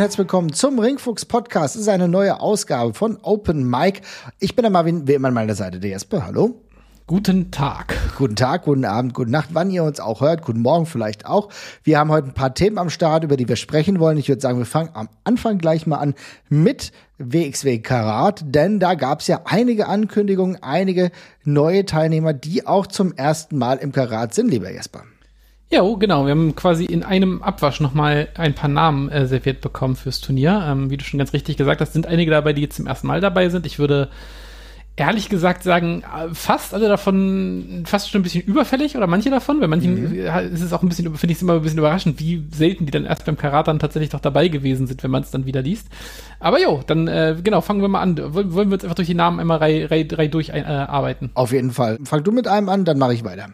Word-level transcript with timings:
herzlich 0.00 0.20
willkommen 0.20 0.50
zum 0.54 0.78
Ringfuchs 0.78 1.26
Podcast. 1.26 1.74
Es 1.74 1.82
ist 1.82 1.88
eine 1.88 2.08
neue 2.08 2.40
Ausgabe 2.40 2.94
von 2.94 3.18
Open 3.20 3.68
Mic. 3.68 4.00
Ich 4.38 4.56
bin 4.56 4.62
der 4.62 4.70
Marvin, 4.70 5.06
wie 5.06 5.12
immer 5.12 5.28
an 5.28 5.34
meiner 5.34 5.54
Seite, 5.54 5.78
der 5.78 5.90
Jesper. 5.90 6.24
Hallo. 6.24 6.58
Guten 7.06 7.50
Tag. 7.50 7.94
Guten 8.16 8.34
Tag, 8.34 8.64
guten 8.64 8.86
Abend, 8.86 9.12
gute 9.12 9.30
Nacht, 9.30 9.50
wann 9.52 9.70
ihr 9.70 9.84
uns 9.84 10.00
auch 10.00 10.22
hört. 10.22 10.40
Guten 10.40 10.62
Morgen 10.62 10.86
vielleicht 10.86 11.26
auch. 11.26 11.50
Wir 11.82 11.98
haben 11.98 12.10
heute 12.10 12.28
ein 12.28 12.32
paar 12.32 12.54
Themen 12.54 12.78
am 12.78 12.88
Start, 12.88 13.24
über 13.24 13.36
die 13.36 13.46
wir 13.46 13.56
sprechen 13.56 14.00
wollen. 14.00 14.16
Ich 14.16 14.30
würde 14.30 14.40
sagen, 14.40 14.56
wir 14.56 14.64
fangen 14.64 14.88
am 14.94 15.10
Anfang 15.24 15.58
gleich 15.58 15.86
mal 15.86 15.98
an 15.98 16.14
mit 16.48 16.92
WXW 17.18 17.80
Karat, 17.80 18.42
denn 18.46 18.80
da 18.80 18.94
gab 18.94 19.20
es 19.20 19.26
ja 19.26 19.42
einige 19.44 19.86
Ankündigungen, 19.86 20.62
einige 20.62 21.10
neue 21.44 21.84
Teilnehmer, 21.84 22.32
die 22.32 22.66
auch 22.66 22.86
zum 22.86 23.12
ersten 23.12 23.58
Mal 23.58 23.76
im 23.76 23.92
Karat 23.92 24.32
sind, 24.32 24.50
lieber 24.50 24.72
Jesper. 24.72 25.02
Ja, 25.72 25.82
oh, 25.82 25.96
genau. 25.96 26.26
Wir 26.26 26.32
haben 26.32 26.56
quasi 26.56 26.84
in 26.84 27.04
einem 27.04 27.42
Abwasch 27.42 27.80
nochmal 27.80 28.28
ein 28.34 28.54
paar 28.54 28.68
Namen 28.68 29.08
äh, 29.08 29.26
serviert 29.26 29.60
bekommen 29.60 29.94
fürs 29.94 30.20
Turnier. 30.20 30.64
Ähm, 30.66 30.90
wie 30.90 30.96
du 30.96 31.04
schon 31.04 31.18
ganz 31.18 31.32
richtig 31.32 31.56
gesagt 31.56 31.80
hast, 31.80 31.92
sind 31.92 32.06
einige 32.06 32.32
dabei, 32.32 32.52
die 32.52 32.62
jetzt 32.62 32.76
zum 32.76 32.88
ersten 32.88 33.06
Mal 33.06 33.20
dabei 33.20 33.48
sind. 33.50 33.66
Ich 33.66 33.78
würde 33.78 34.08
ehrlich 34.96 35.28
gesagt 35.28 35.62
sagen, 35.62 36.02
äh, 36.02 36.34
fast 36.34 36.74
alle 36.74 36.88
davon 36.88 37.84
fast 37.86 38.10
schon 38.10 38.20
ein 38.20 38.24
bisschen 38.24 38.42
überfällig 38.42 38.96
oder 38.96 39.06
manche 39.06 39.30
davon. 39.30 39.60
Bei 39.60 39.68
manchen 39.68 40.10
mhm. 40.10 40.52
ist 40.52 40.60
es 40.60 40.72
auch 40.72 40.82
ein 40.82 40.88
bisschen, 40.88 41.14
finde 41.14 41.32
ich 41.32 41.38
es 41.38 41.42
immer 41.42 41.54
ein 41.54 41.62
bisschen 41.62 41.78
überraschend, 41.78 42.18
wie 42.18 42.44
selten 42.50 42.86
die 42.86 42.90
dann 42.90 43.06
erst 43.06 43.24
beim 43.24 43.36
Karat 43.36 43.68
dann 43.68 43.78
tatsächlich 43.78 44.10
doch 44.10 44.20
dabei 44.20 44.48
gewesen 44.48 44.88
sind, 44.88 45.04
wenn 45.04 45.10
man 45.12 45.22
es 45.22 45.30
dann 45.30 45.46
wieder 45.46 45.62
liest. 45.62 45.86
Aber 46.40 46.60
jo, 46.60 46.82
dann 46.84 47.06
äh, 47.06 47.36
genau, 47.44 47.60
fangen 47.60 47.80
wir 47.80 47.88
mal 47.88 48.00
an. 48.00 48.18
Wollen, 48.34 48.52
wollen 48.52 48.70
wir 48.70 48.74
uns 48.74 48.82
einfach 48.82 48.96
durch 48.96 49.08
die 49.08 49.14
Namen 49.14 49.38
einmal 49.38 49.58
rei, 49.58 49.86
rei, 49.86 50.06
rei 50.10 50.26
durcharbeiten? 50.26 51.28
Äh, 51.28 51.38
Auf 51.38 51.52
jeden 51.52 51.70
Fall. 51.70 51.98
Fang 52.02 52.24
du 52.24 52.32
mit 52.32 52.48
einem 52.48 52.68
an, 52.68 52.84
dann 52.84 52.98
mache 52.98 53.14
ich 53.14 53.24
weiter. 53.24 53.50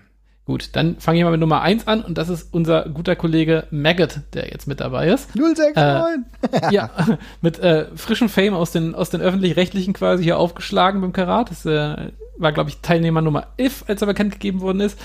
Gut, 0.47 0.71
dann 0.75 1.01
fange 1.01 1.19
ich 1.19 1.25
mal 1.25 1.33
mit 1.33 1.41
Nummer 1.41 1.61
1 1.63 1.89
an 1.89 2.03
und 2.03 2.17
das 2.19 2.29
ist 2.29 2.55
unser 2.55 2.89
guter 2.89 3.17
Kollege 3.17 3.67
Maggot, 3.73 4.21
der 4.33 4.49
jetzt 4.49 4.69
mit 4.69 4.79
dabei 4.79 5.09
ist. 5.09 5.35
069! 5.35 5.77
Äh, 5.77 6.73
ja, 6.73 6.91
mit 7.41 7.59
äh, 7.59 7.87
frischem 7.97 8.29
Fame 8.29 8.55
aus 8.55 8.71
den, 8.71 8.95
aus 8.95 9.11
den 9.11 9.21
öffentlich-rechtlichen 9.21 9.93
quasi 9.93 10.23
hier 10.23 10.39
aufgeschlagen 10.39 11.01
beim 11.01 11.13
Karat. 11.13 11.51
Das 11.51 11.67
äh, 11.67 12.13
war, 12.39 12.53
glaube 12.53 12.71
ich, 12.71 12.79
Teilnehmer 12.81 13.23
Nummer 13.23 13.49
11, 13.57 13.87
als 13.89 14.03
er 14.03 14.07
bekannt 14.07 14.35
gegeben 14.35 14.61
worden 14.61 14.83
ist. 14.83 14.97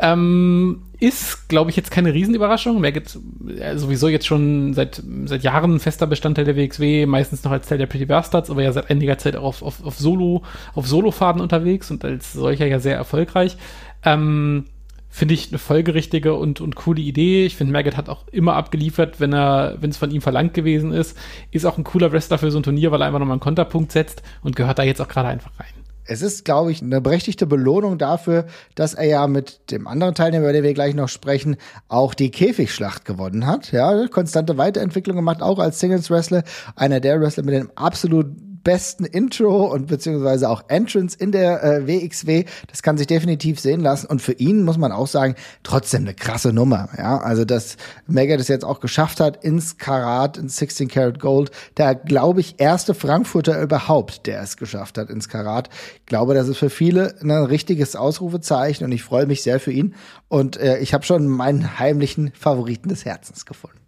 Ähm, 0.00 0.82
ist, 0.98 1.48
glaube 1.48 1.70
ich, 1.70 1.76
jetzt 1.76 1.92
keine 1.92 2.12
Riesenüberraschung. 2.12 2.80
Maggot 2.80 3.16
äh, 3.60 3.76
sowieso 3.76 4.08
jetzt 4.08 4.26
schon 4.26 4.74
seit, 4.74 5.00
seit 5.26 5.44
Jahren 5.44 5.78
fester 5.78 6.08
Bestandteil 6.08 6.46
der 6.46 6.56
WXW, 6.56 7.06
meistens 7.06 7.44
noch 7.44 7.52
als 7.52 7.68
Teil 7.68 7.78
der 7.78 7.86
Pretty 7.86 8.06
Bastards, 8.06 8.50
aber 8.50 8.64
ja 8.64 8.72
seit 8.72 8.90
einiger 8.90 9.18
Zeit 9.18 9.36
auch 9.36 9.44
auf, 9.44 9.62
auf, 9.62 9.84
auf 9.84 9.98
Solo, 10.00 10.42
auf 10.74 10.88
Solofaden 10.88 11.40
unterwegs 11.40 11.92
und 11.92 12.04
als 12.04 12.32
solcher 12.32 12.66
ja 12.66 12.80
sehr 12.80 12.96
erfolgreich. 12.96 13.56
Ähm, 14.04 14.64
finde 15.10 15.34
ich 15.34 15.48
eine 15.50 15.58
folgerichtige 15.58 16.34
und, 16.34 16.60
und 16.60 16.76
coole 16.76 17.02
Idee. 17.02 17.44
Ich 17.44 17.56
finde, 17.56 17.72
Maggot 17.72 17.96
hat 17.96 18.08
auch 18.08 18.26
immer 18.28 18.54
abgeliefert, 18.54 19.20
wenn 19.20 19.34
er, 19.34 19.76
wenn 19.80 19.90
es 19.90 19.96
von 19.96 20.10
ihm 20.10 20.22
verlangt 20.22 20.54
gewesen 20.54 20.92
ist. 20.92 21.18
Ist 21.50 21.66
auch 21.66 21.76
ein 21.76 21.84
cooler 21.84 22.12
Wrestler 22.12 22.38
für 22.38 22.50
so 22.50 22.58
ein 22.58 22.62
Turnier, 22.62 22.92
weil 22.92 23.02
er 23.02 23.06
einfach 23.06 23.18
nochmal 23.18 23.34
einen 23.34 23.40
Konterpunkt 23.40 23.92
setzt 23.92 24.22
und 24.42 24.56
gehört 24.56 24.78
da 24.78 24.84
jetzt 24.84 25.00
auch 25.00 25.08
gerade 25.08 25.28
einfach 25.28 25.50
rein. 25.58 25.66
Es 26.04 26.22
ist, 26.22 26.44
glaube 26.44 26.72
ich, 26.72 26.82
eine 26.82 27.00
berechtigte 27.00 27.46
Belohnung 27.46 27.98
dafür, 27.98 28.46
dass 28.74 28.94
er 28.94 29.06
ja 29.06 29.26
mit 29.26 29.70
dem 29.70 29.86
anderen 29.86 30.14
Teilnehmer, 30.14 30.44
über 30.44 30.52
den 30.52 30.64
wir 30.64 30.74
gleich 30.74 30.94
noch 30.94 31.08
sprechen, 31.08 31.56
auch 31.88 32.14
die 32.14 32.30
Käfigschlacht 32.30 33.04
gewonnen 33.04 33.46
hat. 33.46 33.70
Ja, 33.70 34.08
konstante 34.08 34.58
Weiterentwicklung 34.58 35.16
gemacht, 35.16 35.42
auch 35.42 35.58
als 35.58 35.78
Singles 35.78 36.10
Wrestler. 36.10 36.42
Einer 36.74 37.00
der 37.00 37.20
Wrestler 37.20 37.44
mit 37.44 37.54
dem 37.54 37.70
absolut 37.76 38.26
besten 38.62 39.04
Intro 39.04 39.66
und 39.66 39.86
beziehungsweise 39.86 40.48
auch 40.48 40.64
Entrance 40.68 41.16
in 41.18 41.32
der 41.32 41.62
äh, 41.62 41.86
WXW. 41.86 42.44
Das 42.68 42.82
kann 42.82 42.98
sich 42.98 43.06
definitiv 43.06 43.60
sehen 43.60 43.80
lassen. 43.80 44.06
Und 44.06 44.22
für 44.22 44.32
ihn 44.32 44.64
muss 44.64 44.78
man 44.78 44.92
auch 44.92 45.06
sagen, 45.06 45.34
trotzdem 45.62 46.02
eine 46.02 46.14
krasse 46.14 46.52
Nummer. 46.52 46.88
Ja, 46.96 47.18
also 47.18 47.44
dass 47.44 47.76
Mega 48.06 48.36
das 48.36 48.48
jetzt 48.48 48.64
auch 48.64 48.80
geschafft 48.80 49.20
hat 49.20 49.44
ins 49.44 49.78
Karat, 49.78 50.36
ins 50.36 50.56
16 50.56 50.88
Karat 50.88 51.20
Gold. 51.20 51.50
Der, 51.76 51.94
glaube 51.94 52.40
ich, 52.40 52.56
erste 52.58 52.94
Frankfurter 52.94 53.60
überhaupt, 53.60 54.26
der 54.26 54.42
es 54.42 54.56
geschafft 54.56 54.98
hat 54.98 55.10
ins 55.10 55.28
Karat. 55.28 55.68
Ich 56.00 56.06
glaube, 56.06 56.34
das 56.34 56.48
ist 56.48 56.58
für 56.58 56.70
viele 56.70 57.14
ein 57.22 57.30
richtiges 57.30 57.96
Ausrufezeichen 57.96 58.84
und 58.84 58.92
ich 58.92 59.02
freue 59.02 59.26
mich 59.26 59.42
sehr 59.42 59.60
für 59.60 59.72
ihn. 59.72 59.94
Und 60.28 60.56
äh, 60.56 60.78
ich 60.78 60.94
habe 60.94 61.04
schon 61.04 61.26
meinen 61.28 61.78
heimlichen 61.78 62.32
Favoriten 62.32 62.88
des 62.88 63.04
Herzens 63.04 63.46
gefunden. 63.46 63.79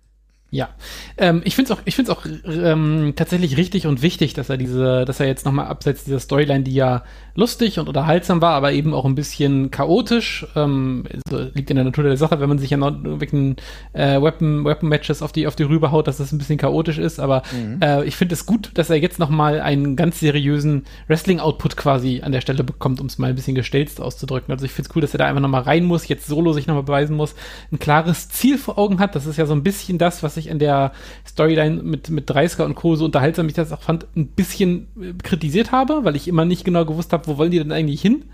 Ja, 0.54 0.68
ähm, 1.16 1.40
ich 1.46 1.56
finde 1.56 1.72
es 1.72 1.78
auch, 1.78 1.82
ich 1.86 1.96
find's 1.96 2.10
auch 2.10 2.26
ähm, 2.44 3.14
tatsächlich 3.16 3.56
richtig 3.56 3.86
und 3.86 4.02
wichtig, 4.02 4.34
dass 4.34 4.50
er 4.50 4.58
diese, 4.58 5.06
dass 5.06 5.18
er 5.18 5.26
jetzt 5.26 5.46
nochmal 5.46 5.66
abseits 5.66 6.04
dieser 6.04 6.20
Storyline, 6.20 6.62
die 6.62 6.74
ja 6.74 7.04
lustig 7.34 7.78
und 7.78 7.88
unterhaltsam 7.88 8.40
war, 8.40 8.54
aber 8.54 8.72
eben 8.72 8.94
auch 8.94 9.04
ein 9.04 9.14
bisschen 9.14 9.70
chaotisch, 9.70 10.46
ähm, 10.54 11.04
also 11.30 11.50
liegt 11.54 11.70
in 11.70 11.76
der 11.76 11.84
Natur 11.84 12.04
der 12.04 12.16
Sache, 12.16 12.40
wenn 12.40 12.48
man 12.48 12.58
sich 12.58 12.70
ja 12.70 12.76
noch 12.76 12.92
irgendwelchen 12.92 13.56
äh, 13.92 14.20
Weapon, 14.20 14.64
Weapon 14.64 14.88
Matches 14.88 15.22
auf 15.22 15.32
die 15.32 15.46
auf 15.46 15.56
die 15.56 15.62
Rübe 15.62 15.90
haut, 15.90 16.06
dass 16.06 16.18
das 16.18 16.32
ein 16.32 16.38
bisschen 16.38 16.58
chaotisch 16.58 16.98
ist, 16.98 17.20
aber 17.20 17.42
mhm. 17.52 17.80
äh, 17.80 18.04
ich 18.04 18.16
finde 18.16 18.34
es 18.34 18.46
gut, 18.46 18.70
dass 18.74 18.90
er 18.90 18.96
jetzt 18.96 19.18
nochmal 19.18 19.60
einen 19.60 19.96
ganz 19.96 20.20
seriösen 20.20 20.84
Wrestling-Output 21.08 21.76
quasi 21.76 22.20
an 22.22 22.32
der 22.32 22.40
Stelle 22.40 22.64
bekommt, 22.64 23.00
um 23.00 23.06
es 23.06 23.18
mal 23.18 23.30
ein 23.30 23.36
bisschen 23.36 23.54
gestelzt 23.54 24.00
auszudrücken. 24.00 24.52
Also 24.52 24.64
ich 24.64 24.72
finde 24.72 24.88
es 24.90 24.96
cool, 24.96 25.02
dass 25.02 25.14
er 25.14 25.18
da 25.18 25.26
einfach 25.26 25.40
nochmal 25.40 25.62
rein 25.62 25.84
muss, 25.84 26.08
jetzt 26.08 26.26
solo 26.26 26.52
sich 26.52 26.66
nochmal 26.66 26.84
beweisen 26.84 27.16
muss, 27.16 27.34
ein 27.70 27.78
klares 27.78 28.28
Ziel 28.28 28.58
vor 28.58 28.78
Augen 28.78 28.98
hat. 28.98 29.14
Das 29.14 29.26
ist 29.26 29.36
ja 29.36 29.46
so 29.46 29.54
ein 29.54 29.62
bisschen 29.62 29.98
das, 29.98 30.22
was 30.22 30.36
ich 30.36 30.48
in 30.48 30.58
der 30.58 30.92
Storyline 31.26 31.82
mit, 31.82 32.10
mit 32.10 32.28
Dreisker 32.28 32.64
und 32.64 32.74
Co. 32.74 32.96
so 32.96 33.04
unterhaltsam 33.06 33.46
ich 33.48 33.54
das 33.54 33.72
auch 33.72 33.82
fand, 33.82 34.06
ein 34.16 34.26
bisschen 34.26 34.88
äh, 35.00 35.12
kritisiert 35.22 35.72
habe, 35.72 36.00
weil 36.04 36.16
ich 36.16 36.28
immer 36.28 36.44
nicht 36.44 36.64
genau 36.64 36.84
gewusst 36.84 37.12
habe, 37.12 37.21
wo 37.26 37.38
wollen 37.38 37.50
die 37.50 37.58
denn 37.58 37.72
eigentlich 37.72 38.00
hin 38.00 38.24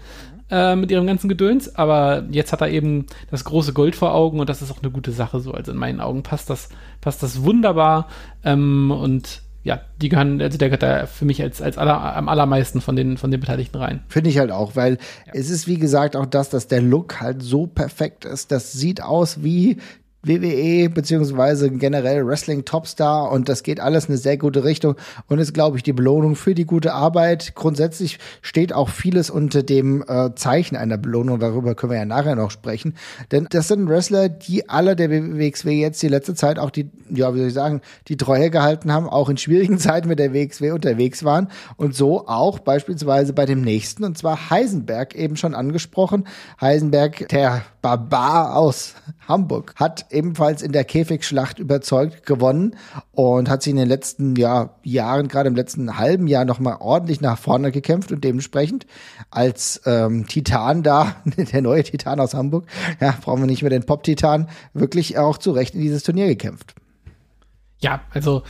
äh, 0.50 0.76
mit 0.76 0.90
ihrem 0.90 1.06
ganzen 1.06 1.28
Gedöns. 1.28 1.74
Aber 1.76 2.24
jetzt 2.30 2.52
hat 2.52 2.60
er 2.60 2.70
eben 2.70 3.06
das 3.30 3.44
große 3.44 3.72
Gold 3.72 3.96
vor 3.96 4.14
Augen 4.14 4.40
und 4.40 4.48
das 4.48 4.62
ist 4.62 4.70
auch 4.70 4.82
eine 4.82 4.90
gute 4.90 5.12
Sache 5.12 5.40
so. 5.40 5.52
Also 5.52 5.72
in 5.72 5.78
meinen 5.78 6.00
Augen 6.00 6.22
passt 6.22 6.50
das, 6.50 6.68
passt 7.00 7.22
das 7.22 7.42
wunderbar. 7.42 8.08
Ähm, 8.44 8.90
und 8.90 9.42
ja, 9.64 9.80
die 10.00 10.08
gehören, 10.08 10.40
also 10.40 10.56
der 10.56 10.68
gehört 10.68 10.82
da 10.82 11.06
für 11.06 11.24
mich 11.24 11.42
als, 11.42 11.60
als 11.60 11.76
aller, 11.76 12.16
am 12.16 12.28
allermeisten 12.28 12.80
von 12.80 12.96
den, 12.96 13.18
von 13.18 13.30
den 13.30 13.40
Beteiligten 13.40 13.76
rein. 13.76 14.02
Finde 14.08 14.30
ich 14.30 14.38
halt 14.38 14.50
auch, 14.50 14.76
weil 14.76 14.94
ja. 15.26 15.32
es 15.34 15.50
ist 15.50 15.66
wie 15.66 15.78
gesagt 15.78 16.16
auch 16.16 16.26
das, 16.26 16.48
dass 16.48 16.68
der 16.68 16.80
Look 16.80 17.20
halt 17.20 17.42
so 17.42 17.66
perfekt 17.66 18.24
ist. 18.24 18.50
Das 18.50 18.72
sieht 18.72 19.02
aus 19.02 19.42
wie 19.42 19.76
WWE 20.22 20.90
beziehungsweise 20.90 21.70
generell 21.70 22.26
Wrestling 22.26 22.64
Topstar 22.64 23.30
und 23.30 23.48
das 23.48 23.62
geht 23.62 23.78
alles 23.78 24.06
in 24.06 24.10
eine 24.10 24.18
sehr 24.18 24.36
gute 24.36 24.64
Richtung 24.64 24.96
und 25.28 25.38
ist, 25.38 25.54
glaube 25.54 25.76
ich, 25.76 25.84
die 25.84 25.92
Belohnung 25.92 26.34
für 26.34 26.56
die 26.56 26.64
gute 26.64 26.92
Arbeit. 26.92 27.54
Grundsätzlich 27.54 28.18
steht 28.42 28.72
auch 28.72 28.88
vieles 28.88 29.30
unter 29.30 29.62
dem 29.62 30.02
äh, 30.08 30.34
Zeichen 30.34 30.74
einer 30.74 30.98
Belohnung, 30.98 31.38
darüber 31.38 31.76
können 31.76 31.92
wir 31.92 31.98
ja 31.98 32.04
nachher 32.04 32.34
noch 32.34 32.50
sprechen. 32.50 32.94
Denn 33.30 33.46
das 33.50 33.68
sind 33.68 33.88
Wrestler, 33.88 34.28
die 34.28 34.68
alle 34.68 34.96
der 34.96 35.08
WXW 35.10 35.80
jetzt 35.80 36.02
die 36.02 36.08
letzte 36.08 36.34
Zeit 36.34 36.58
auch 36.58 36.70
die, 36.70 36.90
ja, 37.10 37.32
wie 37.32 37.38
soll 37.38 37.48
ich 37.48 37.54
sagen, 37.54 37.80
die 38.08 38.16
Treue 38.16 38.50
gehalten 38.50 38.92
haben, 38.92 39.08
auch 39.08 39.28
in 39.28 39.36
schwierigen 39.36 39.78
Zeiten 39.78 40.08
mit 40.08 40.18
der 40.18 40.34
WXW 40.34 40.72
unterwegs 40.72 41.22
waren 41.22 41.48
und 41.76 41.94
so 41.94 42.26
auch 42.26 42.58
beispielsweise 42.58 43.32
bei 43.32 43.46
dem 43.46 43.62
nächsten 43.62 44.02
und 44.02 44.18
zwar 44.18 44.50
Heisenberg 44.50 45.14
eben 45.14 45.36
schon 45.36 45.54
angesprochen. 45.54 46.26
Heisenberg, 46.60 47.28
der 47.28 47.62
Barbar 47.82 48.56
aus 48.56 48.94
Hamburg, 49.28 49.74
hat 49.76 50.07
ebenfalls 50.10 50.62
in 50.62 50.72
der 50.72 50.84
Käfigschlacht 50.84 51.58
überzeugt 51.58 52.26
gewonnen 52.26 52.76
und 53.12 53.48
hat 53.48 53.62
sich 53.62 53.70
in 53.70 53.76
den 53.76 53.88
letzten 53.88 54.36
ja, 54.36 54.74
Jahren, 54.82 55.28
gerade 55.28 55.48
im 55.48 55.56
letzten 55.56 55.98
halben 55.98 56.26
Jahr, 56.26 56.44
nochmal 56.44 56.76
ordentlich 56.80 57.20
nach 57.20 57.38
vorne 57.38 57.72
gekämpft 57.72 58.12
und 58.12 58.24
dementsprechend 58.24 58.86
als 59.30 59.82
ähm, 59.86 60.26
Titan 60.26 60.82
da, 60.82 61.16
der 61.36 61.62
neue 61.62 61.82
Titan 61.82 62.20
aus 62.20 62.34
Hamburg, 62.34 62.66
ja, 63.00 63.14
brauchen 63.20 63.42
wir 63.42 63.46
nicht 63.46 63.62
mehr 63.62 63.70
den 63.70 63.84
Pop-Titan, 63.84 64.48
wirklich 64.74 65.18
auch 65.18 65.38
zu 65.38 65.52
Recht 65.52 65.74
in 65.74 65.80
dieses 65.80 66.02
Turnier 66.02 66.26
gekämpft. 66.26 66.74
Ja, 67.80 68.00
also 68.12 68.42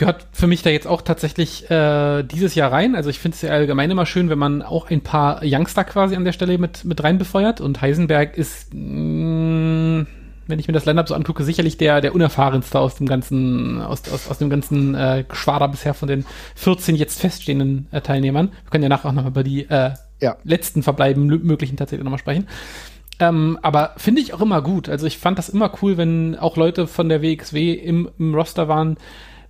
gehört 0.00 0.26
für 0.32 0.46
mich 0.46 0.62
da 0.62 0.70
jetzt 0.70 0.86
auch 0.86 1.02
tatsächlich 1.02 1.70
äh, 1.70 2.22
dieses 2.22 2.54
Jahr 2.54 2.72
rein. 2.72 2.96
Also 2.96 3.10
ich 3.10 3.18
finde 3.18 3.34
es 3.34 3.42
ja 3.42 3.50
allgemein 3.50 3.90
immer 3.90 4.06
schön, 4.06 4.30
wenn 4.30 4.38
man 4.38 4.62
auch 4.62 4.90
ein 4.90 5.02
paar 5.02 5.42
Youngster 5.44 5.84
quasi 5.84 6.16
an 6.16 6.24
der 6.24 6.32
Stelle 6.32 6.56
mit, 6.56 6.84
mit 6.86 7.04
rein 7.04 7.18
befeuert. 7.18 7.60
Und 7.60 7.82
Heisenberg 7.82 8.36
ist, 8.36 8.72
mh, 8.72 10.00
mm, 10.00 10.06
wenn 10.46 10.58
ich 10.58 10.66
mir 10.66 10.74
das 10.74 10.84
Line-Up 10.84 11.08
so 11.08 11.14
angucke, 11.14 11.44
sicherlich 11.44 11.76
der, 11.76 12.00
der 12.00 12.14
unerfahrenste 12.14 12.78
aus 12.78 12.96
dem 12.96 13.06
ganzen, 13.06 13.80
aus, 13.80 14.02
aus, 14.12 14.28
aus 14.28 14.38
dem 14.38 14.50
ganzen 14.50 14.94
äh, 14.94 15.24
Geschwader 15.28 15.68
bisher 15.68 15.94
von 15.94 16.08
den 16.08 16.24
14 16.56 16.96
jetzt 16.96 17.20
feststehenden 17.20 17.86
äh, 17.92 18.00
Teilnehmern. 18.00 18.48
Wir 18.48 18.70
können 18.70 18.82
ja 18.82 18.88
nachher 18.88 19.08
auch 19.08 19.12
nochmal 19.12 19.30
über 19.30 19.44
die 19.44 19.68
äh, 19.68 19.92
ja. 20.20 20.36
letzten 20.44 20.82
Verbleiben 20.82 21.26
möglichen 21.26 21.76
tatsächlich 21.76 22.04
nochmal 22.04 22.18
sprechen. 22.18 22.46
Ähm, 23.20 23.58
aber 23.62 23.92
finde 23.96 24.22
ich 24.22 24.32
auch 24.32 24.40
immer 24.40 24.62
gut. 24.62 24.88
Also 24.88 25.06
ich 25.06 25.18
fand 25.18 25.38
das 25.38 25.50
immer 25.50 25.70
cool, 25.82 25.96
wenn 25.96 26.36
auch 26.36 26.56
Leute 26.56 26.86
von 26.86 27.08
der 27.08 27.22
WXW 27.22 27.72
im, 27.72 28.08
im 28.18 28.34
Roster 28.34 28.66
waren, 28.66 28.96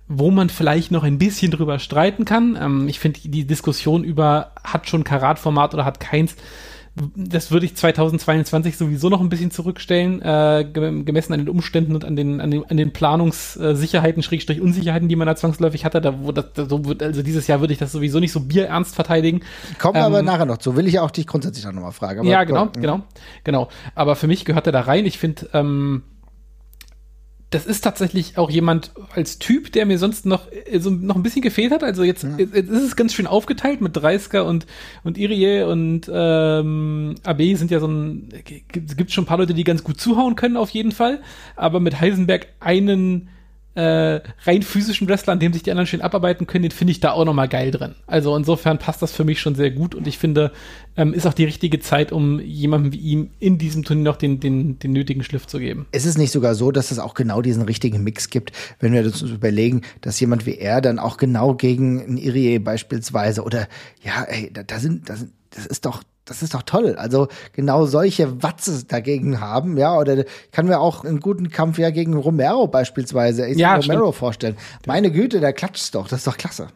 wo 0.07 0.29
man 0.29 0.49
vielleicht 0.49 0.91
noch 0.91 1.03
ein 1.03 1.17
bisschen 1.17 1.51
drüber 1.51 1.79
streiten 1.79 2.25
kann. 2.25 2.57
Ähm, 2.61 2.87
ich 2.89 2.99
finde 2.99 3.21
die 3.23 3.45
Diskussion 3.45 4.03
über 4.03 4.51
hat 4.63 4.89
schon 4.89 5.05
Karatformat 5.05 5.73
oder 5.73 5.85
hat 5.85 6.01
keins 6.01 6.35
das 7.15 7.51
würde 7.51 7.65
ich 7.65 7.75
2022 7.75 8.75
sowieso 8.75 9.07
noch 9.09 9.21
ein 9.21 9.29
bisschen 9.29 9.49
zurückstellen, 9.49 10.21
äh, 10.21 10.65
gemessen 10.71 11.31
an 11.31 11.39
den 11.39 11.49
Umständen 11.49 11.95
und 11.95 12.03
an 12.03 12.17
den, 12.17 12.41
an 12.41 12.51
den, 12.51 12.65
an 12.65 12.75
den 12.75 12.91
Planungssicherheiten, 12.91 14.23
Schrägstrich 14.23 14.59
Unsicherheiten, 14.59 15.07
die 15.07 15.15
man 15.15 15.25
da 15.25 15.37
zwangsläufig 15.37 15.85
hatte. 15.85 16.01
Da, 16.01 16.21
wo 16.21 16.33
das, 16.33 16.47
so 16.55 16.83
wird, 16.85 17.01
also 17.01 17.23
dieses 17.23 17.47
Jahr 17.47 17.61
würde 17.61 17.71
ich 17.71 17.79
das 17.79 17.93
sowieso 17.93 18.19
nicht 18.19 18.33
so 18.33 18.41
bierernst 18.41 18.93
verteidigen. 18.93 19.41
Kommen 19.79 19.95
ähm, 19.95 20.03
aber 20.03 20.21
nachher 20.21 20.45
noch 20.45 20.57
zu. 20.57 20.75
Will 20.75 20.87
ich 20.87 20.99
auch 20.99 21.11
dich 21.11 21.27
grundsätzlich 21.27 21.65
auch 21.65 21.71
nochmal 21.71 21.93
fragen. 21.93 22.27
Ja, 22.27 22.43
genau, 22.43 22.67
genau, 22.73 23.03
genau. 23.45 23.69
Aber 23.95 24.17
für 24.17 24.27
mich 24.27 24.43
gehört 24.43 24.67
er 24.67 24.73
da 24.73 24.81
rein. 24.81 25.05
Ich 25.05 25.17
finde, 25.17 25.47
ähm, 25.53 26.03
das 27.51 27.65
ist 27.65 27.81
tatsächlich 27.81 28.37
auch 28.37 28.49
jemand 28.49 28.93
als 29.13 29.37
Typ, 29.37 29.73
der 29.73 29.85
mir 29.85 29.97
sonst 29.97 30.25
noch 30.25 30.47
äh, 30.51 30.79
so 30.79 30.89
noch 30.89 31.17
ein 31.17 31.23
bisschen 31.23 31.41
gefehlt 31.41 31.71
hat. 31.71 31.83
Also 31.83 32.03
jetzt, 32.03 32.23
ja. 32.23 32.37
jetzt 32.37 32.55
ist 32.55 32.83
es 32.83 32.95
ganz 32.95 33.13
schön 33.13 33.27
aufgeteilt 33.27 33.81
mit 33.81 33.95
Dreisker 33.95 34.45
und 34.45 34.65
und 35.03 35.17
Irie 35.17 35.63
und 35.63 36.09
ähm, 36.11 37.15
AB 37.23 37.41
sind 37.55 37.69
ja 37.69 37.79
so 37.79 37.87
ein 37.87 38.29
gibt 38.71 39.11
schon 39.11 39.25
ein 39.25 39.27
paar 39.27 39.37
Leute, 39.37 39.53
die 39.53 39.65
ganz 39.65 39.83
gut 39.83 39.99
zuhauen 39.99 40.35
können 40.35 40.55
auf 40.57 40.69
jeden 40.69 40.93
Fall, 40.93 41.21
aber 41.57 41.81
mit 41.81 41.99
Heisenberg 41.99 42.47
einen 42.61 43.27
äh, 43.75 44.19
rein 44.43 44.63
physischen 44.63 45.07
Wrestler, 45.07 45.33
an 45.33 45.39
dem 45.39 45.53
sich 45.53 45.63
die 45.63 45.71
anderen 45.71 45.87
schön 45.87 46.01
abarbeiten 46.01 46.45
können, 46.45 46.63
den 46.63 46.71
finde 46.71 46.91
ich 46.91 46.99
da 46.99 47.11
auch 47.11 47.23
nochmal 47.23 47.47
geil 47.47 47.71
drin. 47.71 47.95
Also 48.05 48.35
insofern 48.35 48.79
passt 48.79 49.01
das 49.01 49.13
für 49.13 49.23
mich 49.23 49.39
schon 49.39 49.55
sehr 49.55 49.71
gut 49.71 49.95
und 49.95 50.07
ich 50.07 50.17
finde, 50.17 50.51
ähm, 50.97 51.13
ist 51.13 51.25
auch 51.25 51.33
die 51.33 51.45
richtige 51.45 51.79
Zeit, 51.79 52.11
um 52.11 52.39
jemandem 52.41 52.91
wie 52.91 52.97
ihm 52.97 53.29
in 53.39 53.57
diesem 53.57 53.83
Turnier 53.83 54.03
noch 54.03 54.17
den, 54.17 54.39
den, 54.39 54.77
den 54.79 54.91
nötigen 54.91 55.23
Schliff 55.23 55.47
zu 55.47 55.59
geben. 55.59 55.87
Ist 55.91 56.05
es 56.05 56.17
nicht 56.17 56.31
sogar 56.31 56.55
so, 56.55 56.71
dass 56.71 56.91
es 56.91 56.99
auch 56.99 57.13
genau 57.13 57.41
diesen 57.41 57.63
richtigen 57.63 58.03
Mix 58.03 58.29
gibt, 58.29 58.51
wenn 58.79 58.91
wir 58.91 59.03
uns 59.03 59.21
überlegen, 59.21 59.81
dass 60.01 60.19
jemand 60.19 60.45
wie 60.45 60.57
er 60.57 60.81
dann 60.81 60.99
auch 60.99 61.17
genau 61.17 61.55
gegen 61.55 62.01
ein 62.01 62.17
Irie 62.17 62.59
beispielsweise 62.59 63.43
oder 63.43 63.67
ja, 64.03 64.23
ey, 64.23 64.51
da, 64.51 64.63
da 64.63 64.79
sind, 64.79 65.09
da 65.09 65.15
sind, 65.15 65.31
das 65.51 65.65
ist 65.65 65.85
doch 65.85 66.03
das 66.31 66.41
ist 66.41 66.53
doch 66.53 66.63
toll. 66.63 66.95
Also 66.97 67.27
genau 67.51 67.85
solche 67.85 68.41
Watze 68.41 68.85
dagegen 68.85 69.41
haben, 69.41 69.77
ja, 69.77 69.97
oder 69.97 70.19
ich 70.19 70.51
kann 70.51 70.65
mir 70.65 70.79
auch 70.79 71.03
einen 71.03 71.19
guten 71.19 71.49
Kampf 71.49 71.77
ja 71.77 71.89
gegen 71.89 72.13
Romero 72.15 72.67
beispielsweise, 72.67 73.47
ja, 73.49 73.75
Romero 73.75 74.05
stimmt. 74.05 74.15
vorstellen. 74.15 74.57
Meine 74.87 75.11
Güte, 75.11 75.41
der 75.41 75.51
klatscht 75.51 75.93
doch, 75.93 76.07
das 76.07 76.19
ist 76.19 76.27
doch 76.27 76.37
klasse. 76.37 76.69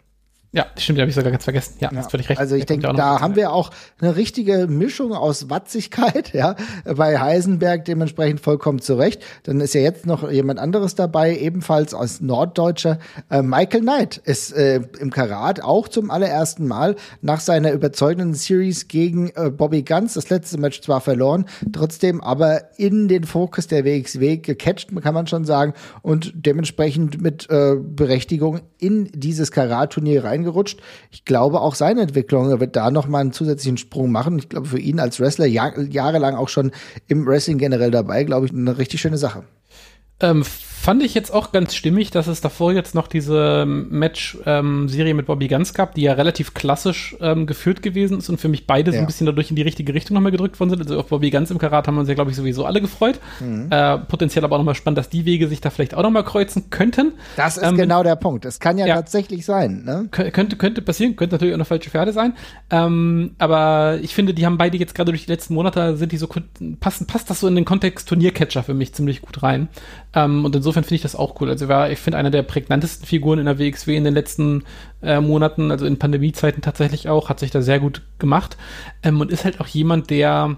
Ja, 0.55 0.67
stimmt, 0.77 0.99
habe 0.99 1.09
ich 1.09 1.15
sogar 1.15 1.31
ganz 1.31 1.43
vergessen. 1.43 1.75
Ja, 1.81 1.91
ja. 1.91 1.97
hast 1.97 2.11
völlig 2.11 2.29
recht. 2.29 2.39
Also 2.39 2.55
ich 2.55 2.65
denke, 2.65 2.87
da 2.93 3.19
haben 3.19 3.35
wir 3.35 3.51
auch 3.51 3.71
eine 3.99 4.15
richtige 4.15 4.67
Mischung 4.67 5.11
aus 5.11 5.49
Watzigkeit, 5.49 6.33
ja, 6.33 6.55
bei 6.85 7.19
Heisenberg 7.19 7.83
dementsprechend 7.83 8.39
vollkommen 8.39 8.79
zurecht. 8.79 9.21
Dann 9.43 9.59
ist 9.59 9.73
ja 9.73 9.81
jetzt 9.81 10.05
noch 10.05 10.31
jemand 10.31 10.61
anderes 10.61 10.95
dabei, 10.95 11.37
ebenfalls 11.37 11.93
aus 11.93 12.21
Norddeutscher. 12.21 12.99
Äh, 13.29 13.41
Michael 13.41 13.81
Knight 13.81 14.15
ist 14.23 14.53
äh, 14.53 14.79
im 14.97 15.11
Karat 15.11 15.61
auch 15.61 15.89
zum 15.89 16.09
allerersten 16.09 16.67
Mal 16.67 16.95
nach 17.21 17.41
seiner 17.41 17.73
überzeugenden 17.73 18.33
Series 18.33 18.87
gegen 18.87 19.31
äh, 19.35 19.51
Bobby 19.51 19.83
Guns, 19.83 20.13
das 20.13 20.29
letzte 20.29 20.57
Match 20.57 20.79
zwar 20.79 21.01
verloren, 21.01 21.47
trotzdem 21.73 22.21
aber 22.21 22.61
in 22.77 23.09
den 23.09 23.25
Fokus 23.25 23.67
der 23.67 23.83
WXW 23.83 24.37
gecatcht, 24.37 24.89
kann 25.01 25.13
man 25.13 25.27
schon 25.27 25.43
sagen, 25.43 25.73
und 26.01 26.31
dementsprechend 26.33 27.21
mit 27.21 27.49
äh, 27.49 27.75
Berechtigung 27.75 28.61
in 28.77 29.09
dieses 29.13 29.51
Karat-Turnier 29.51 30.23
rein 30.23 30.44
reingerutscht. 30.45 30.79
Ich 31.11 31.25
glaube, 31.25 31.61
auch 31.61 31.75
seine 31.75 32.01
Entwicklung, 32.01 32.59
wird 32.59 32.75
da 32.75 32.91
nochmal 32.91 33.21
einen 33.21 33.33
zusätzlichen 33.33 33.77
Sprung 33.77 34.11
machen. 34.11 34.39
Ich 34.39 34.49
glaube, 34.49 34.67
für 34.67 34.79
ihn 34.79 34.99
als 34.99 35.19
Wrestler, 35.19 35.45
jahr, 35.45 35.77
jahrelang 35.79 36.35
auch 36.35 36.49
schon 36.49 36.71
im 37.07 37.25
Wrestling 37.25 37.57
generell 37.57 37.91
dabei, 37.91 38.23
glaube 38.23 38.45
ich, 38.45 38.53
eine 38.53 38.77
richtig 38.77 39.01
schöne 39.01 39.17
Sache. 39.17 39.43
Ähm, 40.21 40.43
fand 40.85 41.01
ich 41.01 41.15
jetzt 41.15 41.33
auch 41.33 41.51
ganz 41.51 41.73
stimmig, 41.73 42.11
dass 42.11 42.27
es 42.27 42.41
davor 42.41 42.71
jetzt 42.71 42.93
noch 42.93 43.07
diese 43.07 43.65
Match-Serie 43.65 45.11
ähm, 45.11 45.17
mit 45.17 45.25
Bobby 45.25 45.47
Guns 45.47 45.73
gab, 45.73 45.95
die 45.95 46.03
ja 46.03 46.13
relativ 46.13 46.53
klassisch 46.53 47.17
ähm, 47.21 47.47
geführt 47.47 47.81
gewesen 47.81 48.19
ist 48.19 48.29
und 48.29 48.39
für 48.39 48.49
mich 48.49 48.67
beide 48.67 48.91
ja. 48.91 48.97
so 48.97 49.01
ein 49.01 49.07
bisschen 49.07 49.25
dadurch 49.25 49.49
in 49.49 49.55
die 49.55 49.63
richtige 49.63 49.95
Richtung 49.95 50.13
nochmal 50.13 50.31
gedrückt 50.31 50.59
worden 50.59 50.69
sind. 50.69 50.81
Also 50.81 50.99
auf 50.99 51.07
Bobby 51.07 51.31
Guns 51.31 51.49
im 51.49 51.57
Karat 51.57 51.87
haben 51.87 51.95
wir 51.95 52.01
uns 52.01 52.09
ja, 52.09 52.13
glaube 52.13 52.29
ich, 52.29 52.37
sowieso 52.37 52.65
alle 52.65 52.81
gefreut. 52.81 53.19
Mhm. 53.39 53.67
Äh, 53.71 53.97
potenziell 53.97 54.45
aber 54.45 54.55
auch 54.55 54.59
nochmal 54.59 54.75
spannend, 54.75 54.99
dass 54.99 55.09
die 55.09 55.25
Wege 55.25 55.47
sich 55.47 55.59
da 55.59 55.71
vielleicht 55.71 55.95
auch 55.95 56.03
nochmal 56.03 56.23
kreuzen 56.23 56.69
könnten. 56.69 57.13
Das 57.35 57.57
ist 57.57 57.63
ähm, 57.63 57.75
genau 57.75 58.03
der 58.03 58.15
Punkt. 58.15 58.45
Es 58.45 58.59
kann 58.59 58.77
ja, 58.77 58.85
ja, 58.85 58.95
tatsächlich 58.95 59.43
sein. 59.43 59.83
Ne? 59.85 60.07
Könnte, 60.11 60.55
könnte 60.55 60.83
passieren, 60.83 61.15
könnte 61.15 61.33
natürlich 61.35 61.53
auch 61.53 61.57
eine 61.57 61.65
falsche 61.65 61.89
Pferde 61.89 62.13
sein. 62.13 62.35
Ähm, 62.69 63.31
aber 63.39 63.97
ich 64.03 64.13
finde, 64.13 64.35
die 64.35 64.45
haben 64.45 64.59
beide 64.59 64.77
jetzt 64.77 64.93
gerade 64.93 65.11
durch 65.11 65.25
die 65.25 65.31
letzten 65.31 65.55
Monate, 65.55 65.97
sind 65.97 66.11
die 66.11 66.17
so, 66.17 66.29
passen, 66.79 67.07
passt 67.07 67.31
das 67.31 67.39
so 67.39 67.47
in 67.47 67.55
den 67.55 67.65
Kontext 67.65 68.07
Turniercatcher 68.07 68.61
für 68.61 68.75
mich 68.75 68.93
ziemlich 68.93 69.23
gut 69.23 69.41
rein. 69.41 69.67
Ähm, 70.15 70.45
und 70.45 70.55
insofern 70.55 70.83
finde 70.83 70.95
ich 70.95 71.01
das 71.01 71.15
auch 71.15 71.39
cool. 71.39 71.49
Also 71.49 71.67
war, 71.67 71.91
ich 71.91 71.99
finde, 71.99 72.17
einer 72.17 72.31
der 72.31 72.43
prägnantesten 72.43 73.05
Figuren 73.05 73.39
in 73.39 73.45
der 73.45 73.59
WXW 73.59 73.95
in 73.95 74.05
den 74.05 74.13
letzten 74.13 74.63
äh, 75.03 75.19
Monaten, 75.19 75.71
also 75.71 75.85
in 75.85 75.99
Pandemiezeiten 75.99 76.61
tatsächlich 76.61 77.09
auch, 77.09 77.29
hat 77.29 77.39
sich 77.39 77.51
da 77.51 77.61
sehr 77.61 77.79
gut 77.79 78.01
gemacht 78.17 78.57
ähm, 79.03 79.19
und 79.21 79.31
ist 79.31 79.45
halt 79.45 79.59
auch 79.59 79.67
jemand, 79.67 80.09
der 80.09 80.57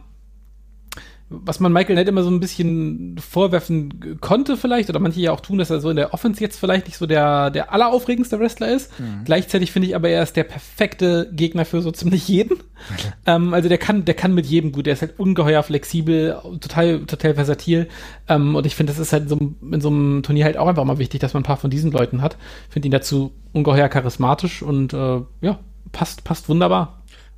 was 1.29 1.59
man 1.59 1.73
Michael 1.73 1.95
Nett 1.95 2.07
immer 2.07 2.23
so 2.23 2.29
ein 2.29 2.39
bisschen 2.39 3.17
vorwerfen 3.17 4.17
konnte 4.21 4.55
vielleicht, 4.55 4.89
oder 4.89 4.99
manche 4.99 5.19
ja 5.19 5.33
auch 5.33 5.41
tun, 5.41 5.57
dass 5.57 5.69
er 5.69 5.81
so 5.81 5.89
in 5.89 5.97
der 5.97 6.13
Offense 6.13 6.39
jetzt 6.39 6.57
vielleicht 6.57 6.85
nicht 6.85 6.97
so 6.97 7.05
der, 7.05 7.49
der 7.49 7.73
alleraufregendste 7.73 8.39
Wrestler 8.39 8.69
ist. 8.69 8.97
Mhm. 8.97 9.25
Gleichzeitig 9.25 9.73
finde 9.73 9.89
ich 9.89 9.95
aber, 9.95 10.07
er 10.07 10.23
ist 10.23 10.37
der 10.37 10.45
perfekte 10.45 11.29
Gegner 11.33 11.65
für 11.65 11.81
so 11.81 11.91
ziemlich 11.91 12.29
jeden. 12.29 12.57
ähm, 13.25 13.53
also 13.53 13.67
der 13.67 13.77
kann, 13.77 14.05
der 14.05 14.15
kann 14.15 14.33
mit 14.33 14.45
jedem 14.45 14.71
gut. 14.71 14.85
Der 14.85 14.93
ist 14.93 15.01
halt 15.01 15.19
ungeheuer 15.19 15.63
flexibel, 15.63 16.39
total, 16.61 17.01
total 17.01 17.35
versatil. 17.35 17.89
Ähm, 18.29 18.55
und 18.55 18.65
ich 18.65 18.75
finde, 18.75 18.93
das 18.93 18.99
ist 18.99 19.11
halt 19.11 19.27
so, 19.27 19.37
in 19.37 19.81
so 19.81 19.89
einem 19.89 20.23
Turnier 20.23 20.45
halt 20.45 20.55
auch 20.55 20.67
einfach 20.67 20.85
mal 20.85 20.97
wichtig, 20.97 21.19
dass 21.19 21.33
man 21.33 21.41
ein 21.41 21.47
paar 21.47 21.57
von 21.57 21.69
diesen 21.69 21.91
Leuten 21.91 22.21
hat. 22.21 22.37
Finde 22.69 22.87
ihn 22.87 22.91
dazu 22.91 23.33
ungeheuer 23.51 23.89
charismatisch 23.89 24.61
und 24.61 24.93
äh, 24.93 25.21
ja, 25.41 25.59
passt, 25.91 26.23
passt 26.23 26.47
wunderbar. 26.47 26.96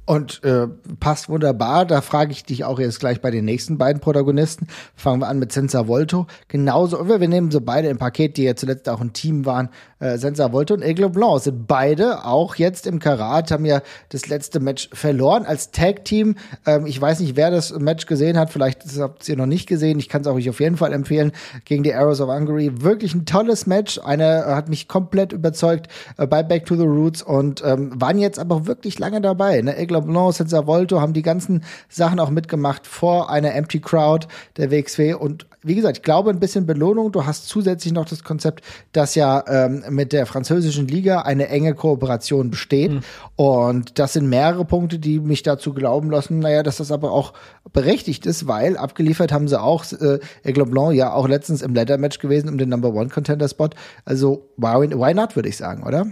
Und 0.09 0.43
äh, 0.43 0.67
passt 0.99 1.29
wunderbar. 1.29 1.85
Da 1.85 2.01
frage 2.01 2.31
ich 2.31 2.43
dich 2.43 2.63
auch 2.63 2.79
jetzt 2.79 2.99
gleich 2.99 3.21
bei 3.21 3.29
den 3.29 3.45
nächsten 3.45 3.77
beiden 3.77 4.01
Protagonisten. 4.01 4.65
Fangen 4.95 5.21
wir 5.21 5.27
an 5.27 5.37
mit 5.37 5.51
Senza 5.51 5.87
Volto. 5.87 6.25
Genauso, 6.47 7.07
wir 7.07 7.27
nehmen 7.27 7.51
so 7.51 7.61
beide 7.61 7.89
im 7.89 7.99
Paket, 7.99 8.35
die 8.35 8.41
ja 8.45 8.55
zuletzt 8.55 8.89
auch 8.89 9.01
ein 9.01 9.13
Team 9.13 9.45
waren. 9.45 9.69
Äh, 9.99 10.17
Senza 10.17 10.51
Volto 10.51 10.73
und 10.73 10.83
Aigle 10.83 11.09
Blanc 11.09 11.41
sind 11.41 11.67
beide 11.67 12.25
auch 12.25 12.55
jetzt 12.55 12.87
im 12.87 12.99
Karat, 12.99 13.51
haben 13.51 13.65
ja 13.65 13.81
das 14.09 14.27
letzte 14.27 14.59
Match 14.59 14.89
verloren 14.93 15.45
als 15.45 15.71
Tag-Team. 15.71 16.35
Ähm, 16.65 16.85
ich 16.85 16.99
weiß 16.99 17.19
nicht, 17.19 17.35
wer 17.35 17.51
das 17.51 17.77
Match 17.77 18.05
gesehen 18.05 18.37
hat. 18.37 18.49
Vielleicht 18.49 18.83
habt 18.97 19.27
ihr 19.27 19.35
noch 19.35 19.45
nicht 19.45 19.67
gesehen. 19.67 19.99
Ich 19.99 20.09
kann 20.09 20.21
es 20.21 20.27
euch 20.27 20.49
auf 20.49 20.59
jeden 20.59 20.77
Fall 20.77 20.93
empfehlen. 20.93 21.31
Gegen 21.65 21.83
die 21.83 21.93
Arrows 21.93 22.21
of 22.21 22.29
Hungary. 22.29 22.81
Wirklich 22.81 23.13
ein 23.13 23.25
tolles 23.25 23.67
Match. 23.67 23.99
Eine 23.99 24.45
hat 24.47 24.69
mich 24.69 24.87
komplett 24.87 25.33
überzeugt 25.33 25.87
äh, 26.17 26.25
bei 26.25 26.43
Back 26.43 26.65
to 26.65 26.75
the 26.75 26.85
Roots 26.85 27.21
und 27.21 27.61
ähm, 27.65 27.91
waren 27.99 28.19
jetzt 28.19 28.39
aber 28.39 28.67
wirklich 28.67 28.99
lange 28.99 29.21
dabei. 29.21 29.61
Ne? 29.61 29.75
Blanc, 29.89 30.33
Senza 30.33 30.65
Volto 30.65 31.01
haben 31.01 31.13
die 31.13 31.21
ganzen 31.21 31.63
Sachen 31.89 32.19
auch 32.19 32.29
mitgemacht 32.29 32.87
vor 32.87 33.29
einer 33.29 33.53
Empty 33.53 33.81
Crowd 33.81 34.27
der 34.57 34.71
WXW. 34.71 35.13
Und 35.15 35.45
wie 35.61 35.75
gesagt, 35.75 35.97
ich 35.97 36.03
glaube, 36.03 36.29
ein 36.29 36.39
bisschen 36.39 36.65
Belohnung. 36.65 37.11
Du 37.11 37.25
hast 37.25 37.47
zusätzlich 37.47 37.93
noch 37.93 38.05
das 38.05 38.23
Konzept, 38.23 38.63
dass 38.93 39.15
ja 39.15 39.43
ähm, 39.47 39.83
mit 39.89 40.13
der 40.13 40.25
französischen 40.25 40.87
Liga 40.87 41.21
eine 41.21 41.47
enge 41.47 41.73
Kooperation 41.73 42.49
besteht. 42.49 42.91
Mhm. 42.91 42.99
Und 43.35 43.99
das 43.99 44.13
sind 44.13 44.27
mehrere 44.27 44.65
Punkte, 44.65 44.99
die 44.99 45.19
mich 45.19 45.43
dazu 45.43 45.73
glauben 45.73 46.09
lassen, 46.09 46.39
naja, 46.39 46.63
dass 46.63 46.77
das 46.77 46.91
aber 46.91 47.11
auch 47.11 47.33
berechtigt 47.73 48.25
ist, 48.25 48.47
weil 48.47 48.77
abgeliefert 48.77 49.31
haben 49.31 49.47
sie 49.47 49.61
auch, 49.61 49.85
äh, 49.93 50.19
Aigle 50.43 50.65
Blanc 50.65 50.95
ja 50.95 51.13
auch 51.13 51.27
letztens 51.27 51.61
im 51.61 51.73
Leather-Match 51.73 52.19
gewesen 52.19 52.49
um 52.49 52.57
den 52.57 52.69
Number 52.69 52.93
One 52.93 53.09
Contender 53.09 53.47
Spot. 53.47 53.69
Also, 54.05 54.49
why, 54.57 54.89
why 54.91 55.13
not, 55.13 55.35
würde 55.35 55.49
ich 55.49 55.57
sagen, 55.57 55.83
oder? 55.83 56.07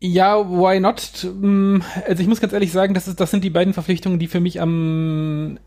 Ja, 0.00 0.50
why 0.50 0.80
not? 0.80 1.26
Mm, 1.40 1.78
also 2.06 2.22
ich 2.22 2.28
muss 2.28 2.40
ganz 2.40 2.52
ehrlich 2.52 2.72
sagen, 2.72 2.92
das, 2.92 3.08
ist, 3.08 3.20
das 3.20 3.30
sind 3.30 3.42
die 3.42 3.50
beiden 3.50 3.72
Verpflichtungen, 3.72 4.18
die 4.18 4.26
für 4.26 4.40
mich 4.40 4.60
am 4.60 5.58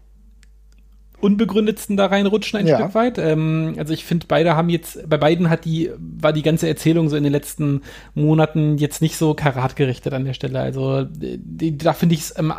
unbegründetsten 1.20 1.98
da 1.98 2.06
reinrutschen 2.06 2.60
ein 2.60 2.68
ja. 2.68 2.78
Stück 2.78 2.94
weit. 2.94 3.18
Ähm, 3.18 3.76
also 3.78 3.94
ich 3.94 4.06
finde, 4.06 4.28
beide 4.28 4.56
haben 4.56 4.70
jetzt, 4.70 5.10
bei 5.10 5.18
beiden 5.18 5.50
hat 5.50 5.66
die, 5.66 5.92
war 5.98 6.32
die 6.32 6.44
ganze 6.44 6.68
Erzählung 6.68 7.10
so 7.10 7.16
in 7.16 7.24
den 7.24 7.32
letzten 7.32 7.82
Monaten 8.14 8.78
jetzt 8.78 9.02
nicht 9.02 9.18
so 9.18 9.34
karatgerichtet 9.34 10.14
an 10.14 10.26
der 10.26 10.34
Stelle. 10.34 10.60
Also 10.60 11.06
die, 11.10 11.78
da 11.78 11.94
finde 11.94 12.16
ich 12.16 12.22
es 12.22 12.38
ähm, 12.38 12.54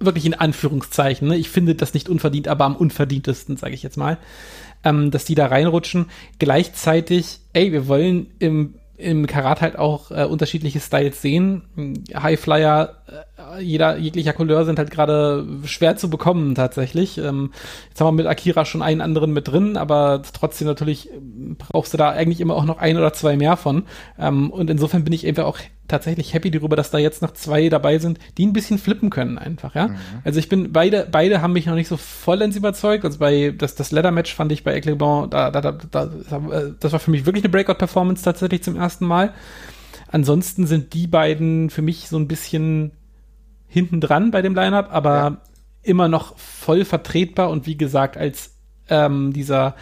wirklich 0.00 0.26
in 0.26 0.34
Anführungszeichen. 0.34 1.28
Ne? 1.28 1.36
Ich 1.36 1.50
finde 1.50 1.74
das 1.74 1.94
nicht 1.94 2.08
unverdient, 2.08 2.48
aber 2.48 2.64
am 2.64 2.76
unverdientesten, 2.76 3.56
sage 3.56 3.74
ich 3.74 3.82
jetzt 3.82 3.96
mal, 3.96 4.18
ähm, 4.82 5.10
dass 5.10 5.24
die 5.24 5.34
da 5.36 5.46
reinrutschen. 5.46 6.06
Gleichzeitig, 6.38 7.38
ey, 7.52 7.70
wir 7.70 7.86
wollen 7.86 8.28
im 8.40 8.74
im 9.00 9.26
Karat 9.26 9.60
halt 9.60 9.78
auch 9.78 10.10
äh, 10.10 10.24
unterschiedliche 10.24 10.80
Styles 10.80 11.20
sehen. 11.22 11.96
Highflyer 12.14 12.96
äh, 13.06 13.62
jeder 13.62 13.96
jeglicher 13.96 14.32
Couleur 14.32 14.64
sind 14.64 14.78
halt 14.78 14.90
gerade 14.90 15.46
schwer 15.64 15.96
zu 15.96 16.10
bekommen 16.10 16.54
tatsächlich. 16.54 17.18
Ähm, 17.18 17.52
jetzt 17.88 18.00
haben 18.00 18.08
wir 18.08 18.22
mit 18.22 18.26
Akira 18.26 18.64
schon 18.64 18.82
einen 18.82 19.00
anderen 19.00 19.32
mit 19.32 19.48
drin, 19.48 19.76
aber 19.76 20.22
trotzdem 20.32 20.68
natürlich 20.68 21.08
brauchst 21.58 21.92
du 21.92 21.98
da 21.98 22.10
eigentlich 22.10 22.40
immer 22.40 22.54
auch 22.54 22.64
noch 22.64 22.78
ein 22.78 22.96
oder 22.96 23.12
zwei 23.12 23.36
mehr 23.36 23.56
von. 23.56 23.84
Ähm, 24.18 24.50
und 24.50 24.70
insofern 24.70 25.04
bin 25.04 25.12
ich 25.12 25.26
einfach 25.26 25.44
auch 25.44 25.58
tatsächlich 25.90 26.32
happy 26.32 26.50
darüber, 26.50 26.76
dass 26.76 26.90
da 26.90 26.98
jetzt 26.98 27.22
noch 27.22 27.32
zwei 27.32 27.68
dabei 27.68 27.98
sind, 27.98 28.18
die 28.38 28.46
ein 28.46 28.52
bisschen 28.52 28.78
flippen 28.78 29.10
können 29.10 29.38
einfach, 29.38 29.74
ja. 29.74 29.88
Mhm. 29.88 29.96
Also 30.24 30.38
ich 30.38 30.48
bin, 30.48 30.72
beide, 30.72 31.06
beide 31.10 31.42
haben 31.42 31.52
mich 31.52 31.66
noch 31.66 31.74
nicht 31.74 31.88
so 31.88 31.96
vollends 31.96 32.56
überzeugt. 32.56 33.04
Also 33.04 33.18
bei, 33.18 33.54
das, 33.56 33.74
das 33.74 33.90
Leather-Match 33.90 34.34
fand 34.34 34.52
ich 34.52 34.64
bei 34.64 34.74
Eclebon, 34.74 35.30
da, 35.30 35.50
da, 35.50 35.60
da, 35.60 35.72
da, 35.72 36.10
das 36.78 36.92
war 36.92 36.98
für 36.98 37.10
mich 37.10 37.26
wirklich 37.26 37.44
eine 37.44 37.50
Breakout-Performance 37.50 38.24
tatsächlich 38.24 38.62
zum 38.62 38.76
ersten 38.76 39.06
Mal. 39.06 39.34
Ansonsten 40.08 40.66
sind 40.66 40.94
die 40.94 41.06
beiden 41.06 41.70
für 41.70 41.82
mich 41.82 42.08
so 42.08 42.18
ein 42.18 42.28
bisschen 42.28 42.92
hinten 43.66 44.00
dran 44.00 44.30
bei 44.30 44.42
dem 44.42 44.54
Lineup, 44.54 44.88
aber 44.90 45.14
ja. 45.14 45.36
immer 45.82 46.08
noch 46.08 46.36
voll 46.38 46.84
vertretbar 46.84 47.50
und 47.50 47.66
wie 47.66 47.76
gesagt, 47.76 48.16
als 48.16 48.56
ähm, 48.88 49.32
dieser 49.32 49.76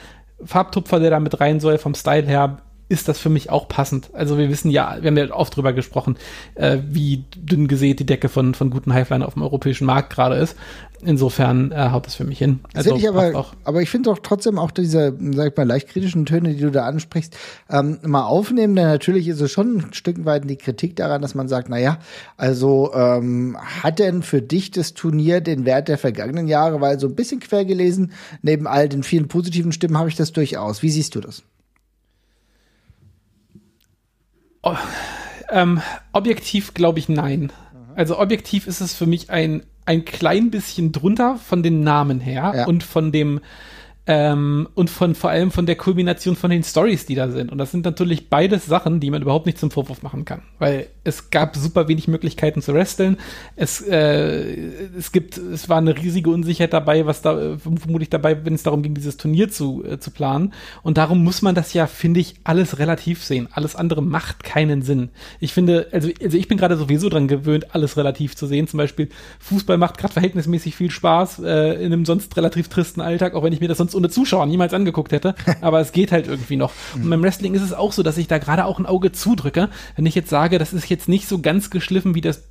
Farbtupfer, 0.45 1.01
der 1.01 1.11
da 1.11 1.21
mit 1.21 1.41
rein 1.41 1.61
soll, 1.61 1.79
vom 1.79 1.95
Style 1.95 2.27
her, 2.27 2.59
ist 2.89 3.09
das 3.09 3.19
für 3.19 3.29
mich 3.29 3.51
auch 3.51 3.69
passend. 3.69 4.11
Also 4.15 4.39
wir 4.39 4.49
wissen 4.49 4.71
ja, 4.71 4.97
wir 5.01 5.09
haben 5.09 5.17
ja 5.19 5.31
oft 5.33 5.55
drüber 5.55 5.73
gesprochen, 5.73 6.17
äh, 6.55 6.79
wie 6.89 7.25
dünn 7.37 7.69
gesät 7.69 8.01
die 8.01 8.07
Decke 8.07 8.29
von, 8.29 8.55
von 8.55 8.71
guten 8.71 8.95
Highflyer 8.95 9.27
auf 9.27 9.35
dem 9.35 9.43
europäischen 9.43 9.85
Markt 9.85 10.11
gerade 10.11 10.37
ist. 10.37 10.57
Insofern 11.03 11.71
äh, 11.71 11.91
haut 11.91 12.07
das 12.07 12.17
für 12.17 12.25
mich 12.25 12.39
hin. 12.39 12.61
Also, 12.75 12.97
ich 12.97 13.09
aber, 13.09 13.47
aber 13.63 13.83
ich 13.83 13.91
finde 13.91 14.11
doch 14.11 14.19
trotzdem 14.19 14.59
auch 14.59 14.73
diese, 14.73 15.17
sag 15.33 15.53
ich 15.53 15.57
mal, 15.57 15.67
leicht 15.67 15.89
kritischen 15.89 16.27
Töne, 16.27 16.55
die 16.55 16.61
du 16.61 16.71
da 16.71 16.87
ansprichst, 16.87 17.37
ähm, 17.71 17.99
mal 18.03 18.25
aufnehmen, 18.25 18.75
denn 18.75 18.87
natürlich 18.87 19.29
ist 19.29 19.41
es 19.41 19.53
schon 19.53 19.77
ein 19.77 19.93
Stück 19.93 20.25
weit 20.25 20.49
die 20.51 20.57
Kritik 20.57 20.97
daran, 20.97 21.23
dass 21.23 21.37
man 21.37 21.47
sagt, 21.47 21.69
na 21.69 21.79
ja, 21.79 21.99
also 22.37 22.93
ähm, 22.95 23.57
hat 23.61 24.01
denn 24.01 24.23
für 24.23 24.43
dich 24.43 24.73
das 24.73 24.95
Turnier 24.95 25.41
den 25.41 25.67
Wert 25.67 25.87
der 25.87 25.99
vergangenen 25.99 26.49
Jahre, 26.49 26.81
weil 26.81 26.99
so 26.99 27.07
ein 27.07 27.15
bisschen 27.15 27.39
quer 27.39 27.65
gelesen, 27.65 28.13
neben 28.43 28.67
all 28.67 28.89
den 28.89 29.05
vielen 29.05 29.29
positiven 29.29 29.71
Stimmen 29.71 29.99
habe 29.99 30.09
ich 30.09 30.17
das 30.17 30.33
durchaus. 30.33 30.83
Wie 30.83 30.91
siehst 30.91 31.15
du 31.15 31.21
das? 31.21 31.45
Oh, 34.35 34.47
ähm, 35.51 35.81
objektiv 36.13 36.75
glaube 36.75 36.99
ich 36.99 37.09
nein. 37.09 37.53
Also 37.95 38.19
objektiv 38.19 38.67
ist 38.67 38.81
es 38.81 38.95
für 38.95 39.07
mich 39.07 39.31
ein, 39.31 39.65
ein 39.85 40.05
klein 40.05 40.51
bisschen 40.51 40.93
drunter 40.93 41.37
von 41.37 41.63
den 41.63 41.81
Namen 41.81 42.21
her 42.21 42.53
ja. 42.55 42.67
und 42.67 42.85
von 42.85 43.11
dem, 43.11 43.41
ähm, 44.07 44.69
und 44.75 44.89
von 44.89 45.15
vor 45.15 45.31
allem 45.31 45.51
von 45.51 45.67
der 45.67 45.77
Kulmination 45.77 46.37
von 46.37 46.51
den 46.51 46.63
Stories, 46.63 47.07
die 47.07 47.15
da 47.15 47.29
sind. 47.29 47.51
Und 47.51 47.59
das 47.59 47.73
sind 47.73 47.85
natürlich 47.85 48.31
beides 48.31 48.67
Sachen, 48.67 49.01
die 49.01 49.11
man 49.11 49.23
überhaupt 49.23 49.47
nicht 49.47 49.59
zum 49.59 49.71
Vorwurf 49.71 50.03
machen 50.03 50.25
kann. 50.25 50.43
Weil 50.59 50.87
es 51.09 51.31
gab 51.31 51.57
super 51.57 51.89
wenig 51.89 52.07
Möglichkeiten 52.07 52.63
zu 52.63 52.75
wresteln. 52.75 53.17
Es, 53.57 53.81
äh, 53.81 54.57
es 54.97 55.11
gibt, 55.11 55.39
es 55.39 55.69
war 55.69 55.79
eine 55.79 55.97
riesige 55.97 56.31
Unsicherheit 56.31 56.73
dabei, 56.73 57.07
was 57.07 57.23
da 57.23 57.57
vermutlich 57.59 58.11
dabei, 58.11 58.45
wenn 58.45 58.55
es 58.55 58.63
darum 58.63 58.83
ging, 58.83 58.95
dieses 58.95 59.17
Turnier 59.17 59.51
zu, 59.51 59.85
äh, 59.85 59.99
zu 59.99 60.11
planen. 60.11 60.53
Und 60.83 60.99
darum 60.99 61.25
muss 61.25 61.43
man 61.43 61.55
das 61.55 61.73
ja, 61.73 61.87
finde 61.87 62.21
ich, 62.21 62.37
alles 62.45 62.79
relativ 62.79 63.25
sehen. 63.25 63.49
Alles 63.51 63.75
andere 63.75 64.03
macht 64.03 64.45
keinen 64.45 64.83
Sinn. 64.83 65.09
Ich 65.41 65.53
finde, 65.53 65.89
also, 65.93 66.11
also 66.23 66.37
ich 66.37 66.49
bin 66.49 66.59
gerade 66.59 66.77
sowieso 66.77 67.09
dran 67.09 67.27
gewöhnt, 67.27 67.75
alles 67.75 67.97
relativ 67.97 68.37
zu 68.37 68.47
sehen. 68.47 68.69
Zum 68.69 68.79
Beispiel 68.79 69.09
Fußball 69.41 69.79
macht 69.79 69.99
gerade 69.99 70.13
verhältnismäßig 70.13 70.77
viel 70.77 70.91
Spaß 70.91 71.41
äh, 71.41 71.83
in 71.83 71.93
einem 71.93 72.05
sonst 72.05 72.37
relativ 72.37 72.69
tristen 72.69 73.01
Alltag, 73.01 73.35
auch 73.35 73.43
wenn 73.43 73.53
ich 73.53 73.61
mir 73.61 73.69
das 73.69 73.79
sonst 73.79 73.95
ohne 73.95 74.11
Zuschauer 74.11 74.47
niemals 74.47 74.75
angeguckt 74.75 75.13
hätte. 75.13 75.35
Aber 75.63 75.81
es 75.81 75.93
geht 75.93 76.13
halt 76.13 76.29
irgendwie 76.29 76.57
noch. 76.57 76.73
Und 76.95 77.09
beim 77.09 77.23
Wrestling 77.23 77.55
ist 77.55 77.63
es 77.63 77.73
auch 77.73 77.93
so, 77.93 78.03
dass 78.03 78.19
ich 78.19 78.29
da 78.29 78.39
gerade 78.39 78.67
auch 78.67 78.79
ein 78.79 78.87
Auge 78.87 79.13
zudrücke. 79.13 79.71
Wenn 79.97 80.07
ich 80.07 80.15
jetzt 80.15 80.29
sage, 80.29 80.59
das 80.59 80.73
ist 80.73 80.89
jetzt 80.89 80.98
nicht 81.07 81.29
so 81.29 81.41
ganz 81.41 81.71
geschliffen 81.71 82.15
wie 82.15 82.21
das 82.21 82.51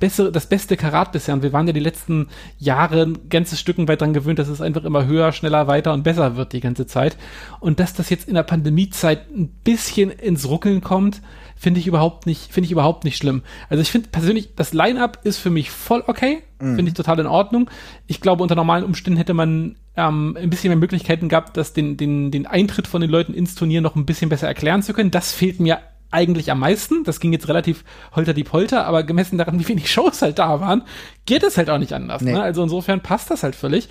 bessere, 0.00 0.32
das 0.32 0.48
beste 0.48 0.76
Karat 0.76 1.12
bisher. 1.12 1.34
Und 1.34 1.42
wir 1.42 1.52
waren 1.52 1.66
ja 1.66 1.72
die 1.72 1.80
letzten 1.80 2.28
Jahre 2.58 3.02
ein 3.02 3.28
ganzes 3.28 3.60
Stücken 3.60 3.86
weit 3.86 4.00
dran 4.00 4.14
gewöhnt, 4.14 4.38
dass 4.38 4.48
es 4.48 4.60
einfach 4.60 4.84
immer 4.84 5.06
höher, 5.06 5.32
schneller, 5.32 5.66
weiter 5.66 5.92
und 5.92 6.02
besser 6.02 6.36
wird 6.36 6.52
die 6.52 6.60
ganze 6.60 6.86
Zeit. 6.86 7.16
Und 7.60 7.78
dass 7.78 7.94
das 7.94 8.10
jetzt 8.10 8.26
in 8.26 8.34
der 8.34 8.42
Pandemiezeit 8.42 9.30
ein 9.30 9.48
bisschen 9.62 10.10
ins 10.10 10.48
Ruckeln 10.48 10.80
kommt, 10.80 11.20
finde 11.56 11.80
ich 11.80 11.86
überhaupt 11.86 12.26
nicht, 12.26 12.52
finde 12.52 12.66
ich 12.66 12.72
überhaupt 12.72 13.04
nicht 13.04 13.16
schlimm. 13.16 13.42
Also 13.68 13.80
ich 13.80 13.90
finde 13.90 14.08
persönlich, 14.08 14.54
das 14.56 14.72
Line-up 14.72 15.20
ist 15.24 15.38
für 15.38 15.50
mich 15.50 15.70
voll 15.70 16.02
okay, 16.06 16.42
mhm. 16.60 16.76
finde 16.76 16.88
ich 16.88 16.94
total 16.94 17.20
in 17.20 17.26
Ordnung. 17.26 17.70
Ich 18.06 18.20
glaube, 18.20 18.42
unter 18.42 18.54
normalen 18.54 18.84
Umständen 18.84 19.16
hätte 19.16 19.34
man 19.34 19.76
ähm, 19.96 20.36
ein 20.40 20.50
bisschen 20.50 20.70
mehr 20.70 20.78
Möglichkeiten 20.78 21.28
gehabt, 21.28 21.56
das 21.56 21.72
den, 21.72 21.96
den, 21.96 22.30
den 22.30 22.46
Eintritt 22.46 22.86
von 22.86 23.00
den 23.00 23.10
Leuten 23.10 23.34
ins 23.34 23.54
Turnier 23.54 23.80
noch 23.80 23.96
ein 23.96 24.06
bisschen 24.06 24.28
besser 24.28 24.48
erklären 24.48 24.82
zu 24.82 24.92
können. 24.92 25.10
Das 25.10 25.32
fehlt 25.32 25.60
mir 25.60 25.78
eigentlich 26.14 26.50
am 26.50 26.60
meisten. 26.60 27.04
Das 27.04 27.20
ging 27.20 27.32
jetzt 27.32 27.48
relativ 27.48 27.84
holter 28.14 28.32
die 28.32 28.44
Polter, 28.44 28.86
aber 28.86 29.02
gemessen 29.02 29.36
daran, 29.36 29.60
wie 29.60 29.68
wenig 29.68 29.90
Shows 29.92 30.22
halt 30.22 30.38
da 30.38 30.60
waren, 30.60 30.82
geht 31.26 31.42
es 31.42 31.58
halt 31.58 31.68
auch 31.68 31.78
nicht 31.78 31.92
anders. 31.92 32.22
Nee. 32.22 32.32
Ne? 32.32 32.42
Also 32.42 32.62
insofern 32.62 33.00
passt 33.00 33.30
das 33.30 33.42
halt 33.42 33.54
völlig. 33.54 33.88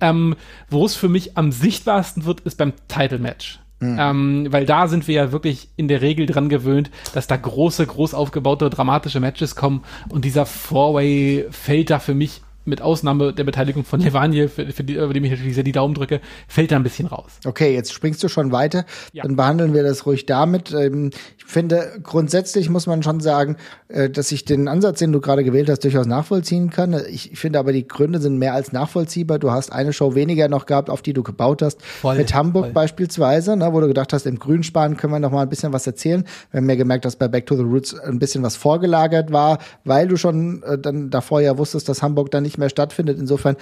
Ähm, 0.00 0.34
Wo 0.68 0.84
es 0.84 0.94
für 0.94 1.08
mich 1.08 1.36
am 1.36 1.52
sichtbarsten 1.52 2.24
wird, 2.24 2.40
ist 2.40 2.58
beim 2.58 2.72
Title 2.88 3.18
Match. 3.18 3.60
Mhm. 3.80 3.96
Ähm, 3.98 4.46
weil 4.50 4.66
da 4.66 4.88
sind 4.88 5.08
wir 5.08 5.14
ja 5.14 5.32
wirklich 5.32 5.70
in 5.76 5.88
der 5.88 6.02
Regel 6.02 6.26
dran 6.26 6.50
gewöhnt, 6.50 6.90
dass 7.14 7.26
da 7.26 7.36
große, 7.36 7.86
groß 7.86 8.12
aufgebaute, 8.12 8.68
dramatische 8.68 9.20
Matches 9.20 9.56
kommen 9.56 9.84
und 10.10 10.26
dieser 10.26 10.44
Four-Way 10.44 11.46
fällt 11.50 11.88
da 11.88 11.98
für 11.98 12.14
mich 12.14 12.42
mit 12.64 12.82
Ausnahme 12.82 13.32
der 13.32 13.44
Beteiligung 13.44 13.84
von 13.84 14.00
Levanje, 14.00 14.48
für, 14.48 14.66
für 14.66 14.84
die, 14.84 14.94
über 14.94 15.12
die 15.12 15.20
ich 15.20 15.30
natürlich 15.30 15.54
sehr 15.54 15.64
die 15.64 15.72
Daumen 15.72 15.94
drücke, 15.94 16.20
fällt 16.46 16.72
da 16.72 16.76
ein 16.76 16.82
bisschen 16.82 17.06
raus. 17.06 17.38
Okay, 17.44 17.74
jetzt 17.74 17.92
springst 17.92 18.22
du 18.22 18.28
schon 18.28 18.52
weiter. 18.52 18.84
Ja. 19.12 19.22
Dann 19.22 19.36
behandeln 19.36 19.74
wir 19.74 19.82
das 19.82 20.06
ruhig 20.06 20.26
damit. 20.26 20.72
Ähm, 20.72 21.10
ich 21.38 21.44
finde, 21.46 21.98
grundsätzlich 22.02 22.68
muss 22.68 22.86
man 22.86 23.02
schon 23.02 23.20
sagen, 23.20 23.56
äh, 23.88 24.10
dass 24.10 24.30
ich 24.30 24.44
den 24.44 24.68
Ansatz, 24.68 24.98
den 24.98 25.12
du 25.12 25.20
gerade 25.20 25.42
gewählt 25.42 25.68
hast, 25.68 25.84
durchaus 25.84 26.06
nachvollziehen 26.06 26.70
kann. 26.70 27.00
Ich 27.10 27.38
finde 27.38 27.58
aber, 27.58 27.72
die 27.72 27.88
Gründe 27.88 28.20
sind 28.20 28.38
mehr 28.38 28.54
als 28.54 28.72
nachvollziehbar. 28.72 29.38
Du 29.38 29.50
hast 29.50 29.72
eine 29.72 29.92
Show 29.92 30.14
weniger 30.14 30.48
noch 30.48 30.66
gehabt, 30.66 30.90
auf 30.90 31.02
die 31.02 31.12
du 31.12 31.22
gebaut 31.22 31.62
hast. 31.62 31.82
Voll, 31.82 32.16
mit 32.16 32.34
Hamburg 32.34 32.66
voll. 32.66 32.72
beispielsweise, 32.72 33.56
ne, 33.56 33.72
wo 33.72 33.80
du 33.80 33.88
gedacht 33.88 34.12
hast, 34.12 34.26
im 34.26 34.38
Grünsparen 34.38 34.96
können 34.96 35.12
wir 35.12 35.20
noch 35.20 35.32
mal 35.32 35.42
ein 35.42 35.48
bisschen 35.48 35.72
was 35.72 35.86
erzählen. 35.86 36.24
Wir 36.50 36.58
haben 36.58 36.68
ja 36.68 36.76
gemerkt, 36.76 37.04
dass 37.04 37.16
bei 37.16 37.28
Back 37.28 37.46
to 37.46 37.56
the 37.56 37.62
Roots 37.62 37.98
ein 37.98 38.18
bisschen 38.18 38.42
was 38.42 38.56
vorgelagert 38.56 39.32
war, 39.32 39.58
weil 39.84 40.08
du 40.08 40.16
schon 40.16 40.62
äh, 40.62 40.78
dann 40.78 41.10
davor 41.10 41.40
ja 41.40 41.56
wusstest, 41.58 41.88
dass 41.88 42.02
Hamburg 42.02 42.30
dann 42.30 42.42
nicht 42.42 42.49
mehr 42.58 42.68
stattfindet. 42.68 43.18
Insofern 43.18 43.56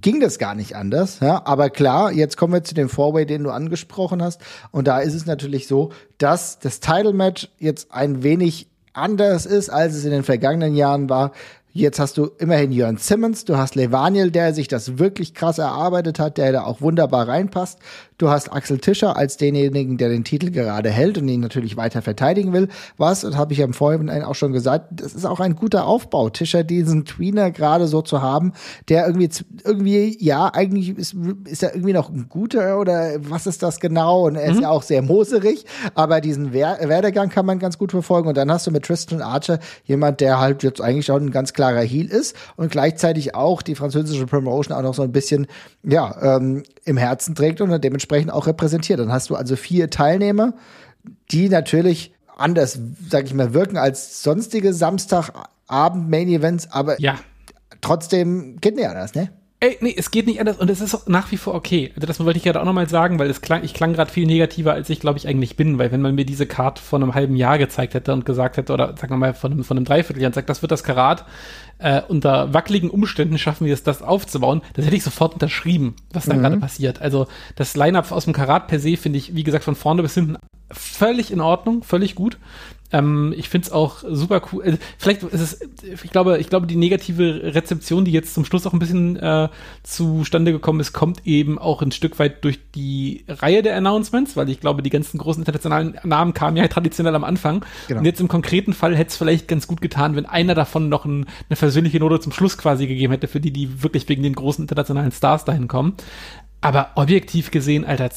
ging 0.00 0.20
das 0.20 0.38
gar 0.38 0.54
nicht 0.54 0.76
anders. 0.76 1.20
Ja? 1.20 1.42
Aber 1.44 1.70
klar, 1.70 2.12
jetzt 2.12 2.36
kommen 2.36 2.52
wir 2.52 2.64
zu 2.64 2.74
dem 2.74 2.88
Four-Way, 2.88 3.26
den 3.26 3.44
du 3.44 3.50
angesprochen 3.50 4.22
hast. 4.22 4.40
Und 4.70 4.86
da 4.86 5.00
ist 5.00 5.14
es 5.14 5.26
natürlich 5.26 5.66
so, 5.66 5.92
dass 6.18 6.58
das 6.58 6.80
Title-Match 6.80 7.48
jetzt 7.58 7.92
ein 7.92 8.22
wenig 8.22 8.68
anders 8.92 9.46
ist, 9.46 9.68
als 9.68 9.94
es 9.94 10.04
in 10.04 10.10
den 10.10 10.22
vergangenen 10.22 10.74
Jahren 10.74 11.08
war. 11.08 11.32
Jetzt 11.72 12.00
hast 12.00 12.16
du 12.16 12.30
immerhin 12.38 12.72
Jörn 12.72 12.96
Simmons, 12.96 13.44
du 13.44 13.58
hast 13.58 13.74
Levaniel, 13.74 14.30
der 14.30 14.54
sich 14.54 14.66
das 14.66 14.96
wirklich 14.96 15.34
krass 15.34 15.58
erarbeitet 15.58 16.18
hat, 16.18 16.38
der 16.38 16.50
da 16.50 16.64
auch 16.64 16.80
wunderbar 16.80 17.28
reinpasst. 17.28 17.78
Du 18.18 18.30
hast 18.30 18.50
Axel 18.50 18.78
Tischer 18.78 19.16
als 19.16 19.36
denjenigen, 19.36 19.98
der 19.98 20.08
den 20.08 20.24
Titel 20.24 20.50
gerade 20.50 20.88
hält 20.88 21.18
und 21.18 21.28
ihn 21.28 21.40
natürlich 21.40 21.76
weiter 21.76 22.00
verteidigen 22.00 22.54
will. 22.54 22.68
Was, 22.96 23.20
das 23.20 23.36
habe 23.36 23.52
ich 23.52 23.58
ja 23.58 23.66
im 23.66 23.74
Vorhinein 23.74 24.22
auch 24.22 24.34
schon 24.34 24.52
gesagt, 24.52 24.86
das 24.90 25.14
ist 25.14 25.26
auch 25.26 25.38
ein 25.38 25.54
guter 25.54 25.86
Aufbau, 25.86 26.30
Tischer 26.30 26.64
diesen 26.64 27.04
Tweener 27.04 27.50
gerade 27.50 27.86
so 27.86 28.00
zu 28.00 28.22
haben, 28.22 28.54
der 28.88 29.06
irgendwie, 29.06 29.28
irgendwie, 29.64 30.16
ja, 30.18 30.50
eigentlich 30.54 30.96
ist, 30.96 31.14
ist 31.44 31.62
er 31.62 31.74
irgendwie 31.74 31.92
noch 31.92 32.08
ein 32.08 32.26
guter 32.30 32.80
oder 32.80 33.16
was 33.18 33.46
ist 33.46 33.62
das 33.62 33.80
genau? 33.80 34.26
Und 34.26 34.36
er 34.36 34.50
ist 34.50 34.56
mhm. 34.56 34.62
ja 34.62 34.70
auch 34.70 34.82
sehr 34.82 35.02
moserig, 35.02 35.66
aber 35.94 36.22
diesen 36.22 36.54
Werdegang 36.54 37.28
kann 37.28 37.44
man 37.44 37.58
ganz 37.58 37.76
gut 37.76 37.90
verfolgen. 37.90 38.28
Und 38.28 38.38
dann 38.38 38.50
hast 38.50 38.66
du 38.66 38.70
mit 38.70 38.86
Tristan 38.86 39.20
Archer 39.20 39.58
jemand, 39.84 40.22
der 40.22 40.40
halt 40.40 40.62
jetzt 40.62 40.80
eigentlich 40.80 41.10
auch 41.10 41.16
ein 41.16 41.30
ganz 41.30 41.52
klarer 41.52 41.82
Heel 41.82 42.06
ist 42.06 42.34
und 42.56 42.70
gleichzeitig 42.70 43.34
auch 43.34 43.60
die 43.60 43.74
französische 43.74 44.24
Promotion 44.24 44.74
auch 44.74 44.82
noch 44.82 44.94
so 44.94 45.02
ein 45.02 45.12
bisschen, 45.12 45.46
ja, 45.82 46.36
ähm, 46.36 46.62
im 46.86 46.96
Herzen 46.96 47.34
trägt 47.34 47.60
und 47.60 47.84
dementsprechend 47.84 48.05
dementsprechend 48.06 48.32
auch 48.32 48.46
repräsentiert. 48.46 49.00
Dann 49.00 49.12
hast 49.12 49.30
du 49.30 49.34
also 49.34 49.56
vier 49.56 49.90
Teilnehmer, 49.90 50.54
die 51.30 51.48
natürlich 51.48 52.12
anders, 52.36 52.78
sag 53.08 53.24
ich 53.24 53.34
mal, 53.34 53.54
wirken 53.54 53.76
als 53.78 54.22
sonstige 54.22 54.72
Samstagabend-Main-Events, 54.74 56.70
aber 56.70 57.00
ja. 57.00 57.18
trotzdem 57.80 58.58
geht 58.60 58.76
nicht 58.76 58.88
anders, 58.88 59.14
ne? 59.14 59.30
Ey, 59.58 59.78
nee, 59.80 59.94
es 59.96 60.10
geht 60.10 60.26
nicht 60.26 60.38
anders 60.38 60.58
und 60.58 60.68
es 60.68 60.82
ist 60.82 60.94
auch 60.94 61.06
nach 61.06 61.32
wie 61.32 61.38
vor 61.38 61.54
okay. 61.54 61.90
Also 61.96 62.06
das 62.06 62.20
wollte 62.20 62.38
ich 62.38 62.44
ja 62.44 62.54
auch 62.60 62.64
nochmal 62.66 62.90
sagen, 62.90 63.18
weil 63.18 63.30
es 63.30 63.40
klang, 63.40 63.64
ich 63.64 63.72
klang 63.72 63.94
gerade 63.94 64.10
viel 64.10 64.26
negativer, 64.26 64.74
als 64.74 64.90
ich 64.90 65.00
glaube 65.00 65.16
ich 65.18 65.26
eigentlich 65.26 65.56
bin, 65.56 65.78
weil 65.78 65.90
wenn 65.92 66.02
man 66.02 66.14
mir 66.14 66.26
diese 66.26 66.44
Card 66.44 66.78
von 66.78 67.02
einem 67.02 67.14
halben 67.14 67.36
Jahr 67.36 67.56
gezeigt 67.56 67.94
hätte 67.94 68.12
und 68.12 68.26
gesagt 68.26 68.58
hätte, 68.58 68.74
oder 68.74 68.94
sagen 68.98 69.14
wir 69.14 69.16
mal 69.16 69.32
von 69.32 69.52
einem, 69.52 69.64
von 69.64 69.78
einem 69.78 69.86
Dreivierteljahr 69.86 70.28
und 70.28 70.34
sagt, 70.34 70.50
das 70.50 70.60
wird 70.60 70.72
das 70.72 70.84
Karat, 70.84 71.24
äh, 71.78 72.02
unter 72.06 72.52
wackeligen 72.52 72.90
Umständen 72.90 73.38
schaffen 73.38 73.66
wir 73.66 73.72
es, 73.72 73.82
das 73.82 74.02
aufzubauen, 74.02 74.60
das 74.74 74.84
hätte 74.84 74.96
ich 74.96 75.04
sofort 75.04 75.32
unterschrieben, 75.32 75.96
was 76.12 76.26
da 76.26 76.34
mhm. 76.34 76.40
gerade 76.40 76.56
passiert. 76.58 77.00
Also 77.00 77.26
das 77.54 77.76
Line-Up 77.76 78.12
aus 78.12 78.24
dem 78.24 78.34
Karat 78.34 78.66
per 78.66 78.78
se 78.78 78.98
finde 78.98 79.18
ich, 79.18 79.34
wie 79.34 79.42
gesagt, 79.42 79.64
von 79.64 79.74
vorne 79.74 80.02
bis 80.02 80.12
hinten 80.12 80.36
völlig 80.70 81.30
in 81.30 81.40
Ordnung, 81.40 81.82
völlig 81.82 82.14
gut. 82.14 82.38
Ähm, 82.92 83.34
ich 83.36 83.48
finde 83.48 83.66
es 83.66 83.72
auch 83.72 84.04
super 84.08 84.42
cool. 84.52 84.62
Also, 84.62 84.78
vielleicht 84.98 85.22
ist 85.22 85.40
es, 85.40 85.60
ich 85.82 86.10
glaube, 86.10 86.38
ich 86.38 86.48
glaube, 86.48 86.66
die 86.66 86.76
negative 86.76 87.54
Rezeption, 87.54 88.04
die 88.04 88.12
jetzt 88.12 88.34
zum 88.34 88.44
Schluss 88.44 88.66
auch 88.66 88.72
ein 88.72 88.78
bisschen 88.78 89.16
äh, 89.16 89.48
zustande 89.82 90.52
gekommen 90.52 90.80
ist, 90.80 90.92
kommt 90.92 91.26
eben 91.26 91.58
auch 91.58 91.82
ein 91.82 91.92
Stück 91.92 92.18
weit 92.18 92.44
durch 92.44 92.60
die 92.74 93.24
Reihe 93.28 93.62
der 93.62 93.76
Announcements, 93.76 94.36
weil 94.36 94.48
ich 94.48 94.60
glaube, 94.60 94.82
die 94.82 94.90
ganzen 94.90 95.18
großen 95.18 95.42
internationalen 95.42 95.98
Namen 96.04 96.32
kamen 96.34 96.56
ja 96.56 96.68
traditionell 96.68 97.14
am 97.14 97.24
Anfang. 97.24 97.64
Genau. 97.88 98.00
Und 98.00 98.06
jetzt 98.06 98.20
im 98.20 98.28
konkreten 98.28 98.72
Fall 98.72 98.96
hätte 98.96 99.10
es 99.10 99.16
vielleicht 99.16 99.48
ganz 99.48 99.66
gut 99.66 99.80
getan, 99.80 100.14
wenn 100.16 100.26
einer 100.26 100.54
davon 100.54 100.88
noch 100.88 101.04
ein, 101.04 101.26
eine 101.48 101.56
versöhnliche 101.56 101.98
Note 101.98 102.20
zum 102.20 102.32
Schluss 102.32 102.56
quasi 102.56 102.86
gegeben 102.86 103.12
hätte, 103.12 103.28
für 103.28 103.40
die, 103.40 103.50
die 103.50 103.82
wirklich 103.82 104.08
wegen 104.08 104.22
den 104.22 104.34
großen 104.34 104.62
internationalen 104.62 105.12
Stars 105.12 105.44
dahin 105.44 105.68
kommen. 105.68 105.94
Aber 106.60 106.90
objektiv 106.94 107.50
gesehen, 107.50 107.84
Alter, 107.84 108.10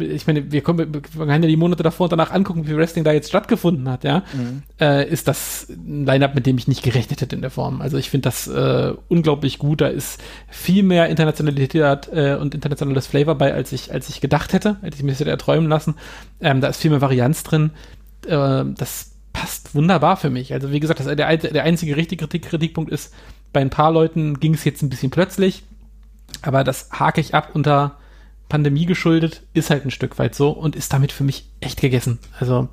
ich 0.00 0.26
meine, 0.26 0.50
wir, 0.50 0.62
kommen, 0.62 0.92
wir 0.92 1.00
können 1.00 1.42
ja 1.42 1.48
die 1.48 1.56
Monate 1.56 1.82
davor 1.82 2.04
und 2.04 2.12
danach 2.12 2.30
angucken, 2.30 2.66
wie 2.66 2.76
Wrestling 2.76 3.04
da 3.04 3.12
jetzt 3.12 3.28
stattgefunden 3.28 3.88
hat, 3.88 4.04
ja, 4.04 4.24
mhm. 4.32 4.62
äh, 4.80 5.08
ist 5.08 5.28
das 5.28 5.68
ein 5.68 6.06
Line-Up, 6.06 6.34
mit 6.34 6.46
dem 6.46 6.58
ich 6.58 6.68
nicht 6.68 6.82
gerechnet 6.82 7.20
hätte 7.20 7.36
in 7.36 7.42
der 7.42 7.50
Form. 7.50 7.80
Also 7.80 7.96
ich 7.96 8.10
finde 8.10 8.28
das 8.28 8.46
äh, 8.48 8.94
unglaublich 9.08 9.58
gut. 9.58 9.80
Da 9.80 9.88
ist 9.88 10.20
viel 10.48 10.82
mehr 10.82 11.08
Internationalität 11.08 12.08
äh, 12.12 12.36
und 12.40 12.54
internationales 12.54 13.06
Flavor 13.06 13.36
bei, 13.36 13.54
als 13.54 13.72
ich, 13.72 13.92
als 13.92 14.08
ich 14.08 14.20
gedacht 14.20 14.52
hätte. 14.52 14.76
Hätte 14.80 14.96
ich 14.96 15.02
mir 15.02 15.12
das 15.12 15.20
erträumen 15.20 15.68
lassen. 15.68 15.94
Ähm, 16.40 16.60
da 16.60 16.68
ist 16.68 16.80
viel 16.80 16.90
mehr 16.90 17.00
Varianz 17.00 17.42
drin. 17.42 17.70
Äh, 18.26 18.64
das 18.76 19.12
passt 19.32 19.74
wunderbar 19.74 20.16
für 20.16 20.30
mich. 20.30 20.52
Also 20.52 20.72
wie 20.72 20.80
gesagt, 20.80 21.00
das, 21.00 21.06
der, 21.06 21.36
der 21.36 21.62
einzige 21.64 21.96
richtige 21.96 22.26
Kritik, 22.26 22.48
Kritikpunkt 22.48 22.90
ist, 22.90 23.12
Bei 23.52 23.60
ein 23.60 23.70
paar 23.70 23.92
Leuten 23.92 24.40
ging 24.40 24.54
es 24.54 24.64
jetzt 24.64 24.82
ein 24.82 24.90
bisschen 24.90 25.10
plötzlich, 25.10 25.62
aber 26.42 26.64
das 26.64 26.90
hake 26.92 27.20
ich 27.20 27.34
ab 27.34 27.50
unter 27.54 27.96
Pandemie 28.48 28.86
geschuldet, 28.86 29.42
ist 29.54 29.70
halt 29.70 29.84
ein 29.84 29.90
Stück 29.90 30.18
weit 30.18 30.34
so 30.34 30.50
und 30.50 30.76
ist 30.76 30.92
damit 30.92 31.12
für 31.12 31.24
mich 31.24 31.50
echt 31.60 31.80
gegessen. 31.80 32.18
Also 32.38 32.68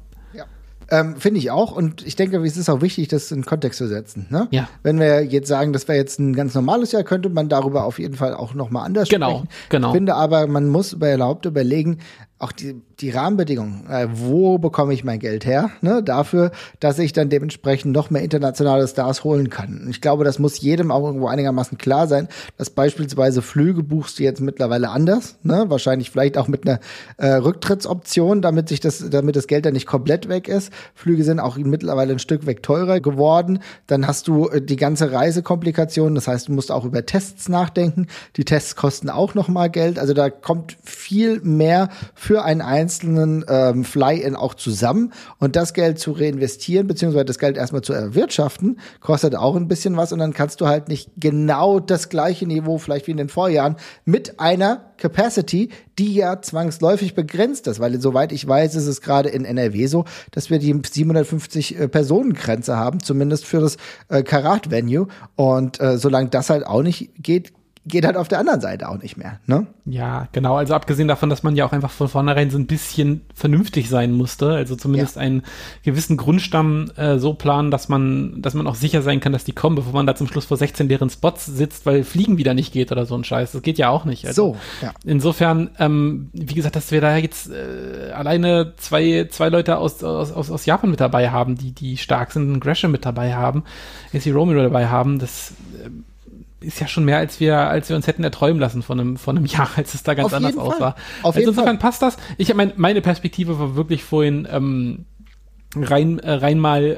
ähm, 0.92 1.16
Finde 1.18 1.40
ich 1.40 1.52
auch. 1.52 1.72
Und 1.72 2.06
ich 2.06 2.16
denke, 2.16 2.38
es 2.44 2.58
ist 2.58 2.70
auch 2.70 2.82
wichtig, 2.82 3.08
das 3.08 3.32
in 3.32 3.46
Kontext 3.46 3.78
zu 3.78 3.88
setzen. 3.88 4.28
Ne? 4.30 4.48
Ja. 4.52 4.70
Wenn 4.84 5.00
wir 5.00 5.24
jetzt 5.24 5.48
sagen, 5.48 5.74
das 5.74 5.88
wäre 5.88 5.98
jetzt 5.98 6.20
ein 6.20 6.34
ganz 6.36 6.54
normales 6.54 6.92
Jahr, 6.92 7.04
könnte 7.04 7.30
man 7.30 7.50
darüber 7.50 7.86
auf 7.86 8.00
jeden 8.00 8.16
Fall 8.16 8.34
auch 8.34 8.54
noch 8.54 8.70
mal 8.70 8.84
anders 8.84 9.10
genau, 9.10 9.30
sprechen. 9.30 9.50
Genau. 9.70 9.88
Ich 9.90 9.94
finde 9.94 10.16
aber, 10.16 10.48
man 10.48 10.68
muss 10.68 10.94
überhaupt 10.94 11.46
überlegen, 11.46 12.00
auch 12.38 12.52
die, 12.52 12.82
die 13.00 13.12
Rahmenbedingungen, 13.12 13.90
äh, 13.90 14.08
wo 14.12 14.58
bekomme 14.58 14.94
ich 14.94 15.06
mein 15.06 15.20
Geld 15.20 15.46
her, 15.46 15.70
ne, 15.80 16.04
dafür, 16.04 16.52
dass 16.82 17.00
ich 17.00 17.14
dann 17.14 17.30
dementsprechend 17.30 17.94
noch 17.94 18.10
mehr 18.10 18.24
internationale 18.24 18.86
Stars 18.90 19.24
holen 19.24 19.50
kann. 19.50 19.88
Ich 19.90 20.02
glaube, 20.02 20.26
das 20.26 20.38
muss 20.38 20.60
jedem 20.60 20.92
auch 20.92 21.06
irgendwo 21.06 21.28
einigermaßen 21.28 21.78
klar 21.78 22.08
sein, 22.08 22.28
dass 22.58 22.70
beispielsweise 22.70 23.42
Flüge 23.42 23.84
buchst 23.84 24.20
du 24.20 24.24
jetzt 24.24 24.42
mittlerweile 24.42 24.90
anders, 24.90 25.38
ne, 25.44 25.66
wahrscheinlich 25.70 26.12
vielleicht 26.12 26.38
auch 26.38 26.50
mit 26.50 26.68
einer 26.68 26.82
äh, 27.16 27.36
Rücktrittsoption, 27.36 28.42
damit 28.42 28.68
sich 28.68 28.82
das, 28.82 29.10
damit 29.10 29.38
das 29.38 29.48
Geld 29.48 29.66
dann 29.66 29.74
nicht 29.74 29.88
komplett 29.88 30.28
weg 30.28 30.50
ist. 30.50 30.74
Flüge 30.94 31.24
sind 31.24 31.40
auch 31.40 31.56
mittlerweile 31.56 32.12
ein 32.12 32.20
Stück 32.20 32.46
weg 32.46 32.64
teurer 32.64 33.00
geworden. 33.00 33.60
Dann 33.88 34.08
hast 34.08 34.28
du 34.28 34.50
äh, 34.50 34.62
die 34.62 34.76
ganze 34.76 35.14
Reisekomplikation, 35.14 36.16
das 36.16 36.28
heißt, 36.28 36.50
du 36.50 36.52
musst 36.52 36.70
auch 36.70 36.84
über 36.84 37.06
Tests 37.06 37.48
nachdenken. 37.48 38.08
Die 38.36 38.44
Tests 38.44 38.76
kosten 38.76 39.10
auch 39.10 39.36
noch 39.36 39.48
mal 39.48 39.70
Geld, 39.70 40.00
also 40.00 40.14
da 40.14 40.30
kommt 40.30 40.76
viel 40.84 41.40
mehr 41.40 41.88
für 42.26 42.44
einen 42.44 42.62
einzelnen 42.62 43.46
ähm, 43.48 43.84
Fly-In 43.84 44.36
auch 44.36 44.56
zusammen. 44.56 45.14
Und 45.38 45.56
das 45.56 45.76
Geld 45.76 46.00
zu 46.00 46.12
reinvestieren, 46.12 46.88
beziehungsweise 46.88 47.26
das 47.26 47.38
Geld 47.38 47.56
erstmal 47.56 47.84
zu 47.84 47.94
erwirtschaften, 47.94 48.80
kostet 49.00 49.36
auch 49.36 49.56
ein 49.56 49.68
bisschen 49.68 49.96
was. 49.96 50.12
Und 50.12 50.18
dann 50.18 50.34
kannst 50.34 50.60
du 50.60 50.66
halt 50.66 50.88
nicht 50.88 51.12
genau 51.18 51.80
das 51.80 52.10
gleiche 52.10 52.48
Niveau, 52.48 52.80
vielleicht 52.80 53.06
wie 53.06 53.12
in 53.12 53.18
den 53.18 53.30
Vorjahren, 53.30 53.76
mit 54.06 54.40
einer 54.40 54.92
Capacity, 54.98 55.70
die 56.00 56.16
ja 56.16 56.42
zwangsläufig 56.42 57.14
begrenzt 57.14 57.68
ist, 57.68 57.80
weil 57.80 58.02
soweit 58.02 58.32
ich 58.32 58.48
weiß, 58.48 58.74
ist 58.74 58.88
es 58.88 59.02
gerade 59.02 59.30
in 59.30 59.46
NRW 59.46 59.86
so, 59.86 60.06
dass 60.32 60.50
wir 60.50 60.58
die 60.58 60.74
750 60.74 61.80
äh, 61.80 61.90
haben, 62.70 63.04
zumindest 63.04 63.46
für 63.46 63.60
das 63.60 63.78
äh, 64.10 64.24
Karat 64.24 64.72
Venue 64.72 65.08
und 65.36 65.80
äh, 65.80 66.00
solange 66.00 66.30
das 66.30 66.50
halt 66.50 66.66
auch 66.66 66.82
nicht 66.82 67.12
geht, 67.22 67.54
geht 67.88 68.06
halt 68.06 68.18
auf 68.18 68.28
der 68.28 68.40
anderen 68.40 68.62
Seite 68.62 68.90
auch 68.90 68.98
nicht 68.98 69.16
mehr. 69.16 69.40
Ne? 69.46 69.68
Ja, 69.86 70.28
genau. 70.32 70.56
Also 70.56 70.74
abgesehen 70.74 71.08
davon, 71.08 71.30
dass 71.30 71.44
man 71.44 71.56
ja 71.56 71.66
auch 71.66 71.72
einfach 71.72 71.92
von 71.92 72.08
vornherein 72.08 72.50
so 72.50 72.58
ein 72.58 72.66
bisschen 72.66 73.22
vernünftig 73.36 73.90
sein 73.90 74.12
musste, 74.12 74.50
also 74.50 74.76
zumindest 74.76 75.18
ja. 75.18 75.22
einen 75.22 75.44
gewissen 75.84 76.18
Grundstamm 76.18 76.90
äh, 76.96 77.20
so 77.20 77.36
planen, 77.36 77.70
dass 77.70 77.88
man, 77.88 78.42
dass 78.42 78.56
man 78.56 78.66
auch 78.66 78.74
sicher 78.74 79.04
sein 79.04 79.20
kann, 79.20 79.34
dass 79.34 79.44
die 79.44 79.52
kommen, 79.52 79.76
bevor 79.76 79.94
man 79.94 80.08
da 80.08 80.16
zum 80.16 80.28
Schluss 80.28 80.46
vor 80.46 80.58
16 80.58 80.90
leeren 80.90 81.12
Spots 81.12 81.46
sitzt, 81.46 81.86
weil 81.86 82.04
Fliegen 82.04 82.38
wieder 82.38 82.56
nicht 82.56 82.74
geht 82.74 82.92
oder 82.92 83.06
so 83.06 83.16
ein 83.16 83.24
Scheiß. 83.24 83.52
Das 83.52 83.62
geht 83.62 83.78
ja 83.78 83.90
auch 83.90 84.06
nicht. 84.06 84.26
Also, 84.26 84.54
so, 84.54 84.58
ja. 84.86 84.92
Insofern, 85.06 85.70
ähm, 85.78 86.30
wie 86.34 86.56
gesagt, 86.56 86.76
dass 86.76 86.92
wir 86.92 87.02
da 87.02 87.18
jetzt 87.18 87.52
äh, 87.52 88.12
alleine 88.14 88.74
zwei, 88.78 89.28
zwei 89.30 89.50
Leute 89.50 89.78
aus, 89.78 90.04
aus, 90.04 90.32
aus, 90.32 90.50
aus 90.50 90.66
Japan 90.66 90.90
mit 90.90 91.00
dabei 91.00 91.30
haben, 91.30 91.56
die, 91.56 91.72
die 91.72 91.98
stark 91.98 92.32
sind, 92.32 92.60
Gresham 92.60 92.92
mit 92.92 93.06
dabei 93.06 93.36
haben, 93.36 93.64
AC 94.12 94.34
Romero 94.34 94.64
dabei 94.64 94.88
haben, 94.88 95.20
das 95.20 95.54
äh, 95.84 95.90
ist 96.66 96.80
ja 96.80 96.88
schon 96.88 97.06
mehr, 97.06 97.18
als 97.18 97.40
wir, 97.40 97.58
als 97.58 97.90
wir 97.90 97.96
uns 97.96 98.08
hätten 98.08 98.24
erträumen 98.24 98.60
lassen 98.60 98.82
von 98.82 99.00
einem, 99.00 99.18
von 99.18 99.38
einem 99.38 99.46
Jahr, 99.48 99.70
als 99.76 99.94
es 99.94 100.04
da 100.04 100.14
ganz 100.14 100.28
Auf 100.28 100.34
anders 100.34 100.58
aussah. 100.58 100.96
Auf 101.22 101.36
also 101.36 101.50
insofern 101.50 101.66
Fall. 101.66 101.78
passt 101.78 102.02
das. 102.02 102.18
Ich 102.38 102.54
meine, 102.54 102.74
meine 102.76 103.02
Perspektive 103.02 103.60
war 103.60 103.76
wirklich 103.76 104.04
vorhin 104.04 104.48
ähm, 104.52 105.06
rein, 105.76 106.20
äh, 106.20 106.32
rein 106.32 106.60
mal 106.60 106.84
äh, 106.84 106.98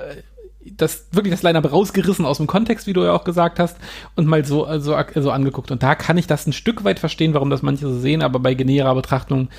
das 0.75 1.07
wirklich 1.11 1.33
das 1.33 1.43
Line-Up 1.43 1.71
rausgerissen 1.71 2.25
aus 2.25 2.37
dem 2.37 2.47
Kontext, 2.47 2.87
wie 2.87 2.93
du 2.93 3.03
ja 3.03 3.13
auch 3.13 3.23
gesagt 3.23 3.59
hast, 3.59 3.77
und 4.15 4.27
mal 4.27 4.43
so, 4.43 4.67
so, 4.79 4.97
so 5.15 5.31
angeguckt. 5.31 5.71
Und 5.71 5.81
da 5.83 5.95
kann 5.95 6.17
ich 6.17 6.27
das 6.27 6.45
ein 6.45 6.53
Stück 6.53 6.83
weit 6.83 6.99
verstehen, 6.99 7.33
warum 7.33 7.49
das 7.49 7.61
manche 7.61 7.87
so 7.87 7.97
sehen, 7.97 8.21
aber 8.21 8.39
bei 8.39 8.53
generer 8.53 8.93
Betrachtung 8.95 9.49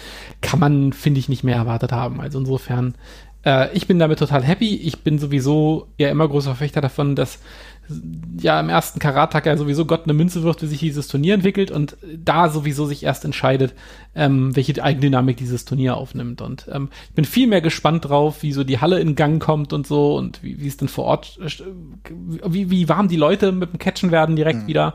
kann 0.40 0.61
man, 0.61 0.92
finde 0.92 1.21
ich, 1.21 1.29
nicht 1.29 1.44
mehr 1.44 1.57
erwartet 1.57 1.92
haben. 1.92 2.21
Also 2.21 2.38
insofern, 2.38 2.94
äh, 3.49 3.73
ich 3.73 3.87
bin 3.87 3.99
damit 3.99 4.19
total 4.19 4.45
happy. 4.45 4.77
Ich 4.77 4.99
bin 4.99 5.19
sowieso 5.19 5.89
ja 5.97 6.11
immer 6.11 6.29
großer 6.29 6.51
Verfechter 6.51 6.81
davon, 6.81 7.17
dass 7.17 7.39
ja 8.39 8.61
im 8.61 8.69
ersten 8.69 8.99
Karatak 8.99 9.47
ja 9.47 9.57
sowieso 9.57 9.87
Gott 9.87 10.05
eine 10.05 10.13
Münze 10.13 10.43
wirft, 10.43 10.61
wie 10.61 10.67
sich 10.67 10.81
dieses 10.81 11.09
Turnier 11.09 11.33
entwickelt 11.33 11.71
und 11.71 11.97
da 12.23 12.51
sowieso 12.51 12.85
sich 12.85 13.03
erst 13.03 13.25
entscheidet, 13.25 13.75
ähm, 14.15 14.55
welche 14.55 14.85
Eigendynamik 14.85 15.39
dieses 15.39 15.65
Turnier 15.65 15.97
aufnimmt. 15.97 16.43
Und 16.43 16.69
ähm, 16.71 16.91
ich 17.09 17.15
bin 17.15 17.25
viel 17.25 17.47
mehr 17.47 17.63
gespannt 17.63 18.05
drauf, 18.05 18.43
wie 18.43 18.53
so 18.53 18.63
die 18.63 18.79
Halle 18.79 19.01
in 19.01 19.15
Gang 19.15 19.43
kommt 19.43 19.73
und 19.73 19.87
so 19.87 20.19
und 20.19 20.43
wie, 20.43 20.61
wie 20.61 20.69
es 20.69 20.77
denn 20.77 20.89
vor 20.89 21.05
Ort, 21.05 21.39
äh, 21.43 21.49
wie, 22.47 22.69
wie 22.69 22.91
warm 22.91 23.09
die 23.09 23.17
Leute 23.17 23.53
mit 23.53 23.73
dem 23.73 23.79
Catchen 23.79 24.11
werden 24.11 24.37
direkt 24.37 24.65
mhm. 24.65 24.67
wieder. 24.67 24.95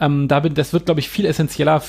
Ähm, 0.00 0.26
da 0.26 0.40
bin, 0.40 0.54
das 0.54 0.72
wird, 0.72 0.86
glaube 0.86 1.00
ich, 1.00 1.10
viel 1.10 1.26
essentieller 1.26 1.82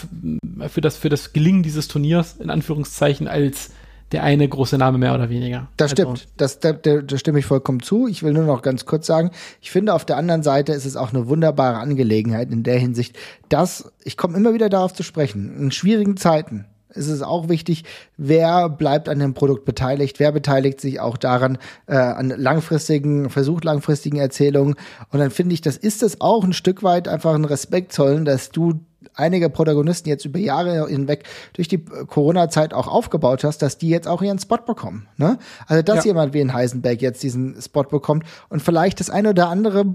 für 0.67 0.81
das, 0.81 0.97
für 0.97 1.07
das 1.07 1.31
Gelingen 1.31 1.63
dieses 1.63 1.87
Turniers, 1.87 2.35
in 2.41 2.49
Anführungszeichen, 2.49 3.29
als 3.29 3.71
der 4.11 4.23
eine 4.23 4.47
große 4.47 4.77
Name 4.77 4.97
mehr 4.97 5.13
oder 5.13 5.29
weniger. 5.29 5.67
Das 5.77 5.91
also, 5.91 6.15
stimmt. 6.15 6.27
Das, 6.37 6.59
da, 6.59 6.73
da, 6.73 7.01
da 7.01 7.17
stimme 7.17 7.39
ich 7.39 7.45
vollkommen 7.45 7.81
zu. 7.81 8.07
Ich 8.07 8.23
will 8.23 8.33
nur 8.33 8.43
noch 8.43 8.61
ganz 8.61 8.85
kurz 8.85 9.07
sagen, 9.07 9.31
ich 9.61 9.71
finde 9.71 9.93
auf 9.93 10.05
der 10.05 10.17
anderen 10.17 10.43
Seite 10.43 10.73
ist 10.73 10.85
es 10.85 10.95
auch 10.95 11.13
eine 11.13 11.27
wunderbare 11.27 11.77
Angelegenheit 11.77 12.51
in 12.51 12.63
der 12.63 12.77
Hinsicht, 12.77 13.17
dass, 13.49 13.91
ich 14.03 14.17
komme 14.17 14.37
immer 14.37 14.53
wieder 14.53 14.69
darauf 14.69 14.93
zu 14.93 15.03
sprechen, 15.03 15.55
in 15.57 15.71
schwierigen 15.71 16.17
Zeiten 16.17 16.65
ist 16.93 17.07
es 17.07 17.21
auch 17.21 17.49
wichtig, 17.49 17.83
wer 18.17 18.69
bleibt 18.69 19.09
an 19.09 19.19
dem 19.19 19.33
Produkt 19.33 19.65
beteiligt, 19.65 20.19
wer 20.19 20.31
beteiligt 20.31 20.81
sich 20.81 20.99
auch 20.99 21.17
daran, 21.17 21.57
äh, 21.87 21.95
an 21.95 22.29
langfristigen, 22.29 23.29
versucht 23.29 23.63
langfristigen 23.63 24.17
Erzählungen. 24.17 24.75
Und 25.09 25.19
dann 25.19 25.31
finde 25.31 25.53
ich, 25.53 25.61
das 25.61 25.77
ist 25.77 26.03
es 26.03 26.21
auch 26.21 26.43
ein 26.43 26.53
Stück 26.53 26.83
weit 26.83 27.07
einfach 27.07 27.33
ein 27.33 27.45
Respekt 27.45 27.93
zollen, 27.93 28.25
dass 28.25 28.49
du 28.49 28.81
einige 29.15 29.49
Protagonisten 29.49 30.09
jetzt 30.09 30.25
über 30.25 30.39
Jahre 30.39 30.87
hinweg 30.87 31.23
durch 31.53 31.67
die 31.67 31.79
Corona-Zeit 31.79 32.73
auch 32.73 32.87
aufgebaut 32.87 33.43
hast, 33.43 33.61
dass 33.61 33.77
die 33.77 33.89
jetzt 33.89 34.07
auch 34.07 34.21
ihren 34.21 34.39
Spot 34.39 34.57
bekommen. 34.57 35.07
Ne? 35.17 35.37
Also 35.67 35.83
dass 35.83 35.97
ja. 35.97 36.11
jemand 36.11 36.33
wie 36.33 36.41
ein 36.41 36.53
Heisenberg 36.53 37.01
jetzt 37.01 37.23
diesen 37.23 37.61
Spot 37.61 37.83
bekommt 37.83 38.25
und 38.49 38.61
vielleicht 38.61 38.99
das 38.99 39.09
eine 39.09 39.29
oder 39.29 39.49
andere 39.49 39.85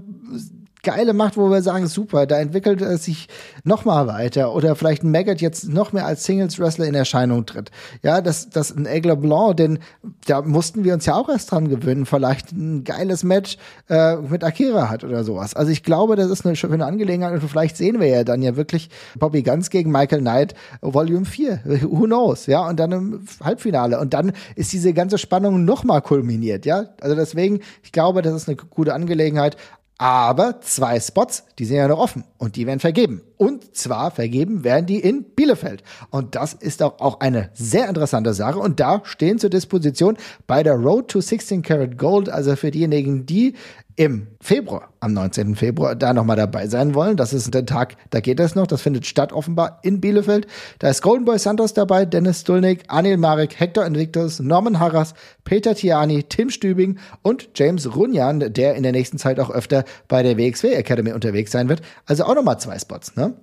Geile 0.87 1.11
macht, 1.11 1.35
wo 1.35 1.49
wir 1.51 1.61
sagen, 1.61 1.87
super, 1.87 2.25
da 2.25 2.39
entwickelt 2.39 2.81
es 2.81 3.03
sich 3.03 3.27
noch 3.65 3.83
mal 3.83 4.07
weiter 4.07 4.55
oder 4.55 4.73
vielleicht 4.73 5.03
ein 5.03 5.11
Maggot 5.11 5.41
jetzt 5.41 5.67
noch 5.67 5.91
mehr 5.91 6.05
als 6.05 6.23
Singles-Wrestler 6.23 6.85
in 6.85 6.95
Erscheinung 6.95 7.45
tritt. 7.45 7.71
Ja, 8.03 8.21
das, 8.21 8.49
das 8.49 8.73
ein 8.73 8.87
Aigle 8.87 9.17
Blanc, 9.17 9.57
denn 9.57 9.79
da 10.27 10.41
mussten 10.41 10.85
wir 10.85 10.93
uns 10.93 11.05
ja 11.05 11.15
auch 11.15 11.27
erst 11.27 11.51
dran 11.51 11.67
gewöhnen, 11.67 12.05
vielleicht 12.05 12.53
ein 12.53 12.85
geiles 12.85 13.25
Match 13.25 13.57
äh, 13.89 14.15
mit 14.15 14.45
Akira 14.45 14.89
hat 14.89 15.03
oder 15.03 15.25
sowas. 15.25 15.55
Also 15.55 15.73
ich 15.73 15.83
glaube, 15.83 16.15
das 16.15 16.29
ist 16.29 16.45
eine 16.45 16.55
schöne 16.55 16.85
Angelegenheit 16.85 17.33
und 17.33 17.49
vielleicht 17.49 17.75
sehen 17.75 17.99
wir 17.99 18.07
ja 18.07 18.23
dann 18.23 18.41
ja 18.41 18.55
wirklich 18.55 18.89
Bobby 19.19 19.43
Guns 19.43 19.69
gegen 19.69 19.91
Michael 19.91 20.21
Knight 20.21 20.55
Volume 20.81 21.25
4. 21.25 21.59
Who 21.81 22.05
knows? 22.05 22.45
Ja, 22.45 22.65
und 22.65 22.79
dann 22.79 22.93
im 22.93 23.25
Halbfinale 23.43 23.99
und 23.99 24.13
dann 24.13 24.31
ist 24.55 24.71
diese 24.71 24.93
ganze 24.93 25.17
Spannung 25.17 25.65
noch 25.65 25.83
mal 25.83 25.99
kulminiert, 25.99 26.65
ja? 26.65 26.85
Also 27.01 27.13
deswegen, 27.13 27.59
ich 27.83 27.91
glaube, 27.91 28.21
das 28.21 28.33
ist 28.33 28.47
eine 28.47 28.55
gute 28.55 28.93
Angelegenheit. 28.93 29.57
Aber 29.99 30.61
zwei 30.61 30.99
Spots, 30.99 31.43
die 31.57 31.65
sind 31.65 31.77
ja 31.77 31.87
noch 31.87 31.97
offen 31.97 32.23
und 32.37 32.55
die 32.55 32.67
werden 32.67 32.79
vergeben. 32.79 33.21
Und 33.37 33.75
zwar 33.75 34.11
vergeben 34.11 34.63
werden 34.63 34.85
die 34.85 34.99
in 34.99 35.23
Bielefeld. 35.23 35.81
Und 36.11 36.35
das 36.35 36.53
ist 36.53 36.83
auch, 36.83 36.99
auch 36.99 37.19
eine 37.19 37.49
sehr 37.53 37.89
interessante 37.89 38.35
Sache. 38.35 38.59
Und 38.59 38.79
da 38.79 39.01
stehen 39.05 39.39
zur 39.39 39.49
Disposition 39.49 40.17
bei 40.45 40.61
der 40.61 40.75
Road 40.75 41.07
to 41.07 41.19
16 41.19 41.63
Karat 41.63 41.97
Gold, 41.97 42.29
also 42.29 42.55
für 42.55 42.69
diejenigen, 42.69 43.25
die 43.25 43.55
im 43.97 44.27
Februar, 44.39 44.93
am 44.99 45.13
19. 45.13 45.55
Februar, 45.55 45.95
da 45.95 46.13
nochmal 46.13 46.37
dabei 46.37 46.67
sein 46.67 46.93
wollen. 46.93 47.17
Das 47.17 47.33
ist 47.33 47.51
der 47.51 47.65
Tag, 47.65 47.97
da 48.11 48.19
geht 48.19 48.37
das 48.37 48.53
noch. 48.53 48.67
Das 48.67 48.83
findet 48.83 49.07
statt 49.07 49.33
offenbar 49.33 49.79
in 49.81 49.99
Bielefeld. 49.99 50.45
Da 50.77 50.89
ist 50.89 51.01
Golden 51.01 51.25
Boy 51.25 51.39
Santos 51.39 51.73
dabei, 51.73 52.05
Dennis 52.05 52.41
Stulnik, 52.41 52.83
Anil 52.89 53.17
Marek, 53.17 53.59
Hector 53.59 53.85
Invictus, 53.85 54.39
Norman 54.39 54.79
Harras, 54.79 55.15
Peter 55.43 55.73
Tiani, 55.73 56.23
Tim 56.23 56.51
Stübing 56.51 56.99
und 57.23 57.49
James 57.55 57.95
Runyan, 57.95 58.53
der 58.53 58.75
in 58.75 58.83
der 58.83 58.91
nächsten 58.91 59.17
Zeit 59.17 59.39
auch 59.39 59.49
öfter 59.49 59.83
bei 60.07 60.21
der 60.21 60.37
WXW 60.37 60.73
Academy 60.73 61.11
unterwegs 61.11 61.51
sein 61.51 61.67
wird. 61.67 61.81
Also 62.05 62.25
auch 62.25 62.35
nochmal 62.35 62.59
zwei 62.59 62.77
Spots, 62.77 63.15
ne? 63.15 63.33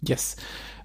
Yes. 0.00 0.36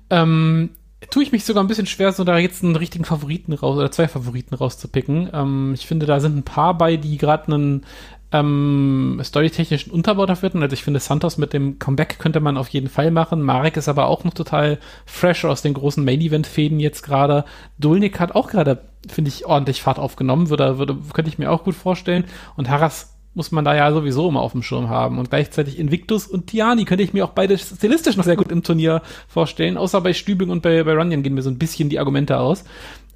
Ähm, 0.09 0.71
tue 1.11 1.23
ich 1.23 1.31
mich 1.31 1.45
sogar 1.45 1.63
ein 1.63 1.67
bisschen 1.67 1.85
schwer, 1.85 2.11
so 2.11 2.25
da 2.25 2.37
jetzt 2.37 2.61
einen 2.61 2.75
richtigen 2.75 3.05
Favoriten 3.05 3.53
raus 3.53 3.77
oder 3.77 3.91
zwei 3.91 4.09
Favoriten 4.09 4.55
rauszupicken. 4.55 5.29
Ähm, 5.33 5.71
ich 5.75 5.87
finde, 5.87 6.07
da 6.07 6.19
sind 6.19 6.35
ein 6.35 6.43
paar 6.43 6.77
bei, 6.77 6.97
die 6.97 7.17
gerade 7.17 7.53
einen 7.53 7.85
ähm, 8.33 9.21
storytechnischen 9.23 9.93
Unterbau 9.93 10.25
dafür 10.25 10.49
hatten. 10.49 10.63
Also 10.63 10.73
ich 10.73 10.83
finde, 10.83 10.99
Santos 10.99 11.37
mit 11.37 11.53
dem 11.53 11.77
Comeback 11.77 12.17
könnte 12.17 12.39
man 12.39 12.57
auf 12.57 12.67
jeden 12.69 12.89
Fall 12.89 13.11
machen. 13.11 13.43
Marek 13.43 13.77
ist 13.77 13.87
aber 13.87 14.07
auch 14.07 14.23
noch 14.23 14.33
total 14.33 14.79
fresh 15.05 15.45
aus 15.45 15.61
den 15.61 15.75
großen 15.75 16.03
Main-Event-Fäden 16.03 16.79
jetzt 16.79 17.03
gerade. 17.03 17.45
Dulnik 17.77 18.19
hat 18.19 18.33
auch 18.33 18.49
gerade, 18.49 18.81
finde 19.07 19.29
ich, 19.29 19.45
ordentlich 19.45 19.83
Fahrt 19.83 19.99
aufgenommen. 19.99 20.49
Würde, 20.49 20.79
würde, 20.79 20.97
könnte 21.13 21.29
ich 21.29 21.37
mir 21.37 21.51
auch 21.51 21.63
gut 21.63 21.75
vorstellen. 21.75 22.25
Und 22.57 22.69
Harras 22.69 23.13
muss 23.35 23.51
man 23.51 23.65
da 23.65 23.75
ja 23.75 23.91
sowieso 23.91 24.29
immer 24.29 24.41
auf 24.41 24.51
dem 24.51 24.63
Schirm 24.63 24.89
haben. 24.89 25.19
Und 25.19 25.29
gleichzeitig 25.29 25.79
Invictus 25.79 26.27
und 26.27 26.47
Tiani 26.47 26.85
könnte 26.85 27.03
ich 27.03 27.13
mir 27.13 27.25
auch 27.25 27.31
beide 27.31 27.57
stilistisch 27.57 28.15
noch 28.15 28.23
sehr 28.23 28.35
gut 28.35 28.51
im 28.51 28.63
Turnier 28.63 29.01
vorstellen. 29.27 29.77
Außer 29.77 30.01
bei 30.01 30.13
Stübing 30.13 30.49
und 30.49 30.61
bei, 30.61 30.83
bei 30.83 30.93
Runyon 30.93 31.23
gehen 31.23 31.33
mir 31.33 31.41
so 31.41 31.49
ein 31.49 31.57
bisschen 31.57 31.89
die 31.89 31.99
Argumente 31.99 32.39
aus. 32.39 32.63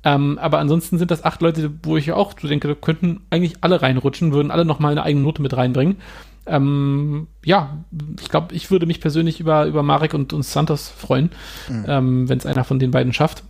Ähm, 0.07 0.39
aber 0.39 0.59
ansonsten 0.59 0.97
sind 0.97 1.11
das 1.11 1.25
acht 1.25 1.41
Leute, 1.41 1.69
wo 1.83 1.97
ich 1.97 2.13
auch 2.13 2.33
denke, 2.33 2.69
da 2.69 2.75
könnten 2.75 3.25
eigentlich 3.29 3.55
alle 3.59 3.81
reinrutschen, 3.81 4.31
würden 4.31 4.51
alle 4.51 4.63
nochmal 4.63 4.93
eine 4.93 5.03
eigene 5.03 5.21
Note 5.21 5.41
mit 5.41 5.55
reinbringen. 5.55 5.97
ähm, 6.45 7.27
ja, 7.43 7.83
ich 8.21 8.29
glaube, 8.29 8.55
ich 8.55 8.71
würde 8.71 8.85
mich 8.85 9.01
persönlich 9.01 9.41
über, 9.41 9.65
über 9.65 9.83
Marek 9.83 10.13
und, 10.13 10.31
und 10.31 10.43
Santos 10.43 10.87
freuen, 10.87 11.31
mhm. 11.67 11.85
ähm, 11.89 12.29
wenn 12.29 12.37
es 12.37 12.45
einer 12.45 12.63
von 12.63 12.79
den 12.79 12.91
beiden 12.91 13.11
schafft. 13.11 13.43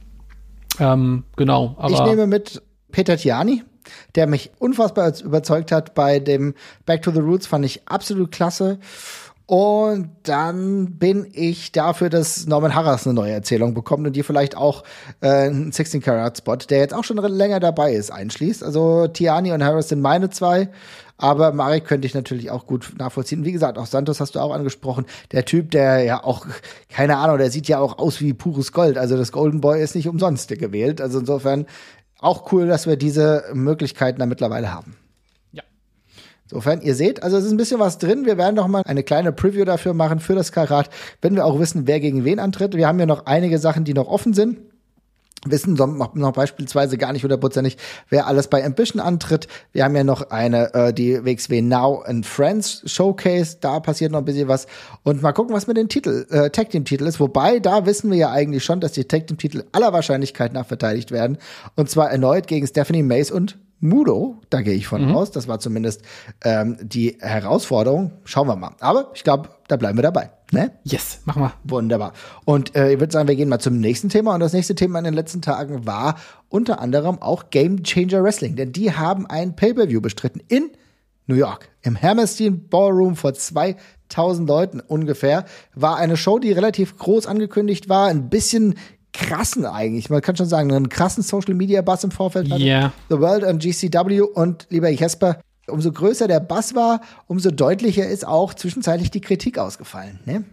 Ähm, 0.80 1.26
genau. 1.36 1.76
Aber 1.78 1.94
ich 1.94 2.02
nehme 2.02 2.26
mit 2.26 2.64
Peter 2.92 3.18
Tiani, 3.18 3.64
der 4.16 4.26
mich 4.26 4.50
unfassbar 4.58 5.14
überzeugt 5.24 5.72
hat 5.72 5.94
bei 5.94 6.20
dem 6.20 6.56
Back 6.88 7.04
to 7.04 7.12
the 7.12 7.20
Roots, 7.20 7.46
fand 7.46 7.66
ich 7.66 7.88
absolut 7.88 8.32
klasse. 8.32 8.80
Und 9.48 10.10
dann 10.24 10.98
bin 10.98 11.26
ich 11.32 11.72
dafür, 11.72 12.10
dass 12.10 12.48
Norman 12.48 12.76
Harras 12.76 13.08
eine 13.08 13.14
neue 13.14 13.32
Erzählung 13.32 13.74
bekommt 13.74 14.06
und 14.06 14.14
die 14.14 14.24
vielleicht 14.24 14.58
auch 14.58 14.84
äh, 15.22 15.48
einen 15.48 15.72
16 15.72 16.02
Karat 16.02 16.38
Spot, 16.38 16.58
der 16.58 16.80
jetzt 16.80 16.94
auch 16.94 17.06
schon 17.06 17.16
länger 17.18 17.62
dabei 17.62 17.94
ist, 17.94 18.12
einschließt. 18.12 18.62
Also 18.62 19.08
Tiani 19.08 19.54
und 19.54 19.64
Harris 19.64 19.88
sind 19.88 20.02
meine 20.02 20.30
zwei. 20.30 20.70
Aber 21.16 21.54
Marek 21.54 21.86
könnte 21.86 22.06
ich 22.06 22.14
natürlich 22.14 22.52
auch 22.52 22.68
gut 22.68 22.94
nachvollziehen. 23.00 23.46
Wie 23.46 23.54
gesagt, 23.54 23.78
auch 23.78 23.86
Santos 23.86 24.20
hast 24.20 24.36
du 24.36 24.40
auch 24.40 24.54
angesprochen. 24.54 25.06
Der 25.32 25.46
Typ, 25.46 25.72
der 25.72 26.04
ja 26.04 26.24
auch, 26.26 26.46
keine 26.90 27.18
Ahnung, 27.18 27.38
der 27.38 27.50
sieht 27.50 27.70
ja 27.70 27.80
auch 27.80 28.00
aus 28.00 28.20
wie 28.20 28.34
pures 28.34 28.74
Gold. 28.74 28.98
Also 28.98 29.16
das 29.16 29.32
Golden 29.32 29.62
Boy 29.62 29.82
ist 29.82 29.96
nicht 29.96 30.10
umsonst 30.10 30.50
gewählt. 30.50 31.00
Also 31.00 31.20
insofern 31.20 31.68
auch 32.20 32.52
cool, 32.52 32.68
dass 32.68 32.86
wir 32.86 32.98
diese 32.98 33.46
Möglichkeiten 33.54 34.20
da 34.20 34.26
mittlerweile 34.26 34.74
haben. 34.74 34.98
Insofern, 36.50 36.82
ihr 36.82 36.96
seht, 36.96 37.24
also 37.24 37.38
es 37.38 37.46
ist 37.46 37.52
ein 37.52 37.58
bisschen 37.58 37.80
was 37.80 37.98
drin. 37.98 38.26
Wir 38.26 38.38
werden 38.38 38.56
noch 38.56 38.68
mal 38.68 38.82
eine 38.86 39.04
kleine 39.04 39.32
Preview 39.32 39.66
dafür 39.66 39.94
machen 39.94 40.20
für 40.20 40.36
das 40.36 40.52
Karat, 40.52 40.90
wenn 41.22 41.36
wir 41.36 41.46
auch 41.46 41.60
wissen, 41.60 41.88
wer 41.88 42.00
gegen 42.00 42.24
wen 42.24 42.40
antritt. 42.40 42.76
Wir 42.76 42.88
haben 42.88 43.00
ja 43.00 43.06
noch 43.06 43.26
einige 43.26 43.60
Sachen, 43.60 43.84
die 43.84 43.94
noch 43.94 44.08
offen 44.08 44.34
sind 44.34 44.58
wissen 45.46 45.74
noch, 45.76 46.16
noch 46.16 46.32
beispielsweise 46.34 46.98
gar 46.98 47.14
nicht 47.14 47.24
hundertprozentig, 47.24 47.78
wer 48.10 48.28
alles 48.28 48.48
bei 48.48 48.66
Ambition 48.66 49.02
antritt. 49.02 49.48
Wir 49.72 49.84
haben 49.84 49.96
ja 49.96 50.04
noch 50.04 50.30
eine, 50.30 50.74
äh, 50.74 50.94
die 50.94 51.24
WXW 51.24 51.62
Now 51.62 52.02
and 52.06 52.26
Friends 52.26 52.82
Showcase, 52.86 53.58
da 53.62 53.80
passiert 53.80 54.12
noch 54.12 54.20
ein 54.20 54.26
bisschen 54.26 54.48
was. 54.48 54.68
Und 55.04 55.22
mal 55.22 55.34
gucken, 55.34 55.56
was 55.56 55.68
mit 55.68 55.78
dem 55.78 55.90
Titel, 55.90 56.26
äh, 56.30 56.50
Tag 56.50 56.70
Team 56.72 56.86
Titel 56.86 57.06
ist. 57.06 57.20
Wobei, 57.20 57.60
da 57.60 57.86
wissen 57.86 58.10
wir 58.10 58.18
ja 58.18 58.32
eigentlich 58.32 58.64
schon, 58.64 58.80
dass 58.80 58.94
die 58.94 59.06
Tag 59.06 59.28
Team 59.28 59.38
Titel 59.38 59.64
aller 59.72 59.94
Wahrscheinlichkeit 59.94 60.54
nach 60.54 60.66
verteidigt 60.66 61.12
werden. 61.12 61.38
Und 61.76 61.90
zwar 61.90 62.12
erneut 62.12 62.48
gegen 62.48 62.66
Stephanie 62.68 63.04
Mace 63.04 63.32
und 63.32 63.58
Mudo, 63.80 64.42
da 64.50 64.62
gehe 64.62 64.74
ich 64.74 64.88
von 64.88 65.10
mhm. 65.10 65.16
aus. 65.16 65.32
Das 65.32 65.48
war 65.48 65.60
zumindest 65.60 66.02
ähm, 66.44 66.78
die 66.82 67.18
Herausforderung. 67.20 68.12
Schauen 68.24 68.48
wir 68.48 68.56
mal. 68.56 68.72
Aber 68.80 69.12
ich 69.14 69.24
glaube, 69.24 69.50
da 69.68 69.76
bleiben 69.76 69.98
wir 69.98 70.04
dabei. 70.04 70.32
Ne? 70.52 70.72
Yes, 70.84 71.22
machen 71.26 71.44
wir. 71.44 71.54
Wunderbar. 71.64 72.14
Und 72.46 72.76
äh, 72.76 72.94
ich 72.94 73.00
würde 73.00 73.12
sagen, 73.14 73.28
wir 73.28 73.36
gehen 73.36 73.50
mal 73.50 73.60
zum 73.60 73.80
nächsten 73.80 74.10
Thema. 74.10 74.34
Und 74.34 74.40
das 74.40 74.54
nächste 74.54 74.76
Thema 74.76 75.00
in 75.00 75.06
den 75.06 75.14
letzten 75.14 75.42
Tagen 75.42 75.86
war 75.86 76.16
unter 76.50 76.80
anderem 76.80 77.22
auch 77.22 77.50
Game 77.50 77.84
Changer 77.84 78.24
Wrestling. 78.24 78.56
Denn 78.56 78.72
die 78.72 78.94
haben 78.94 79.28
ein 79.28 79.56
Pay-Per-View 79.56 80.02
bestritten 80.02 80.42
in 80.48 80.72
New 81.28 81.36
York. 81.36 81.70
Im 81.82 82.02
Hammerstein 82.02 82.68
Ballroom 82.70 83.16
vor 83.16 83.34
2000 83.34 84.48
Leuten 84.48 84.80
ungefähr. 84.80 85.46
War 85.76 85.98
eine 85.98 86.18
Show, 86.18 86.40
die 86.40 86.52
relativ 86.52 86.98
groß 86.98 87.28
angekündigt 87.28 87.90
war. 87.90 88.08
Ein 88.08 88.30
bisschen 88.30 88.76
krassen 89.14 89.66
eigentlich, 89.66 90.10
man 90.10 90.22
kann 90.22 90.36
schon 90.36 90.48
sagen, 90.48 90.72
einen 90.72 90.90
krassen 90.90 91.24
Social 91.24 91.54
Media 91.54 91.82
Bass 91.82 92.04
im 92.04 92.12
Vorfeld 92.12 92.52
hatte. 92.52 92.62
Yeah. 92.62 92.92
The 93.10 93.20
World 93.20 93.44
und 93.44 93.62
GCW 93.62 94.22
und 94.22 94.68
lieber 94.70 94.90
Jesper, 94.90 95.40
umso 95.68 95.92
größer 95.92 96.28
der 96.28 96.40
Bass 96.40 96.76
war, 96.76 97.02
umso 97.28 97.52
deutlicher 97.52 98.08
ist 98.08 98.28
auch 98.28 98.54
zwischenzeitlich 98.54 99.12
die 99.12 99.22
Kritik 99.22 99.58
ausgefallen, 99.58 100.20
ne? 100.26 100.44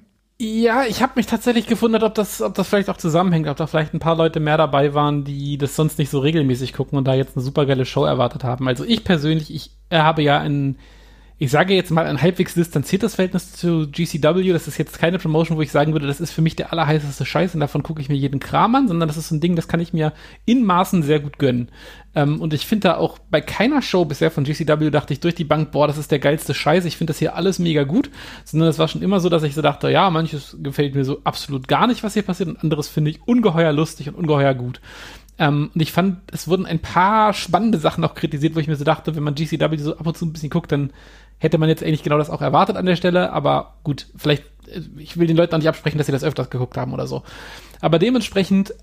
Ja, 0.40 0.82
ich 0.84 1.00
habe 1.00 1.12
mich 1.14 1.26
tatsächlich 1.26 1.68
gewundert, 1.68 2.02
ob 2.02 2.14
das, 2.14 2.42
ob 2.42 2.54
das 2.54 2.66
vielleicht 2.66 2.90
auch 2.90 2.96
zusammenhängt, 2.96 3.46
ob 3.46 3.56
da 3.56 3.68
vielleicht 3.68 3.94
ein 3.94 4.00
paar 4.00 4.16
Leute 4.16 4.40
mehr 4.40 4.56
dabei 4.56 4.92
waren, 4.92 5.22
die 5.22 5.58
das 5.58 5.76
sonst 5.76 5.96
nicht 5.98 6.10
so 6.10 6.18
regelmäßig 6.18 6.72
gucken 6.72 6.98
und 6.98 7.06
da 7.06 7.14
jetzt 7.14 7.36
eine 7.36 7.44
supergeile 7.44 7.84
Show 7.84 8.04
erwartet 8.04 8.42
haben. 8.42 8.66
Also 8.66 8.84
ich 8.84 9.04
persönlich, 9.04 9.54
ich 9.54 9.70
habe 9.92 10.22
ja 10.22 10.40
ein 10.40 10.76
ich 11.36 11.50
sage 11.50 11.74
jetzt 11.74 11.90
mal 11.90 12.06
ein 12.06 12.22
halbwegs 12.22 12.54
distanziertes 12.54 13.16
Verhältnis 13.16 13.52
zu 13.52 13.88
GCW. 13.90 14.52
Das 14.52 14.68
ist 14.68 14.78
jetzt 14.78 15.00
keine 15.00 15.18
Promotion, 15.18 15.58
wo 15.58 15.62
ich 15.62 15.72
sagen 15.72 15.92
würde, 15.92 16.06
das 16.06 16.20
ist 16.20 16.30
für 16.30 16.42
mich 16.42 16.54
der 16.54 16.72
allerheißeste 16.72 17.24
Scheiß 17.24 17.54
und 17.54 17.60
davon 17.60 17.82
gucke 17.82 18.00
ich 18.00 18.08
mir 18.08 18.14
jeden 18.14 18.38
Kram 18.38 18.74
an, 18.76 18.86
sondern 18.86 19.08
das 19.08 19.16
ist 19.16 19.32
ein 19.32 19.40
Ding, 19.40 19.56
das 19.56 19.66
kann 19.66 19.80
ich 19.80 19.92
mir 19.92 20.12
in 20.44 20.64
Maßen 20.64 21.02
sehr 21.02 21.18
gut 21.18 21.38
gönnen. 21.38 21.70
Ähm, 22.14 22.40
und 22.40 22.54
ich 22.54 22.66
finde 22.66 22.88
da 22.88 22.96
auch 22.98 23.18
bei 23.18 23.40
keiner 23.40 23.82
Show 23.82 24.04
bisher 24.04 24.30
von 24.30 24.44
GCW 24.44 24.90
dachte 24.90 25.12
ich 25.12 25.18
durch 25.18 25.34
die 25.34 25.42
Bank, 25.42 25.72
boah, 25.72 25.88
das 25.88 25.98
ist 25.98 26.12
der 26.12 26.20
geilste 26.20 26.54
Scheiß, 26.54 26.84
ich 26.84 26.96
finde 26.96 27.10
das 27.10 27.18
hier 27.18 27.34
alles 27.34 27.58
mega 27.58 27.82
gut, 27.82 28.10
sondern 28.44 28.68
es 28.68 28.78
war 28.78 28.86
schon 28.86 29.02
immer 29.02 29.18
so, 29.18 29.28
dass 29.28 29.42
ich 29.42 29.54
so 29.54 29.62
dachte, 29.62 29.90
ja, 29.90 30.10
manches 30.10 30.56
gefällt 30.62 30.94
mir 30.94 31.04
so 31.04 31.20
absolut 31.24 31.66
gar 31.66 31.88
nicht, 31.88 32.04
was 32.04 32.14
hier 32.14 32.22
passiert 32.22 32.48
und 32.48 32.62
anderes 32.62 32.86
finde 32.86 33.10
ich 33.10 33.26
ungeheuer 33.26 33.72
lustig 33.72 34.08
und 34.08 34.14
ungeheuer 34.14 34.54
gut. 34.54 34.80
Ähm, 35.36 35.70
und 35.74 35.80
ich 35.80 35.90
fand, 35.90 36.18
es 36.30 36.46
wurden 36.46 36.64
ein 36.64 36.78
paar 36.78 37.32
spannende 37.32 37.78
Sachen 37.78 38.04
auch 38.04 38.14
kritisiert, 38.14 38.54
wo 38.54 38.60
ich 38.60 38.68
mir 38.68 38.76
so 38.76 38.84
dachte, 38.84 39.16
wenn 39.16 39.24
man 39.24 39.34
GCW 39.34 39.76
so 39.78 39.96
ab 39.96 40.06
und 40.06 40.16
zu 40.16 40.26
ein 40.26 40.32
bisschen 40.32 40.50
guckt, 40.50 40.70
dann 40.70 40.92
hätte 41.38 41.58
man 41.58 41.68
jetzt 41.68 41.82
eigentlich 41.82 42.02
genau 42.02 42.18
das 42.18 42.30
auch 42.30 42.42
erwartet 42.42 42.76
an 42.76 42.86
der 42.86 42.96
Stelle, 42.96 43.32
aber 43.32 43.74
gut, 43.84 44.06
vielleicht, 44.16 44.44
äh, 44.68 44.80
ich 44.98 45.16
will 45.16 45.26
den 45.26 45.36
Leuten 45.36 45.54
auch 45.54 45.58
nicht 45.58 45.68
absprechen, 45.68 45.98
dass 45.98 46.06
sie 46.06 46.12
das 46.12 46.24
öfters 46.24 46.50
geguckt 46.50 46.76
haben 46.76 46.92
oder 46.92 47.06
so. 47.06 47.22
Aber 47.80 47.98
dementsprechend 47.98 48.74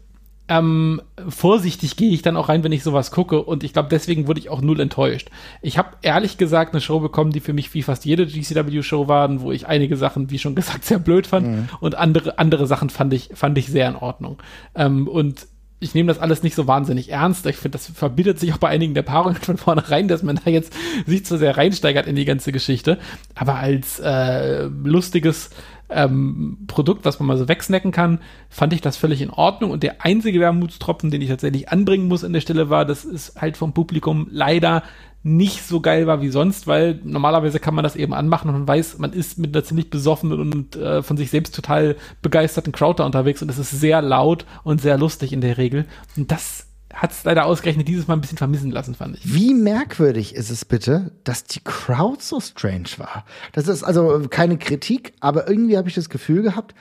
ähm, 0.51 1.01
vorsichtig 1.29 1.95
gehe 1.95 2.11
ich 2.11 2.23
dann 2.23 2.35
auch 2.35 2.49
rein, 2.49 2.63
wenn 2.63 2.73
ich 2.73 2.83
sowas 2.83 3.11
gucke 3.11 3.41
und 3.41 3.63
ich 3.63 3.71
glaube, 3.71 3.87
deswegen 3.89 4.27
wurde 4.27 4.41
ich 4.41 4.49
auch 4.49 4.59
null 4.59 4.81
enttäuscht. 4.81 5.29
Ich 5.61 5.77
habe 5.77 5.91
ehrlich 6.01 6.37
gesagt 6.37 6.73
eine 6.73 6.81
Show 6.81 6.99
bekommen, 6.99 7.31
die 7.31 7.39
für 7.39 7.53
mich 7.53 7.73
wie 7.73 7.83
fast 7.83 8.03
jede 8.03 8.25
GCW-Show 8.25 9.07
waren, 9.07 9.39
wo 9.39 9.53
ich 9.53 9.67
einige 9.67 9.95
Sachen, 9.95 10.29
wie 10.29 10.39
schon 10.39 10.55
gesagt, 10.55 10.83
sehr 10.85 10.99
blöd 10.99 11.27
fand 11.27 11.47
mhm. 11.47 11.69
und 11.79 11.95
andere, 11.95 12.37
andere 12.37 12.67
Sachen 12.67 12.89
fand 12.89 13.13
ich, 13.13 13.29
fand 13.33 13.57
ich 13.57 13.67
sehr 13.67 13.87
in 13.87 13.95
Ordnung. 13.95 14.39
Ähm, 14.75 15.07
und 15.07 15.47
ich 15.81 15.95
nehme 15.95 16.07
das 16.07 16.19
alles 16.19 16.43
nicht 16.43 16.55
so 16.55 16.67
wahnsinnig 16.67 17.09
ernst. 17.09 17.45
Ich 17.47 17.57
finde, 17.57 17.77
das 17.77 17.87
verbietet 17.87 18.39
sich 18.39 18.53
auch 18.53 18.59
bei 18.59 18.69
einigen 18.69 18.93
der 18.93 19.01
Paarungen 19.01 19.41
von 19.41 19.57
vornherein, 19.57 20.07
dass 20.07 20.21
man 20.21 20.39
da 20.43 20.51
jetzt 20.51 20.73
sich 21.07 21.25
zu 21.25 21.37
sehr 21.37 21.57
reinsteigert 21.57 22.05
in 22.05 22.15
die 22.15 22.23
ganze 22.23 22.51
Geschichte. 22.51 22.99
Aber 23.33 23.55
als 23.55 23.99
äh, 23.99 24.65
lustiges 24.65 25.49
ähm, 25.89 26.59
Produkt, 26.67 27.03
was 27.03 27.19
man 27.19 27.27
mal 27.27 27.37
so 27.37 27.47
wegsnacken 27.47 27.91
kann, 27.91 28.19
fand 28.47 28.73
ich 28.73 28.81
das 28.81 28.95
völlig 28.95 29.21
in 29.21 29.31
Ordnung. 29.31 29.71
Und 29.71 29.81
der 29.81 30.05
einzige 30.05 30.39
Wermutstropfen, 30.39 31.09
den 31.09 31.21
ich 31.21 31.29
tatsächlich 31.29 31.69
anbringen 31.69 32.07
muss 32.07 32.23
an 32.23 32.33
der 32.33 32.41
Stelle 32.41 32.69
war, 32.69 32.85
das 32.85 33.03
ist 33.03 33.41
halt 33.41 33.57
vom 33.57 33.73
Publikum 33.73 34.27
leider 34.29 34.83
nicht 35.23 35.63
so 35.63 35.81
geil 35.81 36.07
war 36.07 36.21
wie 36.21 36.29
sonst, 36.29 36.65
weil 36.67 36.99
normalerweise 37.03 37.59
kann 37.59 37.75
man 37.75 37.83
das 37.83 37.95
eben 37.95 38.13
anmachen 38.13 38.49
und 38.49 38.55
man 38.55 38.67
weiß, 38.67 38.97
man 38.97 39.13
ist 39.13 39.37
mit 39.37 39.55
einer 39.55 39.63
ziemlich 39.63 39.89
besoffenen 39.89 40.39
und 40.39 40.75
äh, 40.75 41.03
von 41.03 41.17
sich 41.17 41.29
selbst 41.29 41.55
total 41.55 41.95
begeisterten 42.21 42.71
Crowd 42.71 42.99
da 42.99 43.05
unterwegs 43.05 43.41
und 43.41 43.49
es 43.49 43.59
ist 43.59 43.71
sehr 43.71 44.01
laut 44.01 44.45
und 44.63 44.81
sehr 44.81 44.97
lustig 44.97 45.31
in 45.31 45.41
der 45.41 45.57
Regel. 45.57 45.85
Und 46.17 46.31
das 46.31 46.67
hat 46.93 47.11
es 47.11 47.23
leider 47.23 47.45
ausgerechnet 47.45 47.87
dieses 47.87 48.07
Mal 48.07 48.15
ein 48.15 48.21
bisschen 48.21 48.37
vermissen 48.37 48.71
lassen, 48.71 48.95
fand 48.95 49.17
ich. 49.17 49.33
Wie 49.33 49.53
merkwürdig 49.53 50.35
ist 50.35 50.49
es 50.49 50.65
bitte, 50.65 51.11
dass 51.23 51.43
die 51.43 51.61
Crowd 51.63 52.21
so 52.21 52.39
strange 52.39 52.89
war? 52.97 53.25
Das 53.53 53.67
ist 53.67 53.83
also 53.83 54.27
keine 54.29 54.57
Kritik, 54.57 55.13
aber 55.19 55.47
irgendwie 55.47 55.77
habe 55.77 55.87
ich 55.87 55.95
das 55.95 56.09
Gefühl 56.09 56.41
gehabt, 56.41 56.75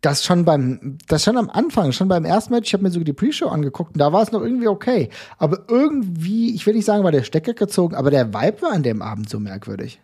das 0.00 0.24
schon 0.24 0.44
beim, 0.44 0.98
das 1.08 1.24
schon 1.24 1.36
am 1.36 1.50
Anfang, 1.50 1.92
schon 1.92 2.08
beim 2.08 2.24
ersten 2.24 2.52
Match, 2.52 2.68
ich 2.68 2.74
habe 2.74 2.84
mir 2.84 2.90
sogar 2.90 3.04
die 3.04 3.12
Pre-Show 3.12 3.48
angeguckt 3.48 3.94
und 3.94 4.00
da 4.00 4.12
war 4.12 4.22
es 4.22 4.32
noch 4.32 4.42
irgendwie 4.42 4.68
okay. 4.68 5.10
Aber 5.38 5.60
irgendwie, 5.68 6.54
ich 6.54 6.66
will 6.66 6.74
nicht 6.74 6.84
sagen, 6.84 7.04
war 7.04 7.12
der 7.12 7.22
Stecker 7.22 7.54
gezogen, 7.54 7.94
aber 7.94 8.10
der 8.10 8.32
Vibe 8.32 8.62
war 8.62 8.72
an 8.72 8.82
dem 8.82 9.02
Abend 9.02 9.28
so 9.28 9.40
merkwürdig. 9.40 10.00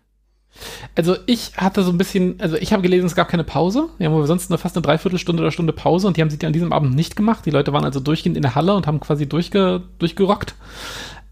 Also 0.94 1.16
ich 1.26 1.56
hatte 1.56 1.82
so 1.82 1.90
ein 1.90 1.98
bisschen, 1.98 2.40
also 2.40 2.56
ich 2.56 2.72
habe 2.72 2.82
gelesen, 2.82 3.06
es 3.06 3.14
gab 3.14 3.28
keine 3.28 3.44
Pause. 3.44 3.88
Wir 3.98 4.10
haben 4.10 4.26
sonst 4.26 4.50
nur 4.50 4.58
fast 4.58 4.76
eine 4.76 4.82
Dreiviertelstunde 4.82 5.42
oder 5.42 5.50
Stunde 5.50 5.72
Pause 5.72 6.06
und 6.06 6.16
die 6.16 6.20
haben 6.20 6.30
sie 6.30 6.44
an 6.44 6.52
diesem 6.52 6.72
Abend 6.72 6.94
nicht 6.94 7.16
gemacht. 7.16 7.46
Die 7.46 7.50
Leute 7.50 7.72
waren 7.72 7.84
also 7.84 8.00
durchgehend 8.00 8.36
in 8.36 8.42
der 8.42 8.54
Halle 8.54 8.74
und 8.74 8.86
haben 8.86 9.00
quasi 9.00 9.26
durchge, 9.26 9.82
durchgerockt. 9.98 10.54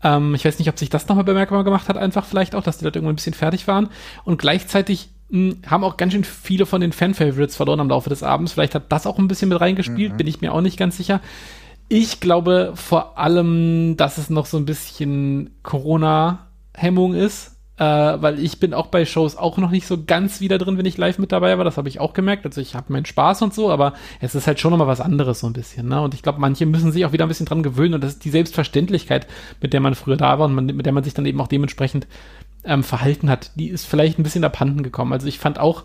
Ähm, 0.02 0.34
ich 0.34 0.44
weiß 0.44 0.58
nicht, 0.58 0.68
ob 0.68 0.78
sich 0.78 0.88
das 0.88 1.08
nochmal 1.08 1.24
bemerkbar 1.24 1.64
gemacht 1.64 1.88
hat, 1.88 1.98
einfach 1.98 2.24
vielleicht 2.24 2.54
auch, 2.54 2.62
dass 2.62 2.78
die 2.78 2.84
Leute 2.84 2.98
irgendwann 2.98 3.14
ein 3.14 3.16
bisschen 3.16 3.34
fertig 3.34 3.68
waren. 3.68 3.90
Und 4.24 4.38
gleichzeitig 4.38 5.10
mh, 5.30 5.52
hm, 5.52 5.62
haben 5.66 5.84
auch 5.84 5.96
ganz 5.96 6.12
schön 6.12 6.24
viele 6.24 6.66
von 6.66 6.80
den 6.80 6.92
Fan-Favorites 6.92 7.56
verloren 7.56 7.80
am 7.80 7.88
Laufe 7.88 8.10
des 8.10 8.22
Abends. 8.22 8.52
Vielleicht 8.52 8.74
hat 8.74 8.90
das 8.90 9.06
auch 9.06 9.18
ein 9.18 9.28
bisschen 9.28 9.48
mit 9.48 9.60
reingespielt, 9.60 10.12
mhm. 10.12 10.16
bin 10.16 10.26
ich 10.26 10.40
mir 10.40 10.52
auch 10.52 10.60
nicht 10.60 10.78
ganz 10.78 10.96
sicher. 10.96 11.20
Ich 11.88 12.20
glaube 12.20 12.72
vor 12.74 13.18
allem, 13.18 13.96
dass 13.96 14.18
es 14.18 14.30
noch 14.30 14.46
so 14.46 14.56
ein 14.56 14.64
bisschen 14.64 15.50
Corona-Hemmung 15.62 17.14
ist 17.14 17.56
äh, 17.80 17.82
weil 18.20 18.38
ich 18.38 18.60
bin 18.60 18.74
auch 18.74 18.88
bei 18.88 19.06
Shows 19.06 19.36
auch 19.36 19.56
noch 19.56 19.70
nicht 19.70 19.86
so 19.86 20.04
ganz 20.04 20.42
wieder 20.42 20.58
drin, 20.58 20.76
wenn 20.76 20.84
ich 20.84 20.98
live 20.98 21.18
mit 21.18 21.32
dabei 21.32 21.56
war. 21.56 21.64
Das 21.64 21.78
habe 21.78 21.88
ich 21.88 21.98
auch 21.98 22.12
gemerkt. 22.12 22.44
Also 22.44 22.60
ich 22.60 22.74
habe 22.74 22.92
meinen 22.92 23.06
Spaß 23.06 23.40
und 23.40 23.54
so, 23.54 23.70
aber 23.70 23.94
es 24.20 24.34
ist 24.34 24.46
halt 24.46 24.60
schon 24.60 24.70
nochmal 24.70 24.86
was 24.86 25.00
anderes 25.00 25.40
so 25.40 25.46
ein 25.46 25.54
bisschen. 25.54 25.88
Ne? 25.88 25.98
Und 26.02 26.12
ich 26.12 26.22
glaube, 26.22 26.40
manche 26.40 26.66
müssen 26.66 26.92
sich 26.92 27.06
auch 27.06 27.12
wieder 27.12 27.24
ein 27.24 27.28
bisschen 27.28 27.46
dran 27.46 27.62
gewöhnen 27.62 27.94
und 27.94 28.04
das 28.04 28.12
ist 28.12 28.24
die 28.26 28.30
Selbstverständlichkeit, 28.30 29.26
mit 29.62 29.72
der 29.72 29.80
man 29.80 29.94
früher 29.94 30.18
da 30.18 30.38
war 30.38 30.44
und 30.44 30.54
man, 30.54 30.66
mit 30.66 30.84
der 30.84 30.92
man 30.92 31.04
sich 31.04 31.14
dann 31.14 31.24
eben 31.24 31.40
auch 31.40 31.48
dementsprechend 31.48 32.06
ähm, 32.64 32.82
verhalten 32.82 33.30
hat, 33.30 33.52
die 33.54 33.68
ist 33.68 33.86
vielleicht 33.86 34.18
ein 34.18 34.22
bisschen 34.22 34.44
abhanden 34.44 34.82
gekommen. 34.82 35.12
Also 35.12 35.26
ich 35.26 35.38
fand 35.38 35.58
auch 35.58 35.84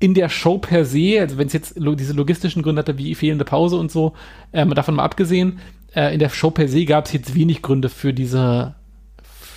in 0.00 0.14
der 0.14 0.28
Show 0.28 0.58
per 0.58 0.84
se, 0.84 1.18
also 1.20 1.38
wenn 1.38 1.48
es 1.48 1.52
jetzt 1.52 1.78
lo 1.78 1.94
diese 1.94 2.12
logistischen 2.12 2.62
Gründe 2.62 2.80
hatte, 2.80 2.98
wie 2.98 3.14
fehlende 3.14 3.44
Pause 3.44 3.76
und 3.76 3.90
so, 3.90 4.14
ähm, 4.52 4.72
davon 4.74 4.94
mal 4.94 5.04
abgesehen, 5.04 5.58
äh, 5.94 6.12
in 6.12 6.20
der 6.20 6.28
Show 6.28 6.50
per 6.50 6.68
se 6.68 6.84
gab 6.84 7.06
es 7.06 7.12
jetzt 7.12 7.34
wenig 7.34 7.62
Gründe 7.62 7.88
für 7.88 8.12
diese 8.12 8.76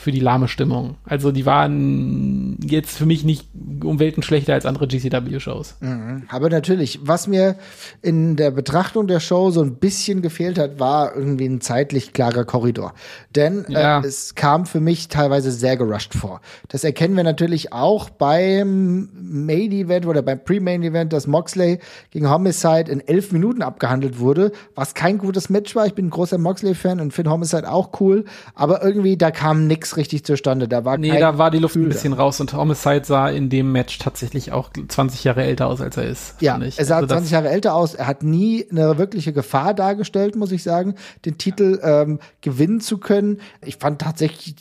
für 0.01 0.11
die 0.11 0.19
lahme 0.19 0.47
Stimmung. 0.47 0.95
Also 1.05 1.31
die 1.31 1.45
waren 1.45 2.57
jetzt 2.63 2.97
für 2.97 3.05
mich 3.05 3.23
nicht 3.23 3.47
um 3.83 3.99
Welten 3.99 4.23
schlechter 4.23 4.53
als 4.53 4.65
andere 4.65 4.87
GCW-Shows. 4.87 5.75
Mhm. 5.79 6.23
Aber 6.27 6.49
natürlich, 6.49 6.99
was 7.03 7.27
mir 7.27 7.55
in 8.01 8.35
der 8.35 8.51
Betrachtung 8.51 9.05
der 9.05 9.19
Show 9.19 9.51
so 9.51 9.61
ein 9.61 9.75
bisschen 9.75 10.23
gefehlt 10.23 10.57
hat, 10.57 10.79
war 10.79 11.15
irgendwie 11.15 11.45
ein 11.45 11.61
zeitlich 11.61 12.13
klarer 12.13 12.45
Korridor. 12.45 12.93
Denn 13.35 13.65
äh, 13.65 13.73
ja. 13.73 14.01
äh, 14.01 14.07
es 14.07 14.33
kam 14.33 14.65
für 14.65 14.79
mich 14.79 15.07
teilweise 15.07 15.51
sehr 15.51 15.77
gerusht 15.77 16.15
vor. 16.15 16.41
Das 16.67 16.83
erkennen 16.83 17.15
wir 17.15 17.23
natürlich 17.23 17.71
auch 17.71 18.09
beim 18.09 19.09
Main 19.13 19.71
Event 19.71 20.07
oder 20.07 20.23
beim 20.23 20.43
Pre-Main 20.43 20.81
Event, 20.81 21.13
dass 21.13 21.27
Moxley 21.27 21.79
gegen 22.09 22.27
Homicide 22.27 22.91
in 22.91 23.01
elf 23.01 23.31
Minuten 23.31 23.61
abgehandelt 23.61 24.17
wurde, 24.17 24.51
was 24.73 24.95
kein 24.95 25.19
gutes 25.19 25.49
Match 25.49 25.75
war. 25.75 25.85
Ich 25.85 25.93
bin 25.93 26.07
ein 26.07 26.09
großer 26.09 26.39
Moxley-Fan 26.39 26.99
und 26.99 27.13
finde 27.13 27.29
Homicide 27.29 27.71
auch 27.71 27.91
cool. 27.99 28.25
Aber 28.55 28.83
irgendwie, 28.83 29.15
da 29.15 29.29
kam 29.29 29.67
nichts 29.67 29.90
richtig 29.97 30.25
zustande. 30.25 30.67
Da 30.67 30.85
war 30.85 30.97
nee, 30.97 31.19
da 31.19 31.37
war 31.37 31.51
die 31.51 31.59
Luft 31.59 31.73
Gefühl 31.73 31.87
ein 31.87 31.93
bisschen 31.93 32.13
raus 32.13 32.39
und 32.39 32.53
Homicide 32.53 33.03
sah 33.05 33.29
in 33.29 33.49
dem 33.49 33.71
Match 33.71 33.97
tatsächlich 33.99 34.51
auch 34.51 34.69
20 34.87 35.23
Jahre 35.23 35.43
älter 35.43 35.67
aus, 35.67 35.81
als 35.81 35.97
er 35.97 36.03
ist. 36.03 36.35
Ja, 36.41 36.59
er 36.59 36.85
sah 36.85 36.97
also 36.97 37.07
20 37.07 37.31
Jahre 37.31 37.49
älter 37.49 37.75
aus. 37.75 37.93
Er 37.93 38.07
hat 38.07 38.23
nie 38.23 38.65
eine 38.69 38.97
wirkliche 38.97 39.33
Gefahr 39.33 39.73
dargestellt, 39.73 40.35
muss 40.35 40.51
ich 40.51 40.63
sagen, 40.63 40.95
den 41.25 41.37
Titel 41.37 41.79
ähm, 41.83 42.19
gewinnen 42.41 42.81
zu 42.81 42.97
können. 42.97 43.41
Ich 43.65 43.77
fand 43.77 44.01
tatsächlich 44.01 44.55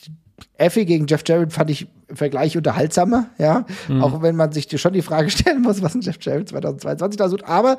Effie 0.58 0.84
gegen 0.84 1.06
Jeff 1.06 1.22
Jarrett 1.26 1.52
fand 1.52 1.70
ich 1.70 1.88
im 2.08 2.16
Vergleich 2.16 2.56
unterhaltsamer, 2.56 3.26
ja. 3.38 3.64
Mhm. 3.88 4.02
Auch 4.02 4.22
wenn 4.22 4.36
man 4.36 4.52
sich 4.52 4.68
schon 4.80 4.92
die 4.92 5.02
Frage 5.02 5.30
stellen 5.30 5.62
muss, 5.62 5.82
was 5.82 5.94
ein 5.94 6.00
Jeff 6.00 6.18
Jarrett 6.20 6.48
2022 6.48 7.16
da 7.16 7.28
tut. 7.28 7.44
Aber 7.44 7.78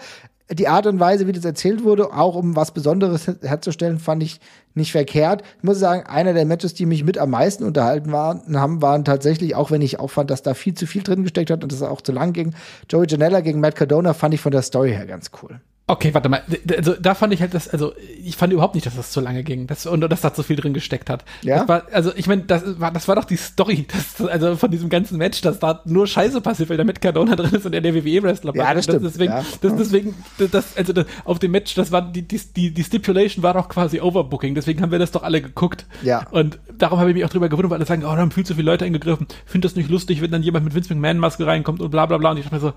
die 0.51 0.67
Art 0.67 0.85
und 0.85 0.99
Weise, 0.99 1.27
wie 1.27 1.31
das 1.31 1.45
erzählt 1.45 1.83
wurde, 1.83 2.13
auch 2.13 2.35
um 2.35 2.55
was 2.55 2.71
Besonderes 2.71 3.27
herzustellen, 3.41 3.99
fand 3.99 4.23
ich 4.23 4.39
nicht 4.73 4.91
verkehrt. 4.91 5.43
Ich 5.57 5.63
muss 5.63 5.79
sagen, 5.79 6.05
einer 6.05 6.33
der 6.33 6.45
Matches, 6.45 6.73
die 6.73 6.85
mich 6.85 7.03
mit 7.03 7.17
am 7.17 7.29
meisten 7.29 7.63
unterhalten 7.63 8.11
waren, 8.11 8.59
haben, 8.59 8.81
waren 8.81 9.05
tatsächlich, 9.05 9.55
auch 9.55 9.71
wenn 9.71 9.81
ich 9.81 9.99
auch 9.99 10.09
fand, 10.09 10.29
dass 10.29 10.41
da 10.41 10.53
viel 10.53 10.73
zu 10.73 10.87
viel 10.87 11.03
drin 11.03 11.23
gesteckt 11.23 11.51
hat 11.51 11.63
und 11.63 11.71
es 11.71 11.81
auch 11.81 12.01
zu 12.01 12.11
lang 12.11 12.33
ging, 12.33 12.53
Joey 12.89 13.07
Janella 13.07 13.41
gegen 13.41 13.59
Matt 13.59 13.75
Cardona 13.75 14.13
fand 14.13 14.33
ich 14.33 14.41
von 14.41 14.51
der 14.51 14.61
Story 14.61 14.91
her 14.91 15.05
ganz 15.05 15.31
cool. 15.41 15.61
Okay, 15.91 16.13
warte 16.13 16.29
mal. 16.29 16.41
Also 16.77 16.93
da 16.93 17.15
fand 17.15 17.33
ich 17.33 17.41
halt 17.41 17.53
das, 17.53 17.67
also 17.67 17.91
ich 18.23 18.37
fand 18.37 18.53
überhaupt 18.53 18.75
nicht, 18.75 18.87
dass 18.87 18.95
das 18.95 19.11
zu 19.11 19.19
lange 19.19 19.43
ging 19.43 19.67
das, 19.67 19.85
und 19.85 19.99
dass 19.99 20.21
da 20.21 20.33
zu 20.33 20.41
viel 20.41 20.55
drin 20.55 20.73
gesteckt 20.73 21.09
hat. 21.09 21.25
Ja. 21.41 21.67
War, 21.67 21.83
also 21.91 22.13
ich 22.15 22.27
meine, 22.27 22.43
das 22.43 22.79
war, 22.79 22.91
das 22.91 23.09
war 23.09 23.17
doch 23.17 23.25
die 23.25 23.35
Story, 23.35 23.85
das, 24.17 24.25
also 24.25 24.55
von 24.55 24.71
diesem 24.71 24.87
ganzen 24.87 25.17
Match, 25.17 25.41
dass 25.41 25.59
da 25.59 25.81
nur 25.83 26.07
Scheiße 26.07 26.39
passiert, 26.39 26.69
weil 26.69 26.77
da 26.77 26.85
mit 26.85 27.01
Cardona 27.01 27.35
drin 27.35 27.53
ist 27.53 27.65
und 27.65 27.73
er 27.73 27.81
der 27.81 27.93
WWE-Wrestler 27.93 28.55
Ja, 28.55 28.73
das 28.73 28.85
stimmt. 28.85 29.03
Deswegen, 29.03 29.33
ja. 29.33 29.43
Das, 29.59 29.75
deswegen, 29.75 30.15
das, 30.49 30.77
also 30.77 30.93
das, 30.93 31.07
auf 31.25 31.39
dem 31.39 31.51
Match, 31.51 31.75
das 31.75 31.91
war 31.91 32.01
die, 32.01 32.21
die, 32.21 32.73
die 32.73 32.83
Stipulation 32.85 33.43
war 33.43 33.55
doch 33.55 33.67
quasi 33.67 33.99
Overbooking, 33.99 34.55
deswegen 34.55 34.81
haben 34.81 34.93
wir 34.93 34.99
das 34.99 35.11
doch 35.11 35.23
alle 35.23 35.41
geguckt. 35.41 35.85
Ja. 36.03 36.25
Und 36.31 36.57
darum 36.77 36.99
habe 36.99 37.09
ich 37.09 37.15
mich 37.15 37.25
auch 37.25 37.29
drüber 37.29 37.49
gewundert, 37.49 37.71
weil 37.71 37.79
alle 37.79 37.85
sagen, 37.85 38.05
oh, 38.05 38.15
da 38.15 38.17
haben 38.19 38.31
viel 38.31 38.45
zu 38.45 38.55
viele 38.55 38.71
Leute 38.71 38.85
eingegriffen, 38.85 39.27
finde 39.45 39.67
das 39.67 39.75
nicht 39.75 39.89
lustig, 39.89 40.21
wenn 40.21 40.31
dann 40.31 40.41
jemand 40.41 40.63
mit 40.63 40.73
Vince 40.73 40.93
McMahon-Maske 40.93 41.45
reinkommt 41.45 41.81
und 41.81 41.91
bla 41.91 42.05
bla 42.05 42.17
bla. 42.17 42.31
Und 42.31 42.37
ich 42.37 42.43
dachte 42.43 42.55
mir 42.55 42.61
so, 42.61 42.73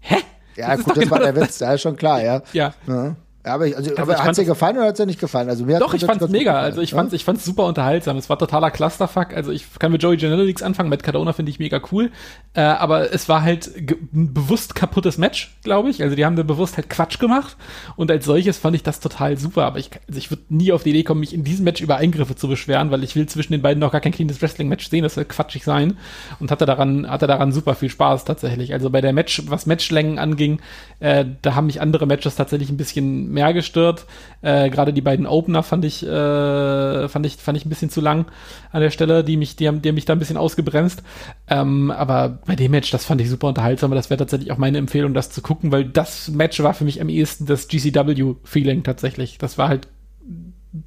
hä? 0.00 0.16
Ja, 0.58 0.74
das 0.74 0.84
gut, 0.84 0.96
das 0.96 1.04
genau 1.04 1.12
war 1.12 1.20
der 1.20 1.36
Witz, 1.36 1.60
ja, 1.60 1.72
ist 1.72 1.82
schon 1.82 1.96
klar, 1.96 2.20
ja. 2.20 2.42
Ja. 2.52 2.74
ja. 2.86 3.14
Ja, 3.48 3.54
aber, 3.54 3.66
ich, 3.66 3.74
also, 3.74 3.94
also 3.96 4.12
hat 4.12 4.30
es 4.32 4.36
dir 4.36 4.44
gefallen 4.44 4.76
oder 4.76 4.88
hat 4.88 4.92
es 4.92 4.98
dir 4.98 5.06
nicht 5.06 5.20
gefallen? 5.20 5.48
Also 5.48 5.64
mir 5.64 5.78
Doch, 5.78 5.94
ich 5.94 6.04
fand 6.04 6.20
es 6.20 6.28
mega. 6.28 6.60
Also 6.60 6.82
ich 6.82 6.90
fand 6.90 7.08
es 7.08 7.14
ich 7.14 7.24
fand's 7.24 7.46
super 7.46 7.64
unterhaltsam. 7.64 8.18
Es 8.18 8.28
war 8.28 8.38
totaler 8.38 8.70
Clusterfuck. 8.70 9.32
Also 9.32 9.52
ich 9.52 9.64
kann 9.78 9.90
mit 9.90 10.02
Joey 10.02 10.18
Janela 10.18 10.44
nichts 10.44 10.62
anfangen. 10.62 10.90
Matt 10.90 11.02
Cardona 11.02 11.32
finde 11.32 11.48
ich 11.48 11.58
mega 11.58 11.80
cool. 11.90 12.10
Äh, 12.52 12.60
aber 12.60 13.10
es 13.10 13.26
war 13.30 13.40
halt 13.40 13.74
ein 13.74 14.34
bewusst 14.34 14.74
kaputtes 14.74 15.16
Match, 15.16 15.56
glaube 15.62 15.88
ich. 15.88 16.02
Also 16.02 16.14
die 16.14 16.26
haben 16.26 16.36
da 16.36 16.42
bewusst 16.42 16.76
halt 16.76 16.90
Quatsch 16.90 17.18
gemacht. 17.18 17.56
Und 17.96 18.10
als 18.10 18.26
solches 18.26 18.58
fand 18.58 18.76
ich 18.76 18.82
das 18.82 19.00
total 19.00 19.38
super. 19.38 19.64
Aber 19.64 19.78
ich, 19.78 19.92
also 20.06 20.18
ich 20.18 20.30
würde 20.30 20.42
nie 20.50 20.70
auf 20.70 20.82
die 20.82 20.90
Idee 20.90 21.04
kommen, 21.04 21.20
mich 21.20 21.32
in 21.32 21.42
diesem 21.42 21.64
Match 21.64 21.80
über 21.80 21.96
Eingriffe 21.96 22.36
zu 22.36 22.48
beschweren, 22.48 22.90
weil 22.90 23.02
ich 23.02 23.16
will 23.16 23.24
zwischen 23.28 23.54
den 23.54 23.62
beiden 23.62 23.80
noch 23.80 23.92
gar 23.92 24.02
kein 24.02 24.12
cleanes 24.12 24.42
Wrestling-Match 24.42 24.90
sehen. 24.90 25.04
Das 25.04 25.14
soll 25.14 25.24
quatschig 25.24 25.64
sein. 25.64 25.96
Und 26.38 26.50
hatte 26.50 26.66
daran, 26.66 27.10
hatte 27.10 27.26
daran 27.26 27.52
super 27.52 27.74
viel 27.74 27.88
Spaß 27.88 28.26
tatsächlich. 28.26 28.74
Also 28.74 28.90
bei 28.90 29.00
der 29.00 29.14
Match, 29.14 29.42
was 29.46 29.64
Matchlängen 29.64 30.18
anging, 30.18 30.60
äh, 31.00 31.24
da 31.40 31.54
haben 31.54 31.64
mich 31.64 31.80
andere 31.80 32.06
Matches 32.06 32.36
tatsächlich 32.36 32.68
ein 32.68 32.76
bisschen 32.76 33.37
mehr 33.38 33.54
gestört. 33.54 34.06
Äh, 34.42 34.68
Gerade 34.70 34.92
die 34.92 35.00
beiden 35.00 35.26
Opener 35.26 35.62
fand 35.62 35.84
ich, 35.84 36.04
äh, 36.04 37.08
fand 37.08 37.24
ich, 37.24 37.36
fand 37.36 37.56
ich 37.56 37.64
ein 37.64 37.68
bisschen 37.68 37.90
zu 37.90 38.00
lang 38.00 38.26
an 38.72 38.80
der 38.80 38.90
Stelle, 38.90 39.22
die 39.22 39.36
mich, 39.36 39.54
die 39.54 39.68
haben, 39.68 39.80
die 39.80 39.88
haben 39.88 39.94
mich 39.94 40.06
da 40.06 40.12
ein 40.12 40.18
bisschen 40.18 40.36
ausgebremst. 40.36 41.02
Ähm, 41.48 41.90
aber 41.92 42.40
bei 42.46 42.56
dem 42.56 42.72
Match, 42.72 42.90
das 42.90 43.04
fand 43.04 43.20
ich 43.20 43.30
super 43.30 43.48
unterhaltsam. 43.48 43.92
Das 43.92 44.10
wäre 44.10 44.18
tatsächlich 44.18 44.50
auch 44.50 44.58
meine 44.58 44.78
Empfehlung, 44.78 45.14
das 45.14 45.30
zu 45.30 45.40
gucken, 45.40 45.70
weil 45.70 45.84
das 45.84 46.28
Match 46.28 46.60
war 46.62 46.74
für 46.74 46.84
mich 46.84 47.00
am 47.00 47.08
ehesten 47.08 47.46
das 47.46 47.68
GCW-Feeling 47.68 48.82
tatsächlich. 48.82 49.38
Das 49.38 49.56
war 49.56 49.68
halt 49.68 49.86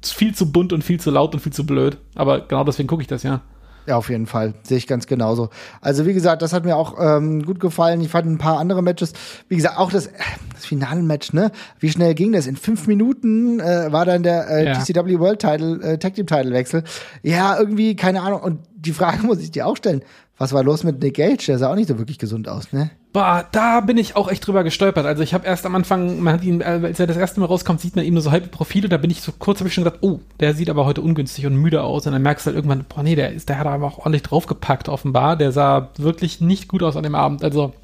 viel 0.02 0.34
zu 0.34 0.52
bunt 0.52 0.72
und 0.72 0.84
viel 0.84 1.00
zu 1.00 1.10
laut 1.10 1.34
und 1.34 1.40
viel 1.40 1.52
zu 1.52 1.64
blöd. 1.64 1.96
Aber 2.14 2.40
genau 2.42 2.64
deswegen 2.64 2.86
gucke 2.86 3.02
ich 3.02 3.08
das 3.08 3.22
ja. 3.22 3.40
Ja, 3.86 3.96
auf 3.96 4.10
jeden 4.10 4.26
Fall. 4.26 4.54
Sehe 4.62 4.76
ich 4.76 4.86
ganz 4.86 5.06
genauso. 5.06 5.50
Also, 5.80 6.06
wie 6.06 6.12
gesagt, 6.14 6.42
das 6.42 6.52
hat 6.52 6.64
mir 6.64 6.76
auch 6.76 6.96
ähm, 7.00 7.44
gut 7.44 7.58
gefallen. 7.58 8.00
Ich 8.00 8.10
fand 8.10 8.26
ein 8.26 8.38
paar 8.38 8.58
andere 8.58 8.82
Matches. 8.82 9.12
Wie 9.48 9.56
gesagt, 9.56 9.76
auch 9.76 9.90
das, 9.90 10.08
das 10.54 10.64
Finalmatch, 10.64 11.32
ne? 11.32 11.50
Wie 11.80 11.90
schnell 11.90 12.14
ging 12.14 12.32
das? 12.32 12.46
In 12.46 12.56
fünf 12.56 12.86
Minuten 12.86 13.58
äh, 13.58 13.90
war 13.90 14.04
dann 14.04 14.22
der 14.22 14.48
äh, 14.48 14.66
ja. 14.66 14.74
TCW 14.74 15.18
World 15.18 15.40
Title, 15.40 15.82
äh, 15.82 15.98
Tag 15.98 16.14
Team 16.14 16.26
Title 16.26 16.52
Wechsel. 16.52 16.84
Ja, 17.22 17.58
irgendwie, 17.58 17.96
keine 17.96 18.22
Ahnung. 18.22 18.40
Und 18.40 18.60
die 18.76 18.92
Frage 18.92 19.22
muss 19.26 19.40
ich 19.40 19.50
dir 19.50 19.66
auch 19.66 19.76
stellen. 19.76 20.02
Was 20.38 20.52
war 20.52 20.62
los 20.62 20.84
mit 20.84 21.02
Nick 21.02 21.16
Gage? 21.16 21.44
Der 21.46 21.58
sah 21.58 21.70
auch 21.70 21.76
nicht 21.76 21.88
so 21.88 21.98
wirklich 21.98 22.18
gesund 22.18 22.48
aus, 22.48 22.72
ne? 22.72 22.90
Boah, 23.12 23.46
da 23.52 23.80
bin 23.80 23.98
ich 23.98 24.16
auch 24.16 24.30
echt 24.30 24.46
drüber 24.46 24.64
gestolpert. 24.64 25.04
Also 25.04 25.22
ich 25.22 25.34
habe 25.34 25.46
erst 25.46 25.66
am 25.66 25.74
Anfang, 25.74 26.20
man 26.20 26.32
hat 26.32 26.44
ihn, 26.44 26.62
äh, 26.62 26.80
als 26.82 26.98
er 26.98 27.06
das 27.06 27.18
erste 27.18 27.40
Mal 27.40 27.46
rauskommt, 27.46 27.78
sieht 27.78 27.94
man 27.94 28.06
ihm 28.06 28.14
nur 28.14 28.22
so 28.22 28.30
halbe 28.30 28.48
Profile. 28.48 28.88
Da 28.88 28.96
bin 28.96 29.10
ich 29.10 29.20
so 29.20 29.32
kurz, 29.38 29.58
habe 29.58 29.68
ich 29.68 29.74
schon 29.74 29.84
gedacht, 29.84 30.02
oh, 30.02 30.20
der 30.40 30.54
sieht 30.54 30.70
aber 30.70 30.86
heute 30.86 31.02
ungünstig 31.02 31.44
und 31.44 31.56
müde 31.56 31.82
aus. 31.82 32.06
Und 32.06 32.14
dann 32.14 32.22
merkst 32.22 32.46
du 32.46 32.48
halt 32.48 32.56
irgendwann, 32.56 32.86
boah, 32.88 33.02
nee, 33.02 33.14
der 33.14 33.32
ist, 33.32 33.50
der 33.50 33.58
hat 33.58 33.66
aber 33.66 33.86
auch 33.86 33.98
ordentlich 33.98 34.22
draufgepackt 34.22 34.88
offenbar. 34.88 35.36
Der 35.36 35.52
sah 35.52 35.90
wirklich 35.98 36.40
nicht 36.40 36.68
gut 36.68 36.82
aus 36.82 36.96
an 36.96 37.02
dem 37.02 37.14
Abend. 37.14 37.44
Also 37.44 37.74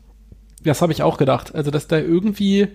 das 0.65 0.81
habe 0.81 0.93
ich 0.93 1.03
auch 1.03 1.19
gedacht. 1.19 1.55
Also 1.55 1.71
dass 1.71 1.89
der 1.89 2.07
irgendwie 2.07 2.69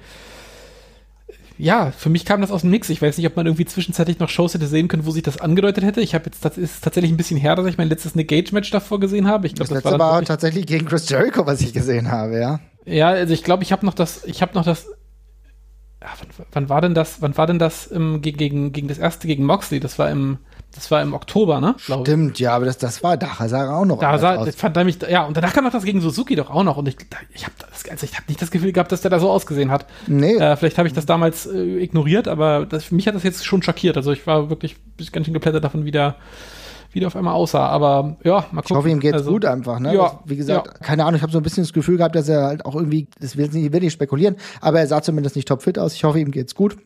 ja, 1.58 1.92
für 1.92 2.10
mich 2.10 2.26
kam 2.26 2.42
das 2.42 2.52
aus 2.52 2.62
dem 2.62 2.72
Nix. 2.72 2.90
Ich 2.90 3.02
weiß 3.02 3.18
nicht, 3.18 3.28
ob 3.28 3.36
man 3.36 3.46
irgendwie 3.46 3.66
zwischenzeitlich 3.66 4.20
noch 4.20 4.30
Shows 4.30 4.54
hätte 4.54 4.68
sehen 4.68 4.88
können, 4.88 5.06
wo 5.06 5.12
sich 5.12 5.24
das 5.24 5.40
angedeutet 5.40 5.84
hätte. 5.84 6.02
Ich 6.02 6.16
habe 6.16 6.26
jetzt, 6.26 6.44
das 6.44 6.58
ist 6.58 6.84
tatsächlich 6.84 7.12
ein 7.12 7.18
bisschen 7.18 7.38
her, 7.38 7.56
dass 7.56 7.66
ich 7.68 7.78
mein 7.78 7.90
letztes 7.90 8.16
Nick 8.16 8.30
Gage 8.30 8.52
Match 8.54 8.72
davor 8.72 9.00
gesehen 9.00 9.28
habe. 9.28 9.48
Ich 9.48 9.54
glaube, 9.54 9.70
das, 9.70 9.84
das 9.84 9.92
letzte 9.92 10.00
war, 10.00 10.14
war 10.14 10.24
tatsächlich 10.24 10.66
gegen 10.66 10.86
Chris 10.86 11.08
Jericho, 11.10 11.46
was 11.46 11.62
ich 11.62 11.74
gesehen 11.74 12.12
habe, 12.12 12.40
ja. 12.40 12.60
Ja, 12.86 13.10
also 13.10 13.34
ich 13.34 13.44
glaube, 13.44 13.64
ich 13.64 13.72
habe 13.72 13.86
noch 13.86 13.94
das, 13.94 14.26
ich 14.26 14.42
habe 14.42 14.54
noch 14.56 14.66
das. 14.66 14.88
Ja, 16.02 16.10
wann, 16.20 16.48
wann, 16.52 16.70
war 16.70 16.82
denn 16.82 16.96
das? 16.96 17.22
Wann 17.22 17.38
war 17.38 17.48
denn 17.48 17.60
das 17.60 17.88
im, 17.88 18.22
gegen, 18.22 18.74
gegen 18.74 18.88
das 18.88 18.98
erste 18.98 19.28
gegen 19.28 19.46
Moxley? 19.46 19.80
Das 19.80 19.98
war 20.00 20.10
im 20.10 20.40
das 20.76 20.90
war 20.90 21.02
im 21.02 21.14
Oktober, 21.14 21.62
ne? 21.62 21.76
Stimmt, 21.78 22.40
ja, 22.40 22.56
aber 22.56 22.66
das, 22.66 22.78
das 22.78 23.04
war, 23.04 23.16
da 23.16 23.28
sah 23.48 23.66
er 23.66 23.78
auch 23.78 23.86
noch. 23.86 24.00
Da 24.00 24.18
sah, 24.18 24.44
das 24.44 24.56
fand 24.56 24.76
er 24.76 24.84
mich, 24.84 24.98
ja, 25.08 25.24
und 25.26 25.38
danach 25.38 25.54
kam 25.54 25.64
noch 25.64 25.72
das 25.72 25.84
gegen 25.84 26.02
Suzuki 26.02 26.36
doch 26.36 26.50
auch 26.50 26.64
noch. 26.64 26.78
Und 26.78 26.88
ich, 26.88 26.98
ich 27.34 27.46
habe 27.46 27.54
also 27.90 28.06
ich 28.06 28.18
hab 28.18 28.28
nicht 28.28 28.42
das 28.42 28.50
Gefühl 28.50 28.72
gehabt, 28.72 28.92
dass 28.92 29.02
der 29.02 29.12
da 29.12 29.20
so 29.20 29.30
ausgesehen 29.30 29.70
hat. 29.70 29.86
Nee. 30.08 30.36
Äh, 30.36 30.56
vielleicht 30.56 30.78
habe 30.80 30.88
ich 30.88 30.94
das 30.94 31.06
damals 31.06 31.46
äh, 31.46 31.84
ignoriert, 31.84 32.28
aber 32.28 32.66
das, 32.66 32.92
mich 32.92 33.08
hat 33.08 33.14
das 33.14 33.24
jetzt 33.24 33.46
schon 33.46 33.62
schockiert. 33.62 33.98
Also 33.98 34.12
ich 34.12 34.26
war 34.26 34.50
wirklich 34.50 34.76
ganz 35.12 35.26
schön 35.26 35.34
geplättet 35.34 35.64
davon, 35.64 35.86
wie 35.86 35.92
der, 35.92 36.16
wie 36.92 37.00
der 37.00 37.08
auf 37.08 37.16
einmal 37.16 37.36
aussah. 37.36 37.68
Aber 37.68 38.18
ja, 38.24 38.46
mal 38.52 38.62
gucken. 38.62 38.64
Ich 38.64 38.72
hoffe, 38.72 38.90
ihm 38.90 39.00
geht's 39.00 39.18
also, 39.18 39.32
gut 39.32 39.46
einfach, 39.46 39.80
ne? 39.80 39.94
Ja, 39.94 40.20
Wie 40.26 40.38
gesagt, 40.38 40.68
ja. 40.68 40.74
keine 40.74 41.06
Ahnung, 41.06 41.18
ich 41.18 41.22
habe 41.22 41.32
so 41.32 41.38
ein 41.38 41.44
bisschen 41.44 41.64
das 41.64 41.74
Gefühl 41.74 41.98
gehabt, 41.98 42.16
dass 42.16 42.28
er 42.28 42.44
halt 42.44 42.66
auch 42.66 42.76
irgendwie, 42.76 43.08
das 43.20 43.38
will 43.38 43.48
nicht, 43.50 43.72
will 43.72 43.82
nicht 43.82 43.94
spekulieren, 43.94 44.38
aber 44.60 44.80
er 44.80 44.88
sah 44.88 45.02
zumindest 45.04 45.36
nicht 45.36 45.48
topfit 45.48 45.78
aus. 45.78 45.94
Ich 45.94 46.04
hoffe, 46.04 46.20
ihm 46.20 46.32
geht's 46.32 46.56
gut 46.56 46.78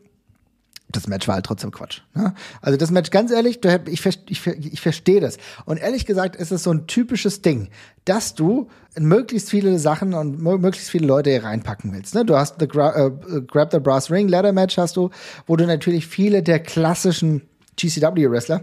das 0.90 1.06
Match 1.06 1.28
war 1.28 1.34
halt 1.34 1.46
trotzdem 1.46 1.70
Quatsch. 1.70 2.00
Ne? 2.14 2.34
Also 2.62 2.78
das 2.78 2.90
Match, 2.90 3.10
ganz 3.10 3.30
ehrlich, 3.30 3.60
du, 3.60 3.68
ich, 3.86 4.04
ich, 4.06 4.46
ich 4.46 4.80
verstehe 4.80 5.20
das. 5.20 5.36
Und 5.66 5.78
ehrlich 5.78 6.06
gesagt 6.06 6.36
ist 6.36 6.50
es 6.50 6.62
so 6.62 6.70
ein 6.70 6.86
typisches 6.86 7.42
Ding, 7.42 7.68
dass 8.04 8.34
du 8.34 8.68
möglichst 8.96 9.50
viele 9.50 9.78
Sachen 9.78 10.14
und 10.14 10.42
möglichst 10.42 10.90
viele 10.90 11.06
Leute 11.06 11.30
hier 11.30 11.44
reinpacken 11.44 11.92
willst. 11.92 12.14
Ne? 12.14 12.24
Du 12.24 12.36
hast 12.36 12.56
the 12.58 12.66
Gra 12.66 13.06
äh, 13.06 13.40
Grab 13.42 13.70
the 13.70 13.80
Brass 13.80 14.10
Ring 14.10 14.28
Ladder 14.28 14.52
Match 14.52 14.78
hast 14.78 14.96
du, 14.96 15.10
wo 15.46 15.56
du 15.56 15.66
natürlich 15.66 16.06
viele 16.06 16.42
der 16.42 16.60
klassischen 16.60 17.42
GCW-Wrestler 17.76 18.62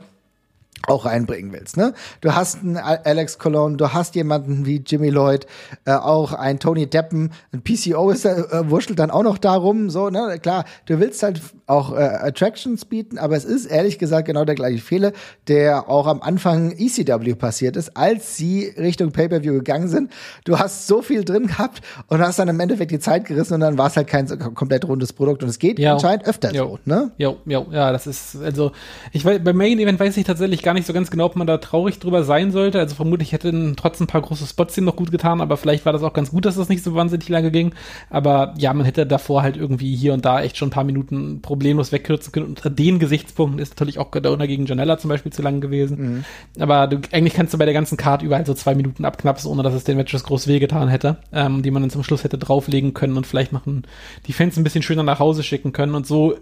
auch 0.88 1.06
reinbringen 1.06 1.52
willst. 1.52 1.78
Ne? 1.78 1.94
Du 2.22 2.36
hast 2.36 2.60
einen 2.62 2.78
Alex 2.78 3.40
Cologne, 3.40 3.78
du 3.78 3.94
hast 3.94 4.16
jemanden 4.16 4.66
wie 4.66 4.84
Jimmy 4.86 5.10
Lloyd, 5.10 5.48
äh, 5.86 5.94
auch 5.94 6.34
ein 6.34 6.60
Tony 6.60 6.88
Deppen, 6.88 7.32
ein 7.52 7.62
PCO 7.64 8.10
ist 8.10 8.26
äh, 8.26 8.70
wurschtelt 8.70 9.00
dann 9.00 9.12
auch 9.12 9.24
noch 9.24 9.38
darum. 9.38 9.90
So, 9.90 10.10
ne? 10.10 10.40
Klar, 10.42 10.66
du 10.86 11.00
willst 11.00 11.24
halt 11.24 11.42
auch 11.68 11.94
äh, 11.94 11.98
Attractions 11.98 12.86
bieten, 12.86 13.18
aber 13.18 13.36
es 13.36 13.46
ist 13.46 13.66
ehrlich 13.66 13.98
gesagt 14.00 14.28
genau 14.28 14.46
der 14.46 14.56
gleiche 14.56 14.82
Fehler, 14.82 15.12
der 15.48 15.90
auch 15.90 16.08
am 16.08 16.22
Anfang 16.22 16.72
ECW 16.72 17.36
passiert 17.36 17.76
ist, 17.76 17.98
als 17.98 18.38
sie 18.38 18.74
Richtung 18.78 19.12
Pay-Per-View 19.12 19.54
gegangen 19.54 19.88
sind. 19.88 20.12
Du 20.44 20.60
hast 20.60 20.88
so 20.88 21.02
viel 21.02 21.24
drin 21.24 21.48
gehabt 21.48 21.82
und 22.08 22.22
hast 22.22 22.40
dann 22.40 22.48
im 22.48 22.60
Endeffekt 22.60 22.92
die 22.92 23.00
Zeit 23.00 23.26
gerissen 23.26 23.56
und 23.56 23.60
dann 23.62 23.78
war 23.78 23.88
es 23.88 23.98
halt 23.98 24.08
kein 24.08 24.28
komplett 24.54 24.86
rundes 24.86 25.14
Produkt. 25.14 25.44
Und 25.44 25.50
es 25.50 25.60
geht 25.60 25.80
jo. 25.80 25.92
anscheinend 25.92 26.26
öfter 26.26 26.54
jo. 26.54 26.68
so. 26.68 26.80
Ne? 26.86 27.12
Ja, 27.18 27.34
ja, 27.46 27.66
ja, 27.72 27.92
das 27.92 28.08
ist, 28.08 28.36
also, 28.36 28.72
ich 29.12 29.26
weiß, 29.26 29.42
beim 29.44 29.58
Main 29.58 29.80
Event 29.80 30.00
weiß 30.00 30.16
ich 30.18 30.26
tatsächlich 30.26 30.62
gar 30.62 30.74
nicht 30.76 30.86
so 30.86 30.94
ganz 30.94 31.10
genau, 31.10 31.26
ob 31.26 31.36
man 31.36 31.48
da 31.48 31.58
traurig 31.58 32.00
drüber 32.00 32.24
sein 32.24 32.52
sollte. 32.52 32.80
Also 32.80 32.96
vermutlich 32.96 33.32
hätten 33.32 33.76
trotzdem 33.76 34.06
ein 34.06 34.08
paar 34.08 34.22
große 34.22 34.46
Spots 34.46 34.78
ihm 34.78 34.86
noch 34.86 34.96
gut 34.96 35.12
getan, 35.12 35.42
aber 35.42 35.58
vielleicht 35.58 35.86
war 35.86 35.94
das 35.94 36.04
auch 36.04 36.14
ganz 36.14 36.32
gut, 36.32 36.46
dass 36.46 36.56
das 36.56 36.70
nicht 36.70 36.84
so 36.84 36.94
wahnsinnig 36.94 37.28
lange 37.30 37.52
ging. 37.52 37.74
Aber 38.10 38.54
ja, 38.58 38.74
man 38.74 38.86
hätte 38.86 39.06
davor 39.06 39.42
halt 39.42 39.58
irgendwie 39.58 39.96
hier 39.96 40.14
und 40.14 40.24
da 40.26 40.42
echt 40.42 40.58
schon 40.58 40.68
ein 40.68 40.72
paar 40.72 40.84
Minuten 40.84 41.42
problemlos 41.42 41.92
wegkürzen 41.92 42.32
können. 42.32 42.46
Unter 42.46 42.70
den 42.70 43.00
Gesichtspunkten 43.00 43.60
ist 43.60 43.72
natürlich 43.72 44.00
auch 44.00 44.12
Gadona 44.12 44.46
gegen 44.46 44.66
Janella 44.66 44.98
zum 44.98 45.10
Beispiel 45.10 45.34
zu 45.34 45.42
lang 45.42 45.62
gewesen. 45.62 45.98
Mhm. 45.98 46.62
Aber 46.62 46.88
du, 46.88 47.00
eigentlich 47.12 47.34
kannst 47.34 47.54
du 47.54 47.58
bei 47.58 47.66
der 47.66 47.74
ganzen 47.74 47.98
Card 47.98 48.22
überall 48.22 48.46
so 48.46 48.54
zwei 48.54 48.76
Minuten 48.76 49.06
abknapsen, 49.06 49.50
ohne 49.50 49.64
dass 49.64 49.74
es 49.74 49.84
den 49.84 49.98
Matches 49.98 50.24
groß 50.24 50.48
wehgetan 50.48 50.88
hätte, 50.88 51.18
ähm, 51.34 51.64
die 51.64 51.72
man 51.72 51.82
dann 51.82 51.90
zum 51.90 52.04
Schluss 52.04 52.24
hätte 52.24 52.38
drauflegen 52.38 52.94
können 52.94 53.18
und 53.18 53.26
vielleicht 53.26 53.52
machen 53.52 53.84
die 54.28 54.34
Fans 54.34 54.58
ein 54.58 54.64
bisschen 54.64 54.84
schöner 54.84 55.04
nach 55.04 55.20
Hause 55.20 55.44
schicken 55.44 55.72
können. 55.72 55.96
Und 55.96 56.06
so 56.06 56.36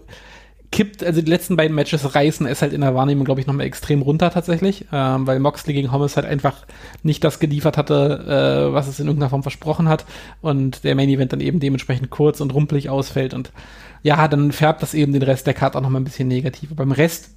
kippt, 0.74 1.04
also 1.04 1.22
die 1.22 1.30
letzten 1.30 1.54
beiden 1.54 1.72
Matches 1.72 2.16
reißen 2.16 2.48
es 2.48 2.60
halt 2.60 2.72
in 2.72 2.80
der 2.80 2.96
Wahrnehmung, 2.96 3.24
glaube 3.24 3.40
ich, 3.40 3.46
nochmal 3.46 3.64
extrem 3.64 4.02
runter 4.02 4.32
tatsächlich, 4.32 4.86
ähm, 4.92 5.24
weil 5.24 5.38
Moxley 5.38 5.72
gegen 5.72 5.92
Hommes 5.92 6.16
halt 6.16 6.26
einfach 6.26 6.66
nicht 7.04 7.22
das 7.22 7.38
geliefert 7.38 7.76
hatte, 7.76 8.66
äh, 8.68 8.74
was 8.74 8.88
es 8.88 8.98
in 8.98 9.06
irgendeiner 9.06 9.30
Form 9.30 9.44
versprochen 9.44 9.88
hat. 9.88 10.04
Und 10.40 10.82
der 10.82 10.96
Main 10.96 11.08
Event 11.08 11.32
dann 11.32 11.38
eben 11.38 11.60
dementsprechend 11.60 12.10
kurz 12.10 12.40
und 12.40 12.52
rumpelig 12.52 12.90
ausfällt. 12.90 13.34
Und 13.34 13.52
ja, 14.02 14.26
dann 14.26 14.50
färbt 14.50 14.82
das 14.82 14.94
eben 14.94 15.12
den 15.12 15.22
Rest 15.22 15.46
der 15.46 15.54
Karte 15.54 15.78
auch 15.78 15.82
nochmal 15.82 16.00
ein 16.00 16.04
bisschen 16.04 16.26
negativ. 16.26 16.74
Beim 16.74 16.90
Rest 16.90 17.30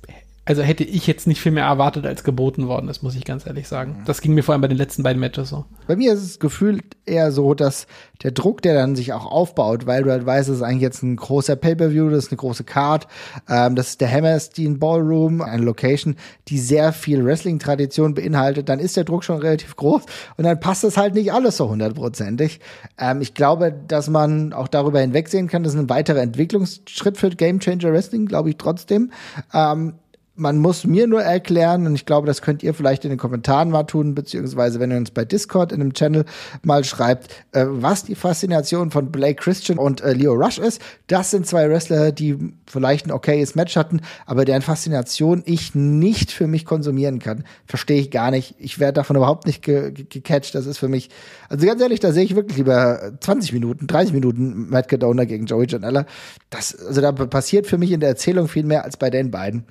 also 0.47 0.61
hätte 0.61 0.85
ich 0.85 1.05
jetzt 1.07 1.27
nicht 1.27 1.41
viel 1.41 1.51
mehr 1.51 1.65
erwartet, 1.65 2.05
als 2.05 2.23
geboten 2.23 2.69
worden 2.69 2.87
ist, 2.87 3.03
muss 3.03 3.15
ich 3.15 3.25
ganz 3.25 3.45
ehrlich 3.45 3.67
sagen. 3.67 3.97
Mhm. 3.99 4.05
Das 4.05 4.21
ging 4.21 4.33
mir 4.33 4.43
vor 4.43 4.53
allem 4.53 4.61
bei 4.61 4.69
den 4.69 4.77
letzten 4.77 5.03
beiden 5.03 5.19
Matches 5.19 5.49
so. 5.49 5.65
Bei 5.87 5.97
mir 5.97 6.13
ist 6.13 6.23
es 6.23 6.39
gefühlt 6.39 6.95
eher 7.05 7.33
so, 7.33 7.53
dass 7.53 7.85
der 8.23 8.31
Druck, 8.31 8.61
der 8.61 8.73
dann 8.73 8.95
sich 8.95 9.11
auch 9.11 9.25
aufbaut, 9.25 9.87
weil 9.87 10.03
du 10.03 10.11
halt 10.11 10.25
weißt, 10.25 10.47
es 10.47 10.57
ist 10.57 10.61
eigentlich 10.61 10.83
jetzt 10.83 11.03
ein 11.03 11.17
großer 11.17 11.57
Pay-Per-View, 11.57 12.09
das 12.09 12.25
ist 12.25 12.31
eine 12.31 12.37
große 12.37 12.63
Card, 12.63 13.07
ähm, 13.49 13.75
das 13.75 13.89
ist 13.89 14.01
der 14.01 14.09
Hammerstein 14.09 14.79
Ballroom, 14.79 15.41
eine 15.41 15.63
Location, 15.63 16.15
die 16.47 16.59
sehr 16.59 16.93
viel 16.93 17.25
Wrestling-Tradition 17.25 18.13
beinhaltet, 18.13 18.69
dann 18.69 18.79
ist 18.79 18.95
der 18.95 19.03
Druck 19.03 19.25
schon 19.25 19.39
relativ 19.39 19.75
groß 19.75 20.03
und 20.37 20.45
dann 20.45 20.61
passt 20.61 20.85
das 20.85 20.95
halt 20.95 21.13
nicht 21.13 21.33
alles 21.33 21.57
so 21.57 21.67
hundertprozentig. 21.67 22.61
Ähm, 22.97 23.19
ich 23.19 23.33
glaube, 23.33 23.73
dass 23.87 24.09
man 24.09 24.53
auch 24.53 24.69
darüber 24.69 25.01
hinwegsehen 25.01 25.47
kann, 25.49 25.63
das 25.63 25.73
ist 25.73 25.79
ein 25.79 25.89
weiterer 25.89 26.21
Entwicklungsschritt 26.21 27.17
für 27.17 27.31
Game 27.31 27.59
Changer 27.59 27.91
Wrestling, 27.91 28.27
glaube 28.27 28.49
ich 28.49 28.57
trotzdem. 28.57 29.11
Ähm, 29.53 29.95
man 30.37 30.59
muss 30.59 30.85
mir 30.85 31.07
nur 31.07 31.21
erklären, 31.21 31.87
und 31.87 31.95
ich 31.95 32.05
glaube, 32.05 32.27
das 32.27 32.41
könnt 32.41 32.63
ihr 32.63 32.73
vielleicht 32.73 33.03
in 33.03 33.09
den 33.09 33.19
Kommentaren 33.19 33.69
mal 33.69 33.83
tun, 33.83 34.13
beziehungsweise 34.15 34.79
wenn 34.79 34.91
ihr 34.91 34.97
uns 34.97 35.11
bei 35.11 35.25
Discord 35.25 35.71
in 35.71 35.81
einem 35.81 35.93
Channel 35.93 36.25
mal 36.63 36.83
schreibt, 36.83 37.31
äh, 37.51 37.65
was 37.67 38.03
die 38.03 38.15
Faszination 38.15 38.91
von 38.91 39.11
Blake 39.11 39.41
Christian 39.41 39.79
und 39.79 40.01
äh, 40.01 40.13
Leo 40.13 40.33
Rush 40.33 40.59
ist. 40.59 40.81
Das 41.07 41.31
sind 41.31 41.47
zwei 41.47 41.69
Wrestler, 41.69 42.11
die 42.11 42.37
vielleicht 42.67 43.07
ein 43.07 43.11
okayes 43.11 43.55
Match 43.55 43.75
hatten, 43.75 44.01
aber 44.25 44.45
deren 44.45 44.61
Faszination 44.61 45.41
ich 45.45 45.73
nicht 45.73 46.31
für 46.31 46.47
mich 46.47 46.65
konsumieren 46.65 47.19
kann. 47.19 47.43
Verstehe 47.65 47.99
ich 47.99 48.11
gar 48.11 48.31
nicht. 48.31 48.55
Ich 48.59 48.79
werde 48.79 48.93
davon 48.93 49.15
überhaupt 49.15 49.47
nicht 49.47 49.63
ge 49.63 49.91
ge 49.91 50.05
gecatcht. 50.07 50.53
Das 50.53 50.65
ist 50.65 50.77
für 50.77 50.87
mich, 50.87 51.09
also 51.49 51.65
ganz 51.65 51.81
ehrlich, 51.81 51.99
da 51.99 52.11
sehe 52.11 52.23
ich 52.23 52.35
wirklich 52.35 52.57
lieber 52.57 53.13
20 53.19 53.53
Minuten, 53.53 53.87
30 53.87 54.13
Minuten 54.13 54.69
Matt 54.69 54.87
Cadona 54.87 55.25
gegen 55.25 55.47
Joey 55.47 55.65
Janella. 55.67 56.05
Das, 56.49 56.75
also 56.75 57.01
da 57.01 57.11
passiert 57.11 57.67
für 57.67 57.77
mich 57.77 57.91
in 57.91 57.99
der 57.99 58.09
Erzählung 58.09 58.47
viel 58.47 58.63
mehr 58.63 58.83
als 58.83 58.97
bei 58.97 59.09
den 59.09 59.31
beiden. 59.31 59.65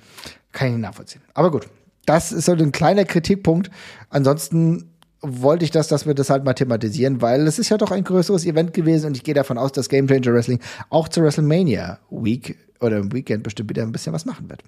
Kann 0.51 0.67
ich 0.67 0.73
nicht 0.73 0.81
nachvollziehen. 0.81 1.21
Aber 1.33 1.51
gut, 1.51 1.67
das 2.05 2.31
ist 2.31 2.45
so 2.45 2.53
ein 2.53 2.71
kleiner 2.71 3.05
Kritikpunkt. 3.05 3.69
Ansonsten 4.09 4.91
wollte 5.21 5.65
ich 5.65 5.71
das, 5.71 5.87
dass 5.87 6.05
wir 6.05 6.13
das 6.13 6.29
halt 6.29 6.43
mal 6.43 6.53
thematisieren, 6.53 7.21
weil 7.21 7.47
es 7.47 7.59
ist 7.59 7.69
ja 7.69 7.77
doch 7.77 7.91
ein 7.91 8.03
größeres 8.03 8.45
Event 8.45 8.73
gewesen 8.73 9.07
und 9.07 9.17
ich 9.17 9.23
gehe 9.23 9.33
davon 9.33 9.57
aus, 9.57 9.71
dass 9.71 9.89
Game 9.89 10.07
Changer 10.07 10.33
Wrestling 10.33 10.59
auch 10.89 11.07
zur 11.07 11.23
WrestleMania 11.23 11.99
Week 12.09 12.57
oder 12.79 12.97
im 12.97 13.11
Weekend 13.11 13.43
bestimmt 13.43 13.69
wieder 13.69 13.83
ein 13.83 13.91
bisschen 13.91 14.13
was 14.13 14.25
machen 14.25 14.49
wird. 14.49 14.63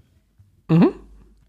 Mhm. 0.70 0.94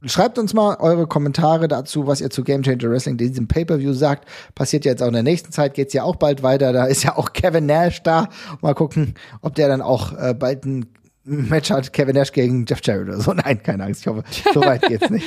Schreibt 0.05 0.39
uns 0.39 0.55
mal 0.55 0.77
eure 0.81 1.07
Kommentare 1.07 1.69
dazu, 1.69 2.07
was 2.07 2.23
ihr 2.23 2.31
zu 2.31 2.43
Game 2.43 2.63
Changer 2.63 2.91
Wrestling, 2.91 3.19
diesem 3.19 3.49
Pay-Per-View 3.49 3.93
sagt. 3.93 4.27
Passiert 4.55 4.87
jetzt 4.87 5.03
auch 5.03 5.09
in 5.09 5.13
der 5.13 5.23
nächsten 5.23 5.53
Zeit, 5.53 5.75
geht's 5.75 5.93
ja 5.93 6.05
auch 6.05 6.17
bald 6.17 6.43
weiter. 6.43 6.73
Da 6.73 6.87
ist 6.87 7.03
ja 7.03 7.17
auch 7.17 7.35
Kevin 7.35 7.67
Nash 7.67 8.03
da. 8.03 8.29
Mal 8.63 8.75
gucken, 8.75 9.15
ob 9.43 9.55
der 9.57 9.69
dann 9.69 9.83
auch 9.83 10.17
äh, 10.17 10.35
bald 10.35 10.65
ein 10.65 10.87
Match 11.25 11.71
hat 11.71 11.93
Kevin 11.93 12.17
Nash 12.17 12.33
gegen 12.33 12.65
Jeff 12.67 12.81
Jarrett 12.83 13.09
oder 13.09 13.21
so. 13.21 13.33
Nein, 13.35 13.63
keine 13.63 13.85
Angst, 13.85 14.01
ich 14.01 14.07
hoffe, 14.07 14.25
so 14.55 14.61
weit 14.61 14.83
geht's 14.83 15.11
nicht. 15.11 15.27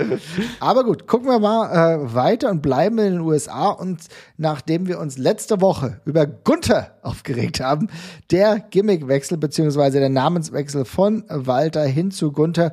Aber 0.60 0.84
gut, 0.84 1.06
gucken 1.06 1.28
wir 1.28 1.38
mal 1.38 1.70
äh, 1.70 2.14
weiter 2.14 2.50
und 2.50 2.62
bleiben 2.62 2.98
in 2.98 3.12
den 3.14 3.20
USA. 3.20 3.68
Und 3.68 4.00
nachdem 4.38 4.86
wir 4.86 4.98
uns 4.98 5.18
letzte 5.18 5.60
Woche 5.60 6.00
über 6.06 6.26
Gunther 6.26 6.96
aufgeregt 7.02 7.60
haben, 7.60 7.88
der 8.30 8.58
Gimmickwechsel 8.70 9.36
beziehungsweise 9.36 10.00
der 10.00 10.08
Namenswechsel 10.08 10.86
von 10.86 11.24
Walter 11.28 11.84
hin 11.84 12.10
zu 12.10 12.32
Gunther, 12.32 12.72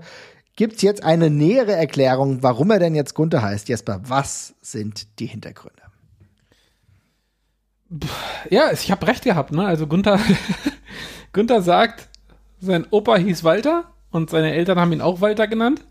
gibt's 0.55 0.81
jetzt 0.81 1.03
eine 1.03 1.29
nähere 1.29 1.73
Erklärung, 1.73 2.41
warum 2.41 2.71
er 2.71 2.79
denn 2.79 2.95
jetzt 2.95 3.15
Gunther 3.15 3.41
heißt. 3.41 3.67
Jesper, 3.67 3.99
was 4.03 4.55
sind 4.61 5.19
die 5.19 5.25
Hintergründe? 5.25 5.81
Ja, 8.49 8.71
ich 8.71 8.91
habe 8.91 9.07
recht 9.07 9.25
gehabt, 9.25 9.51
ne? 9.51 9.65
Also 9.65 9.87
Gunther, 9.87 10.19
Gunther 11.33 11.61
sagt, 11.61 12.09
sein 12.65 12.85
Opa 12.89 13.17
hieß 13.17 13.43
Walter 13.43 13.85
und 14.11 14.29
seine 14.29 14.53
Eltern 14.53 14.79
haben 14.79 14.91
ihn 14.91 15.01
auch 15.01 15.21
Walter 15.21 15.47
genannt. 15.47 15.81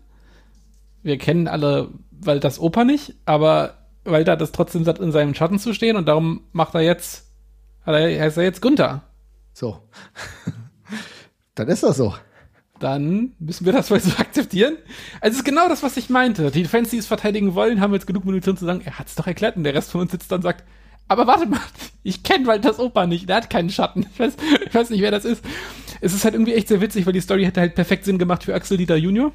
Wir 1.03 1.17
kennen 1.17 1.47
alle 1.47 1.89
Walters 2.11 2.59
Opa 2.59 2.83
nicht, 2.83 3.15
aber 3.25 3.75
Walter 4.03 4.33
hat 4.33 4.41
es 4.41 4.51
trotzdem 4.51 4.83
satt, 4.83 4.99
in 4.99 5.11
seinem 5.11 5.33
Schatten 5.33 5.59
zu 5.59 5.73
stehen 5.73 5.95
und 5.95 6.07
darum 6.07 6.41
macht 6.51 6.75
er 6.75 6.81
jetzt, 6.81 7.31
heißt 7.85 8.37
er 8.37 8.43
jetzt 8.43 8.61
Gunther. 8.61 9.03
So. 9.53 9.79
Dann 11.55 11.67
ist 11.67 11.83
das 11.83 11.97
so. 11.97 12.13
Dann 12.79 13.33
müssen 13.39 13.65
wir 13.65 13.73
das 13.73 13.89
wohl 13.89 13.99
so 13.99 14.11
akzeptieren. 14.17 14.77
Also 15.21 15.33
es 15.33 15.37
ist 15.39 15.45
genau 15.45 15.69
das, 15.69 15.81
was 15.81 15.95
ich 15.95 16.09
meinte. 16.09 16.51
Die 16.51 16.65
Fans, 16.65 16.89
die 16.89 16.97
es 16.97 17.07
verteidigen 17.07 17.55
wollen, 17.55 17.79
haben 17.79 17.93
jetzt 17.93 18.07
genug 18.07 18.25
Munition 18.25 18.57
zu 18.57 18.65
sagen, 18.65 18.81
er 18.83 18.99
hat 18.99 19.07
es 19.07 19.15
doch 19.15 19.27
erklärt 19.27 19.55
und 19.55 19.63
der 19.63 19.73
Rest 19.73 19.91
von 19.91 20.01
uns 20.01 20.11
sitzt 20.11 20.31
dann 20.31 20.39
und 20.39 20.43
sagt, 20.43 20.65
aber 21.07 21.27
warte 21.27 21.45
mal, 21.47 21.59
ich 22.03 22.23
kenne 22.23 22.47
Walters 22.47 22.79
Opa 22.79 23.07
nicht, 23.07 23.29
der 23.29 23.37
hat 23.37 23.49
keinen 23.49 23.69
Schatten. 23.69 24.05
Ich 24.13 24.19
weiß, 24.19 24.33
ich 24.67 24.75
weiß 24.75 24.89
nicht, 24.89 25.01
wer 25.01 25.11
das 25.11 25.25
ist 25.25 25.43
es 26.01 26.13
ist 26.13 26.23
halt 26.23 26.35
irgendwie 26.35 26.53
echt 26.53 26.67
sehr 26.67 26.81
witzig, 26.81 27.05
weil 27.05 27.13
die 27.13 27.21
Story 27.21 27.45
hätte 27.45 27.61
halt 27.61 27.75
perfekt 27.75 28.05
Sinn 28.05 28.17
gemacht 28.17 28.43
für 28.43 28.53
Axel 28.53 28.77
Dieter 28.77 28.95
Junior. 28.95 29.31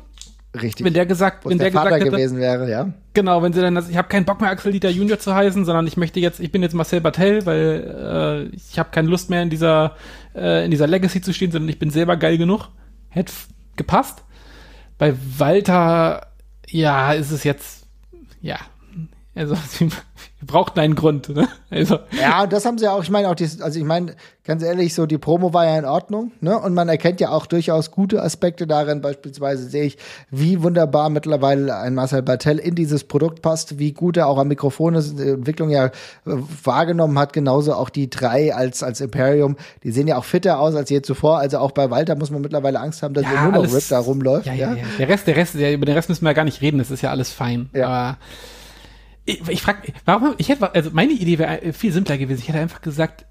Richtig. 0.55 0.85
Wenn 0.85 0.95
der 0.95 1.07
gesagt, 1.07 1.45
wenn 1.45 1.59
der, 1.59 1.71
der 1.71 1.73
Vater 1.73 1.91
gesagt 1.91 2.05
hätte, 2.07 2.17
gewesen 2.17 2.39
wäre, 2.39 2.69
ja. 2.69 2.93
Genau, 3.15 3.43
wenn 3.43 3.53
sie 3.53 3.61
dann, 3.61 3.77
ich 3.89 3.97
habe 3.97 4.09
keinen 4.09 4.25
Bock 4.25 4.41
mehr 4.41 4.51
Axel 4.51 4.73
Dieter 4.73 4.91
Junior 4.91 5.19
zu 5.19 5.35
heißen, 5.35 5.65
sondern 5.65 5.87
ich 5.87 5.97
möchte 5.97 6.19
jetzt, 6.19 6.41
ich 6.41 6.51
bin 6.51 6.63
jetzt 6.63 6.75
Marcel 6.75 7.01
Bartel, 7.01 7.47
weil 7.47 8.51
äh, 8.53 8.57
ich 8.57 8.79
habe 8.79 8.91
keine 8.91 9.09
Lust 9.09 9.31
mehr 9.31 9.43
in 9.43 9.51
dieser 9.51 9.97
äh, 10.35 10.65
in 10.65 10.71
dieser 10.71 10.89
Legacy 10.89 11.21
zu 11.21 11.33
stehen, 11.33 11.53
sondern 11.53 11.69
ich 11.69 11.79
bin 11.79 11.91
selber 11.91 12.17
geil 12.17 12.37
genug. 12.37 12.69
Hätte 13.09 13.33
gepasst. 13.77 14.25
Bei 14.99 15.15
Walter, 15.39 16.27
ja, 16.69 17.13
ist 17.13 17.31
es 17.31 17.45
jetzt, 17.45 17.87
ja, 18.43 18.59
also 19.35 19.57
wir 20.41 20.47
brauchten 20.47 20.81
einen 20.81 20.95
Grund, 20.95 21.29
ne? 21.29 21.49
Also. 21.69 21.99
Ja, 22.19 22.47
das 22.47 22.65
haben 22.65 22.79
sie 22.79 22.89
auch, 22.89 23.03
ich 23.03 23.11
meine 23.11 23.29
auch, 23.29 23.35
die, 23.35 23.49
also 23.61 23.79
ich 23.79 23.85
meine, 23.85 24.17
ganz 24.43 24.63
ehrlich, 24.63 24.95
so 24.95 25.05
die 25.05 25.19
Promo 25.19 25.53
war 25.53 25.67
ja 25.67 25.79
in 25.79 25.85
Ordnung, 25.85 26.33
ne? 26.41 26.59
Und 26.59 26.73
man 26.73 26.89
erkennt 26.89 27.21
ja 27.21 27.29
auch 27.29 27.45
durchaus 27.45 27.91
gute 27.91 28.23
Aspekte 28.23 28.67
darin. 28.67 29.03
Beispielsweise 29.03 29.69
sehe 29.69 29.85
ich, 29.85 29.99
wie 30.31 30.63
wunderbar 30.63 31.11
mittlerweile 31.11 31.77
ein 31.77 31.95
Marcel 31.95 32.23
Bartel 32.23 32.59
in 32.59 32.75
dieses 32.75 33.05
Produkt 33.05 33.43
passt, 33.43 33.79
wie 33.79 33.93
gut 33.93 34.17
er 34.17 34.29
auch 34.29 34.39
am 34.39 34.49
Mikrofon 34.49 34.95
ist, 34.95 35.19
die 35.19 35.29
Entwicklung 35.29 35.69
ja 35.69 35.87
äh, 35.87 35.91
wahrgenommen 36.65 37.19
hat, 37.19 37.35
genauso 37.35 37.75
auch 37.75 37.91
die 37.91 38.09
drei 38.09 38.55
als, 38.55 38.83
als 38.83 39.03
Imperium. 39.03 39.57
Die 39.83 39.93
sehen 39.93 40.09
ja 40.09 40.17
auch 40.17 40.25
fitter 40.25 40.59
aus 40.59 40.75
als 40.75 40.89
je 40.89 41.03
zuvor. 41.03 41.39
Also 41.39 41.59
auch 41.59 41.73
bei 41.73 41.91
Walter 41.91 42.17
muss 42.17 42.31
man 42.31 42.41
mittlerweile 42.41 42.81
Angst 42.81 43.03
haben, 43.03 43.13
dass 43.13 43.25
ja, 43.25 43.43
nur 43.43 43.53
noch 43.53 43.71
Rip 43.71 43.85
da 43.91 43.99
rumläuft. 43.99 44.47
Ja, 44.47 44.55
ja, 44.55 44.73
ja, 44.73 44.85
Der 44.99 45.09
Rest, 45.09 45.27
der 45.27 45.37
Rest, 45.37 45.55
der, 45.55 45.75
über 45.75 45.85
den 45.85 45.95
Rest 45.95 46.09
müssen 46.09 46.25
wir 46.25 46.31
ja 46.31 46.35
gar 46.35 46.45
nicht 46.45 46.63
reden, 46.63 46.79
das 46.79 46.91
ist 46.91 47.03
ja 47.03 47.11
alles 47.11 47.31
fein. 47.31 47.69
Ja. 47.75 47.87
Aber 47.87 48.19
ich, 49.31 49.49
ich 49.49 49.63
frage, 49.63 49.93
warum, 50.05 50.35
ich 50.39 50.49
hätte, 50.49 50.75
also 50.75 50.91
meine 50.93 51.13
Idee 51.13 51.39
wäre 51.39 51.73
viel 51.73 51.93
simpler 51.93 52.19
gewesen. 52.19 52.41
Ich 52.41 52.49
hätte 52.49 52.59
einfach 52.59 52.83
gesagt, 52.83 53.27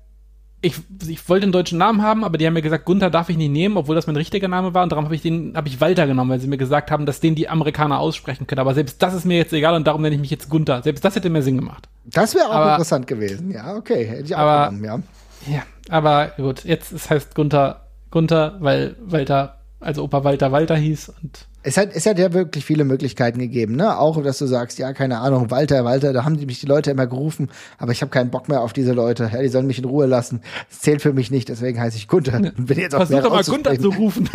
ich, 0.62 0.76
ich 1.08 1.30
wollte 1.30 1.44
einen 1.44 1.54
deutschen 1.54 1.78
Namen 1.78 2.02
haben, 2.02 2.24
aber 2.26 2.38
die 2.38 2.46
haben 2.46 2.54
mir 2.54 2.62
gesagt, 2.62 2.84
Gunther 2.86 3.10
darf 3.10 3.30
ich 3.30 3.38
nicht 3.38 3.52
nehmen, 3.52 3.78
obwohl 3.78 3.96
das 3.96 4.08
mein 4.08 4.18
richtiger 4.18 4.50
Name 4.50 4.74
war 4.74 4.84
und 4.84 4.92
darum 4.92 5.06
habe 5.06 5.16
ich 5.16 5.22
den, 5.22 5.56
habe 5.56 5.70
ich 5.70 5.80
Walter 5.80 6.06
genommen, 6.06 6.32
weil 6.32 6.40
sie 6.40 6.48
mir 6.48 6.58
gesagt 6.58 6.92
haben, 6.92 7.06
dass 7.06 7.22
den 7.22 7.36
die 7.36 7.48
Amerikaner 7.48 8.00
aussprechen 8.00 8.46
können. 8.46 8.60
Aber 8.60 8.74
selbst 8.74 9.02
das 9.02 9.14
ist 9.14 9.26
mir 9.26 9.38
jetzt 9.38 9.54
egal 9.54 9.76
und 9.76 9.88
darum 9.88 10.02
nenne 10.02 10.16
ich 10.16 10.22
mich 10.22 10.32
jetzt 10.32 10.50
Gunther. 10.50 10.84
Selbst 10.84 11.06
das 11.06 11.16
hätte 11.16 11.30
mir 11.30 11.44
Sinn 11.44 11.58
gemacht. 11.58 11.88
Das 12.06 12.36
wäre 12.36 12.50
auch 12.50 12.56
aber, 12.56 12.72
interessant 12.72 13.08
gewesen. 13.08 13.52
Ja, 13.52 13.76
okay, 13.76 14.06
hätte 14.06 14.24
ich 14.24 14.36
auch 14.36 14.40
aber, 14.40 14.70
genommen, 14.70 14.84
ja. 14.84 15.54
Ja, 15.54 15.64
aber 15.88 16.34
gut, 16.36 16.66
jetzt 16.66 16.92
es 16.92 17.10
heißt 17.10 17.36
Gunther, 17.36 17.88
Gunther, 18.12 18.58
weil 18.60 18.98
Walter, 19.02 19.60
also 19.80 20.04
Opa 20.04 20.26
Walter 20.26 20.52
Walter 20.52 20.76
hieß 20.76 21.14
und 21.24 21.48
es 21.70 21.78
hat, 21.78 21.90
es 21.94 22.08
hat 22.08 22.18
ja 22.18 22.34
wirklich 22.34 22.66
viele 22.66 22.84
Möglichkeiten 22.84 23.38
gegeben, 23.38 23.76
ne? 23.76 23.96
Auch, 24.00 24.22
dass 24.24 24.40
du 24.40 24.48
sagst, 24.48 24.80
ja, 24.80 24.92
keine 24.92 25.20
Ahnung, 25.20 25.52
Walter, 25.52 25.86
Walter, 25.86 26.14
da 26.14 26.26
haben 26.26 26.36
die 26.36 26.48
mich 26.48 26.60
die 26.60 26.66
Leute 26.66 26.90
immer 26.90 27.06
gerufen, 27.06 27.52
aber 27.78 27.92
ich 27.92 28.02
habe 28.02 28.10
keinen 28.10 28.32
Bock 28.32 28.50
mehr 28.50 28.62
auf 28.62 28.74
diese 28.74 28.94
Leute. 28.94 29.30
Ja, 29.32 29.40
die 29.40 29.50
sollen 29.50 29.68
mich 29.68 29.78
in 29.78 29.86
Ruhe 29.86 30.08
lassen. 30.08 30.42
Das 30.70 30.80
zählt 30.80 31.04
für 31.04 31.14
mich 31.14 31.30
nicht, 31.30 31.48
deswegen 31.48 31.80
heiße 31.80 31.96
ich 31.96 32.08
Gunther. 32.08 32.38
Und 32.38 32.66
bin 32.66 32.80
jetzt 32.80 32.96
auch 32.96 33.06
Versuch 33.06 33.22
doch 33.22 33.34
mal 33.34 33.44
Gunther 33.44 33.80
zu 33.80 33.90
rufen. 33.90 34.28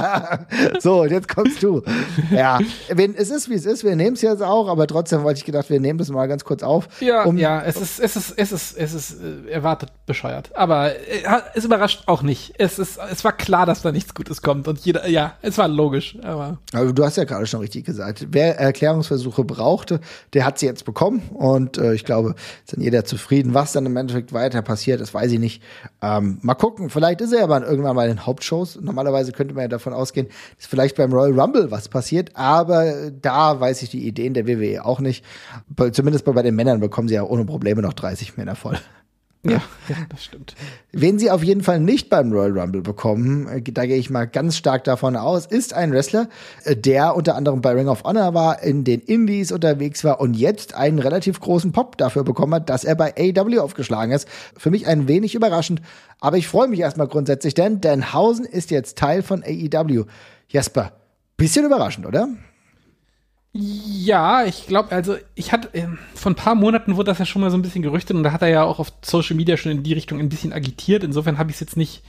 so, 0.80 1.02
und 1.02 1.10
jetzt 1.10 1.34
kommst 1.34 1.62
du. 1.62 1.82
Ja, 2.30 2.58
es 2.88 3.30
ist 3.30 3.48
wie 3.48 3.54
es 3.54 3.64
ist. 3.64 3.82
Wir 3.82 3.96
nehmen 3.96 4.14
es 4.14 4.20
jetzt 4.20 4.42
auch, 4.42 4.68
aber 4.68 4.86
trotzdem 4.86 5.22
wollte 5.22 5.38
ich 5.38 5.46
gedacht, 5.46 5.70
wir 5.70 5.80
nehmen 5.80 5.98
das 5.98 6.10
mal 6.10 6.26
ganz 6.26 6.44
kurz 6.44 6.62
auf. 6.62 6.88
Ja, 7.00 7.24
um 7.24 7.38
ja, 7.38 7.62
es 7.62 7.76
ist, 7.76 8.00
es 8.00 8.16
ist, 8.16 8.34
es 8.36 8.52
ist, 8.52 8.76
es 8.76 8.92
ist 8.92 9.16
äh, 9.22 9.50
erwartet 9.50 9.92
bescheuert. 10.04 10.50
Aber 10.54 10.94
äh, 10.94 11.22
es 11.54 11.64
überrascht 11.64 12.02
auch 12.04 12.20
nicht. 12.20 12.52
Es 12.58 12.78
ist, 12.78 12.98
es 13.10 13.24
war 13.24 13.32
klar, 13.32 13.64
dass 13.64 13.80
da 13.80 13.92
nichts 13.92 14.14
Gutes 14.14 14.42
kommt 14.42 14.68
und 14.68 14.80
jeder, 14.80 15.08
ja, 15.08 15.34
es 15.40 15.56
war 15.56 15.68
logisch. 15.68 16.18
Aber 16.22 16.58
Also 16.72 16.92
du 16.92 17.04
hast 17.04 17.16
ja 17.16 17.22
gerade 17.24 17.46
schon 17.46 17.60
richtig 17.60 17.86
gesagt, 17.86 18.26
wer 18.30 18.58
Erklärungsversuche 18.58 19.44
brauchte, 19.44 20.00
der 20.32 20.44
hat 20.44 20.58
sie 20.58 20.66
jetzt 20.66 20.84
bekommen 20.84 21.22
und 21.32 21.78
äh, 21.78 21.94
ich 21.94 22.04
glaube, 22.04 22.34
ist 22.64 22.76
dann 22.76 22.82
jeder 22.82 23.04
zufrieden. 23.04 23.54
Was 23.54 23.72
dann 23.72 23.86
im 23.86 23.96
Endeffekt 23.96 24.32
weiter 24.32 24.62
passiert, 24.62 25.00
das 25.00 25.14
weiß 25.14 25.30
ich 25.30 25.38
nicht. 25.38 25.62
Ähm, 26.02 26.38
mal 26.42 26.54
gucken, 26.54 26.90
vielleicht 26.90 27.20
ist 27.20 27.32
er 27.32 27.44
aber 27.44 27.64
irgendwann 27.64 27.94
mal 27.94 28.08
in 28.08 28.26
Hauptshows. 28.26 28.80
Normalerweise 28.80 29.30
könnte 29.30 29.54
man 29.54 29.62
ja 29.62 29.68
davon 29.68 29.92
ausgehen, 29.92 30.26
dass 30.56 30.66
vielleicht 30.66 30.96
beim 30.96 31.12
Royal 31.12 31.38
Rumble 31.38 31.70
was 31.70 31.88
passiert, 31.88 32.30
aber 32.34 33.12
da 33.12 33.60
weiß 33.60 33.82
ich 33.82 33.90
die 33.90 34.04
Ideen 34.04 34.34
der 34.34 34.48
WWE 34.48 34.84
auch 34.84 34.98
nicht. 34.98 35.24
Zumindest 35.92 36.24
bei 36.24 36.42
den 36.42 36.56
Männern 36.56 36.80
bekommen 36.80 37.06
sie 37.06 37.14
ja 37.14 37.22
ohne 37.22 37.44
Probleme 37.44 37.80
noch 37.80 37.92
30 37.92 38.36
Männer 38.36 38.56
voll. 38.56 38.76
Ja, 39.50 39.62
ja, 39.88 39.96
das 40.08 40.24
stimmt. 40.24 40.54
Wen 40.92 41.18
sie 41.18 41.30
auf 41.30 41.42
jeden 41.44 41.62
Fall 41.62 41.78
nicht 41.80 42.08
beim 42.08 42.32
Royal 42.32 42.58
Rumble 42.58 42.82
bekommen, 42.82 43.46
äh, 43.48 43.62
da 43.62 43.86
gehe 43.86 43.96
ich 43.96 44.10
mal 44.10 44.26
ganz 44.26 44.56
stark 44.56 44.84
davon 44.84 45.16
aus, 45.16 45.46
ist 45.46 45.74
ein 45.74 45.92
Wrestler, 45.92 46.28
äh, 46.64 46.74
der 46.76 47.14
unter 47.16 47.36
anderem 47.36 47.60
bei 47.60 47.72
Ring 47.72 47.88
of 47.88 48.04
Honor 48.04 48.34
war, 48.34 48.62
in 48.62 48.84
den 48.84 49.00
Indies 49.00 49.52
unterwegs 49.52 50.04
war 50.04 50.20
und 50.20 50.34
jetzt 50.34 50.74
einen 50.74 50.98
relativ 50.98 51.40
großen 51.40 51.72
Pop 51.72 51.96
dafür 51.96 52.24
bekommen 52.24 52.54
hat, 52.54 52.68
dass 52.68 52.84
er 52.84 52.94
bei 52.94 53.14
AW 53.16 53.58
aufgeschlagen 53.58 54.12
ist. 54.12 54.28
Für 54.56 54.70
mich 54.70 54.86
ein 54.86 55.08
wenig 55.08 55.34
überraschend, 55.34 55.80
aber 56.20 56.36
ich 56.36 56.48
freue 56.48 56.68
mich 56.68 56.80
erstmal 56.80 57.08
grundsätzlich, 57.08 57.54
denn 57.54 57.80
Danhausen 57.80 58.44
ist 58.44 58.70
jetzt 58.70 58.98
Teil 58.98 59.22
von 59.22 59.42
AEW. 59.44 60.04
Jasper, 60.48 60.92
bisschen 61.36 61.66
überraschend, 61.66 62.06
oder? 62.06 62.28
Ja, 63.52 64.44
ich 64.44 64.66
glaube, 64.66 64.92
also 64.92 65.16
ich 65.34 65.50
hatte 65.50 65.72
äh, 65.72 65.86
vor 66.14 66.32
ein 66.32 66.34
paar 66.34 66.54
Monaten 66.54 66.96
wurde 66.96 67.10
das 67.10 67.18
ja 67.18 67.24
schon 67.24 67.40
mal 67.40 67.50
so 67.50 67.56
ein 67.56 67.62
bisschen 67.62 67.82
gerüchtet 67.82 68.14
und 68.16 68.22
da 68.22 68.32
hat 68.32 68.42
er 68.42 68.48
ja 68.48 68.64
auch 68.64 68.78
auf 68.78 68.92
Social 69.02 69.34
Media 69.34 69.56
schon 69.56 69.72
in 69.72 69.82
die 69.82 69.94
Richtung 69.94 70.20
ein 70.20 70.28
bisschen 70.28 70.52
agitiert. 70.52 71.02
Insofern 71.02 71.38
habe 71.38 71.50
ich 71.50 71.56
es 71.56 71.60
jetzt 71.60 71.76
nicht 71.76 72.02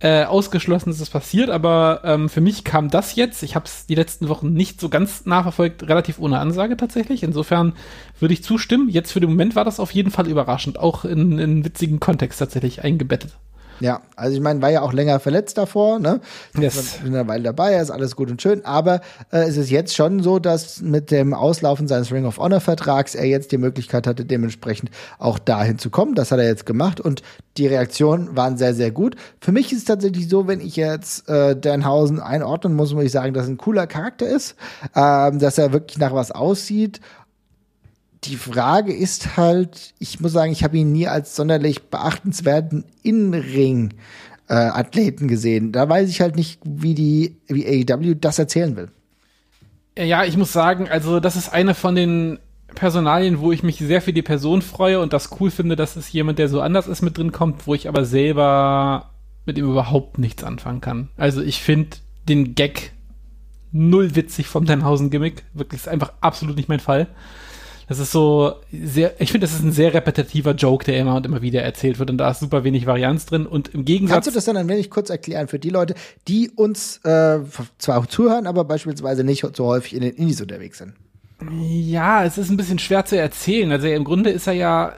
äh, 0.00 0.24
ausgeschlossen, 0.24 0.90
dass 0.90 0.98
das 0.98 1.10
passiert, 1.10 1.48
aber 1.50 2.00
ähm, 2.02 2.28
für 2.28 2.40
mich 2.40 2.64
kam 2.64 2.90
das 2.90 3.14
jetzt. 3.14 3.44
Ich 3.44 3.54
habe 3.54 3.66
es 3.66 3.86
die 3.86 3.94
letzten 3.94 4.28
Wochen 4.28 4.52
nicht 4.52 4.80
so 4.80 4.88
ganz 4.88 5.24
nachverfolgt, 5.24 5.84
relativ 5.84 6.18
ohne 6.18 6.40
Ansage 6.40 6.76
tatsächlich. 6.76 7.22
Insofern 7.22 7.74
würde 8.18 8.34
ich 8.34 8.42
zustimmen. 8.42 8.88
Jetzt 8.88 9.12
für 9.12 9.20
den 9.20 9.30
Moment 9.30 9.54
war 9.54 9.64
das 9.64 9.78
auf 9.78 9.92
jeden 9.92 10.10
Fall 10.10 10.26
überraschend, 10.26 10.80
auch 10.80 11.04
in, 11.04 11.38
in 11.38 11.64
witzigen 11.64 12.00
Kontext 12.00 12.40
tatsächlich 12.40 12.82
eingebettet. 12.82 13.36
Ja, 13.82 14.00
also 14.14 14.36
ich 14.36 14.40
meine, 14.40 14.62
war 14.62 14.70
ja 14.70 14.82
auch 14.82 14.92
länger 14.92 15.18
verletzt 15.18 15.58
davor, 15.58 15.98
ne? 15.98 16.20
Yes. 16.56 16.98
Bin 17.02 17.16
eine 17.16 17.26
Weile 17.26 17.42
dabei, 17.42 17.74
ist 17.74 17.90
alles 17.90 18.14
gut 18.14 18.30
und 18.30 18.40
schön, 18.40 18.64
aber 18.64 19.00
äh, 19.32 19.40
es 19.40 19.56
ist 19.56 19.70
jetzt 19.70 19.96
schon 19.96 20.22
so, 20.22 20.38
dass 20.38 20.80
mit 20.80 21.10
dem 21.10 21.34
Auslaufen 21.34 21.88
seines 21.88 22.12
Ring 22.12 22.24
of 22.24 22.38
Honor 22.38 22.60
Vertrags 22.60 23.16
er 23.16 23.26
jetzt 23.26 23.50
die 23.50 23.58
Möglichkeit 23.58 24.06
hatte, 24.06 24.24
dementsprechend 24.24 24.92
auch 25.18 25.40
dahin 25.40 25.78
zu 25.78 25.90
kommen. 25.90 26.14
Das 26.14 26.30
hat 26.30 26.38
er 26.38 26.46
jetzt 26.46 26.64
gemacht 26.64 27.00
und 27.00 27.22
die 27.56 27.66
Reaktionen 27.66 28.36
waren 28.36 28.56
sehr, 28.56 28.72
sehr 28.72 28.92
gut. 28.92 29.16
Für 29.40 29.50
mich 29.50 29.72
ist 29.72 29.78
es 29.78 29.84
tatsächlich 29.84 30.28
so, 30.28 30.46
wenn 30.46 30.60
ich 30.60 30.76
jetzt 30.76 31.28
äh, 31.28 31.56
Danhausen 31.56 32.20
einordnen 32.20 32.76
muss, 32.76 32.94
muss 32.94 33.02
ich 33.02 33.12
sagen, 33.12 33.34
dass 33.34 33.46
er 33.46 33.54
ein 33.54 33.58
cooler 33.58 33.88
Charakter 33.88 34.28
ist, 34.28 34.54
ähm, 34.94 35.40
dass 35.40 35.58
er 35.58 35.72
wirklich 35.72 35.98
nach 35.98 36.14
was 36.14 36.30
aussieht 36.30 37.00
die 38.24 38.36
Frage 38.36 38.92
ist 38.92 39.36
halt, 39.36 39.94
ich 39.98 40.20
muss 40.20 40.32
sagen, 40.32 40.52
ich 40.52 40.62
habe 40.62 40.76
ihn 40.76 40.92
nie 40.92 41.08
als 41.08 41.34
sonderlich 41.34 41.84
beachtenswerten 41.84 42.84
Innenring 43.02 43.94
äh, 44.48 44.54
Athleten 44.54 45.28
gesehen. 45.28 45.72
Da 45.72 45.88
weiß 45.88 46.08
ich 46.08 46.20
halt 46.20 46.36
nicht, 46.36 46.60
wie 46.64 46.94
die 46.94 47.36
wie 47.48 47.66
AEW 47.66 48.14
das 48.14 48.38
erzählen 48.38 48.76
will. 48.76 48.90
Ja, 49.98 50.24
ich 50.24 50.36
muss 50.36 50.52
sagen, 50.52 50.88
also 50.88 51.20
das 51.20 51.36
ist 51.36 51.52
eine 51.52 51.74
von 51.74 51.94
den 51.94 52.38
Personalien, 52.74 53.40
wo 53.40 53.52
ich 53.52 53.62
mich 53.62 53.78
sehr 53.78 54.00
für 54.00 54.12
die 54.12 54.22
Person 54.22 54.62
freue 54.62 55.00
und 55.00 55.12
das 55.12 55.30
cool 55.40 55.50
finde, 55.50 55.76
dass 55.76 55.96
es 55.96 56.10
jemand, 56.12 56.38
der 56.38 56.48
so 56.48 56.60
anders 56.60 56.86
ist, 56.86 57.02
mit 57.02 57.18
drin 57.18 57.32
kommt, 57.32 57.66
wo 57.66 57.74
ich 57.74 57.88
aber 57.88 58.04
selber 58.04 59.10
mit 59.44 59.58
ihm 59.58 59.68
überhaupt 59.68 60.18
nichts 60.18 60.44
anfangen 60.44 60.80
kann. 60.80 61.08
Also 61.16 61.42
ich 61.42 61.60
finde 61.60 61.96
den 62.28 62.54
Gag 62.54 62.92
null 63.72 64.14
witzig 64.14 64.46
vom 64.46 64.64
Denhausen-Gimmick. 64.64 65.44
Wirklich 65.54 65.82
ist 65.82 65.88
einfach 65.88 66.12
absolut 66.20 66.56
nicht 66.56 66.68
mein 66.68 66.80
Fall. 66.80 67.08
Das 67.88 67.98
ist 67.98 68.12
so 68.12 68.54
sehr, 68.72 69.20
ich 69.20 69.32
finde, 69.32 69.46
das 69.46 69.54
ist 69.54 69.62
ein 69.62 69.72
sehr 69.72 69.92
repetitiver 69.92 70.52
Joke, 70.52 70.84
der 70.84 70.98
immer 70.98 71.16
und 71.16 71.26
immer 71.26 71.42
wieder 71.42 71.62
erzählt 71.62 71.98
wird 71.98 72.10
und 72.10 72.18
da 72.18 72.30
ist 72.30 72.40
super 72.40 72.64
wenig 72.64 72.86
Varianz 72.86 73.26
drin 73.26 73.46
und 73.46 73.68
im 73.68 73.84
Gegensatz. 73.84 74.14
Kannst 74.14 74.28
du 74.28 74.32
das 74.32 74.44
dann 74.44 74.56
ein 74.56 74.68
wenig 74.68 74.90
kurz 74.90 75.10
erklären 75.10 75.48
für 75.48 75.58
die 75.58 75.70
Leute, 75.70 75.94
die 76.28 76.50
uns 76.50 76.98
äh, 77.04 77.40
zwar 77.78 77.98
auch 77.98 78.06
zuhören, 78.06 78.46
aber 78.46 78.64
beispielsweise 78.64 79.24
nicht 79.24 79.44
so 79.54 79.66
häufig 79.66 79.94
in 79.94 80.02
den 80.02 80.14
Indies 80.14 80.40
unterwegs 80.40 80.78
sind? 80.78 80.94
Ja, 81.50 82.24
es 82.24 82.38
ist 82.38 82.50
ein 82.50 82.56
bisschen 82.56 82.78
schwer 82.78 83.04
zu 83.04 83.18
erzählen. 83.18 83.72
Also 83.72 83.88
im 83.88 84.04
Grunde 84.04 84.30
ist 84.30 84.46
er 84.46 84.52
ja, 84.52 84.92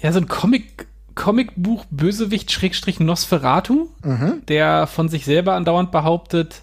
ja 0.00 0.12
so 0.12 0.20
ein 0.20 0.28
Comic, 0.28 0.86
Comicbuch 1.14 1.84
Bösewicht 1.90 2.50
Schrägstrich 2.52 3.00
Nosferatu, 3.00 3.88
mhm. 4.04 4.42
der 4.48 4.86
von 4.86 5.08
sich 5.08 5.24
selber 5.24 5.54
andauernd 5.54 5.90
behauptet, 5.90 6.62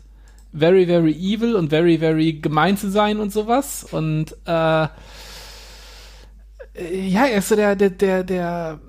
very, 0.58 0.86
very 0.86 1.14
evil 1.14 1.56
und 1.56 1.70
very, 1.70 1.98
very 1.98 2.34
gemein 2.34 2.78
zu 2.78 2.90
sein 2.90 3.20
und 3.20 3.32
sowas. 3.32 3.86
Und 3.92 4.34
äh, 4.46 4.88
ja, 7.08 7.26
er 7.26 7.38
ist 7.38 7.50
so 7.50 7.56
der, 7.56 7.76
der, 7.76 7.90
der, 7.90 8.24
der 8.24 8.80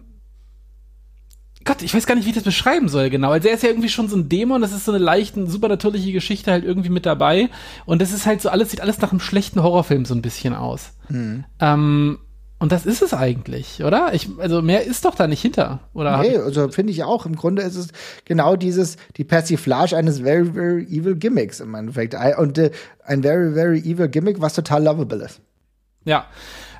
Gott, 1.68 1.82
ich 1.82 1.92
weiß 1.92 2.06
gar 2.06 2.14
nicht, 2.14 2.24
wie 2.24 2.30
ich 2.30 2.34
das 2.34 2.44
beschreiben 2.44 2.88
soll, 2.88 3.10
genau. 3.10 3.30
Also 3.30 3.48
er 3.48 3.54
ist 3.54 3.62
ja 3.62 3.68
irgendwie 3.68 3.90
schon 3.90 4.08
so 4.08 4.16
ein 4.16 4.30
Dämon, 4.30 4.62
das 4.62 4.72
ist 4.72 4.86
so 4.86 4.92
eine 4.92 5.04
leichte, 5.04 5.46
supernatürliche 5.46 6.12
Geschichte 6.12 6.50
halt 6.50 6.64
irgendwie 6.64 6.88
mit 6.88 7.04
dabei. 7.04 7.50
Und 7.84 8.00
das 8.00 8.10
ist 8.10 8.24
halt 8.24 8.40
so 8.40 8.48
alles, 8.48 8.70
sieht 8.70 8.80
alles 8.80 8.98
nach 9.00 9.10
einem 9.10 9.20
schlechten 9.20 9.62
Horrorfilm 9.62 10.06
so 10.06 10.14
ein 10.14 10.22
bisschen 10.22 10.54
aus. 10.54 10.94
Mhm. 11.10 11.44
Ähm, 11.60 12.18
und 12.61 12.72
das 12.72 12.86
ist 12.86 13.02
es 13.02 13.14
eigentlich, 13.14 13.84
oder? 13.84 14.12
Ich, 14.14 14.28
also 14.38 14.62
mehr 14.62 14.84
ist 14.84 15.04
doch 15.04 15.14
da 15.14 15.28
nicht 15.28 15.40
hinter, 15.40 15.80
oder? 15.94 16.18
Nee, 16.18 16.36
also 16.38 16.68
finde 16.68 16.92
ich 16.92 17.04
auch. 17.04 17.24
Im 17.24 17.36
Grunde 17.36 17.62
ist 17.62 17.76
es 17.76 17.88
genau 18.24 18.56
dieses, 18.56 18.96
die 19.16 19.24
Persiflage 19.24 19.96
eines 19.96 20.20
very, 20.20 20.44
very 20.44 20.82
evil 20.84 21.14
Gimmicks 21.14 21.61
im 21.61 21.74
Endeffekt. 21.74 22.16
Und 22.36 22.59
äh, 22.59 22.72
ein 23.04 23.22
very, 23.22 23.54
very 23.54 23.78
evil 23.78 24.09
Gimmick, 24.09 24.40
was 24.40 24.54
total 24.54 24.82
lovable 24.82 25.24
ist. 25.24 25.40
Ja. 26.04 26.26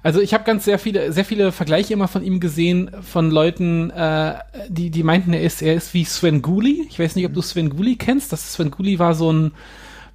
Also 0.03 0.21
ich 0.21 0.35
habe 0.35 0.45
ganz 0.45 0.65
sehr 0.65 0.79
viele, 0.79 1.13
sehr 1.13 1.25
viele 1.25 1.53
Vergleiche 1.53 1.93
immer 1.93 2.09
von 2.09 2.25
ihm 2.25 2.41
gesehen, 2.41 2.91
von 3.03 3.31
Leuten, 3.31 3.91
äh, 3.91 4.35
die, 4.69 4.91
die 4.91 5.03
meinten, 5.05 5.33
er 5.33 5.43
ist, 5.43 5.63
er 5.63 5.75
ist 5.75 5.95
wie 5.95 6.05
Sven 6.05 6.43
Gulli. 6.43 6.87
Ich 6.89 6.99
weiß 6.99 7.15
nicht, 7.15 7.27
ob 7.27 7.35
du 7.35 7.43
Sven 7.43 7.71
Gulli 7.71 7.97
kennst. 7.97 8.33
Das 8.33 8.53
Sven 8.53 8.73
Gulli 8.73 8.99
war 8.99 9.15
so 9.15 9.33
ein 9.33 9.53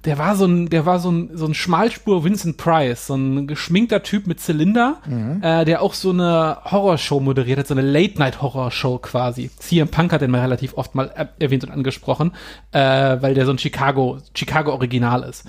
der 0.04 0.18
war 0.18 0.36
so 0.36 0.46
ein, 0.46 0.68
der 0.68 0.86
war 0.86 0.98
so 0.98 1.10
ein, 1.10 1.30
so 1.34 1.46
ein 1.46 1.54
Schmalspur 1.54 2.24
Vincent 2.24 2.56
Price, 2.56 3.06
so 3.06 3.14
ein 3.14 3.46
geschminkter 3.46 4.02
Typ 4.02 4.26
mit 4.26 4.40
Zylinder, 4.40 4.98
mhm. 5.06 5.42
äh, 5.42 5.64
der 5.64 5.82
auch 5.82 5.94
so 5.94 6.10
eine 6.10 6.58
Horrorshow 6.64 7.20
moderiert 7.20 7.58
hat, 7.58 7.66
so 7.66 7.74
eine 7.74 7.82
Late-Night-Horrorshow 7.82 8.98
quasi. 8.98 9.50
CM 9.58 9.88
Punk 9.88 10.12
hat 10.12 10.20
den 10.20 10.30
mal 10.30 10.40
relativ 10.40 10.74
oft 10.76 10.94
mal 10.94 11.30
erwähnt 11.38 11.64
und 11.64 11.70
angesprochen, 11.70 12.32
äh, 12.72 12.78
weil 12.80 13.34
der 13.34 13.46
so 13.46 13.52
ein 13.52 13.58
Chicago, 13.58 14.18
Chicago-Original 14.34 15.22
ist. 15.22 15.44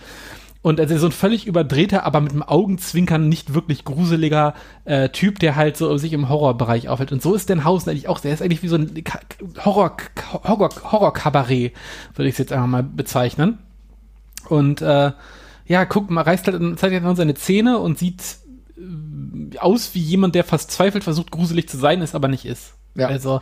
Und 0.66 0.80
also 0.80 0.98
so 0.98 1.06
ein 1.06 1.12
völlig 1.12 1.46
überdrehter, 1.46 2.06
aber 2.06 2.22
mit 2.22 2.32
dem 2.32 2.42
Augenzwinkern 2.42 3.30
nicht 3.30 3.54
wirklich 3.54 3.86
gruseliger 3.86 4.56
äh, 4.86 5.10
Typ, 5.10 5.38
der 5.38 5.56
halt 5.56 5.78
so 5.78 5.96
sich 5.98 6.12
im 6.12 6.28
Horrorbereich 6.28 6.90
aufhält. 6.90 7.12
Und 7.12 7.22
so 7.22 7.36
ist 7.36 7.52
Dan 7.52 7.66
Hausen 7.66 7.92
eigentlich 7.92 8.08
auch. 8.08 8.20
Der 8.20 8.34
ist 8.34 8.42
eigentlich 8.42 8.64
wie 8.64 8.68
so 8.68 8.78
ein 8.78 9.04
Horror, 9.64 9.96
Horror, 10.32 10.70
Horror-Kabarett, 10.92 11.74
würde 12.16 12.28
ich 12.28 12.34
es 12.34 12.40
jetzt 12.40 12.52
einfach 12.52 12.66
mal 12.66 12.82
bezeichnen. 12.82 13.60
Und 14.50 14.82
äh, 14.82 15.12
ja, 15.68 15.86
guck 15.86 16.10
mal, 16.10 16.22
reißt 16.22 16.48
halt, 16.48 16.80
zeigt 16.80 17.04
halt 17.04 17.18
seine 17.18 17.34
Zähne 17.34 17.80
und 17.80 17.98
sieht 17.98 18.22
äh, 18.78 19.58
aus 19.58 19.92
wie 19.94 20.00
jemand, 20.00 20.36
der 20.36 20.44
fast 20.44 20.72
zweifelt, 20.72 21.04
versucht 21.04 21.32
gruselig 21.32 21.70
zu 21.70 21.78
sein, 21.78 22.02
ist 22.02 22.16
aber 22.16 22.28
nicht 22.28 22.46
ist. 22.46 22.74
Ja. 22.98 23.08
Also. 23.08 23.42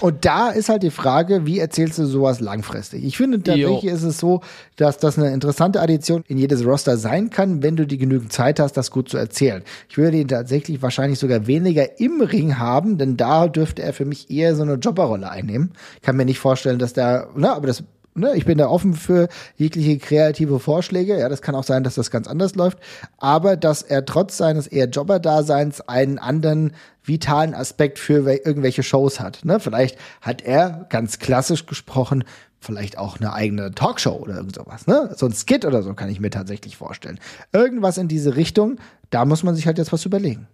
Und 0.00 0.24
da 0.24 0.50
ist 0.50 0.68
halt 0.68 0.82
die 0.82 0.90
Frage, 0.90 1.46
wie 1.46 1.60
erzählst 1.60 1.98
du 1.98 2.06
sowas 2.06 2.40
langfristig? 2.40 3.04
Ich 3.04 3.16
finde 3.16 3.40
tatsächlich 3.40 3.82
jo. 3.84 3.90
ist 3.92 4.02
es 4.02 4.18
so, 4.18 4.40
dass 4.76 4.98
das 4.98 5.18
eine 5.18 5.32
interessante 5.32 5.80
Addition 5.80 6.24
in 6.26 6.36
jedes 6.36 6.64
Roster 6.64 6.96
sein 6.96 7.30
kann, 7.30 7.62
wenn 7.62 7.76
du 7.76 7.86
die 7.86 7.98
genügend 7.98 8.32
Zeit 8.32 8.58
hast, 8.58 8.72
das 8.72 8.90
gut 8.90 9.08
zu 9.08 9.16
erzählen. 9.16 9.62
Ich 9.88 9.98
würde 9.98 10.18
ihn 10.18 10.28
tatsächlich 10.28 10.82
wahrscheinlich 10.82 11.20
sogar 11.20 11.46
weniger 11.46 12.00
im 12.00 12.20
Ring 12.20 12.58
haben, 12.58 12.98
denn 12.98 13.16
da 13.16 13.46
dürfte 13.46 13.82
er 13.82 13.92
für 13.92 14.04
mich 14.04 14.30
eher 14.30 14.56
so 14.56 14.62
eine 14.62 14.74
Jobberrolle 14.74 15.30
einnehmen. 15.30 15.72
Ich 15.96 16.02
kann 16.02 16.16
mir 16.16 16.24
nicht 16.24 16.40
vorstellen, 16.40 16.80
dass 16.80 16.92
da, 16.92 17.28
na, 17.36 17.54
aber 17.54 17.68
das 17.68 17.84
ne, 18.18 18.34
ich 18.36 18.44
bin 18.44 18.58
da 18.58 18.68
offen 18.68 18.94
für 18.94 19.28
jegliche 19.56 19.98
kreative 19.98 20.60
Vorschläge. 20.60 21.18
Ja, 21.18 21.28
das 21.28 21.42
kann 21.42 21.54
auch 21.54 21.64
sein, 21.64 21.84
dass 21.84 21.94
das 21.94 22.10
ganz 22.10 22.26
anders 22.26 22.54
läuft. 22.54 22.78
Aber 23.16 23.56
dass 23.56 23.82
er 23.82 24.04
trotz 24.04 24.36
seines 24.36 24.66
eher 24.66 24.88
Jobber-Daseins 24.88 25.80
einen 25.82 26.18
anderen 26.18 26.72
vitalen 27.04 27.54
Aspekt 27.54 27.98
für 27.98 28.30
irgendwelche 28.30 28.82
Shows 28.82 29.20
hat. 29.20 29.44
Ne? 29.44 29.60
Vielleicht 29.60 29.98
hat 30.20 30.42
er 30.42 30.86
ganz 30.90 31.18
klassisch 31.18 31.66
gesprochen 31.66 32.24
vielleicht 32.60 32.98
auch 32.98 33.18
eine 33.18 33.32
eigene 33.32 33.72
Talkshow 33.72 34.16
oder 34.16 34.36
irgend 34.36 34.56
sowas, 34.56 34.86
ne? 34.86 35.14
So 35.16 35.26
ein 35.26 35.32
Skit 35.32 35.64
oder 35.64 35.82
so 35.82 35.94
kann 35.94 36.08
ich 36.08 36.18
mir 36.18 36.30
tatsächlich 36.30 36.76
vorstellen. 36.76 37.20
Irgendwas 37.52 37.98
in 37.98 38.08
diese 38.08 38.36
Richtung, 38.36 38.78
da 39.10 39.24
muss 39.24 39.42
man 39.42 39.54
sich 39.54 39.66
halt 39.66 39.78
jetzt 39.78 39.92
was 39.92 40.04
überlegen. 40.04 40.48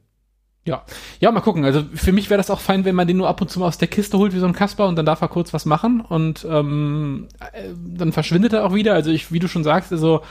Ja, 0.66 0.82
ja, 1.20 1.30
mal 1.30 1.40
gucken. 1.40 1.64
Also 1.64 1.84
für 1.94 2.12
mich 2.12 2.30
wäre 2.30 2.38
das 2.38 2.48
auch 2.48 2.60
fein, 2.60 2.86
wenn 2.86 2.94
man 2.94 3.06
den 3.06 3.18
nur 3.18 3.28
ab 3.28 3.40
und 3.42 3.50
zu 3.50 3.60
mal 3.60 3.66
aus 3.66 3.76
der 3.76 3.88
Kiste 3.88 4.16
holt 4.16 4.32
wie 4.32 4.38
so 4.38 4.46
ein 4.46 4.54
Kasper 4.54 4.88
und 4.88 4.96
dann 4.96 5.04
darf 5.04 5.20
er 5.20 5.28
kurz 5.28 5.52
was 5.52 5.66
machen 5.66 6.00
und 6.00 6.46
ähm, 6.48 7.28
äh, 7.52 7.68
dann 7.74 8.12
verschwindet 8.12 8.54
er 8.54 8.64
auch 8.64 8.74
wieder. 8.74 8.94
Also 8.94 9.10
ich, 9.10 9.30
wie 9.30 9.38
du 9.40 9.48
schon 9.48 9.62
sagst, 9.62 9.92
also 9.92 10.22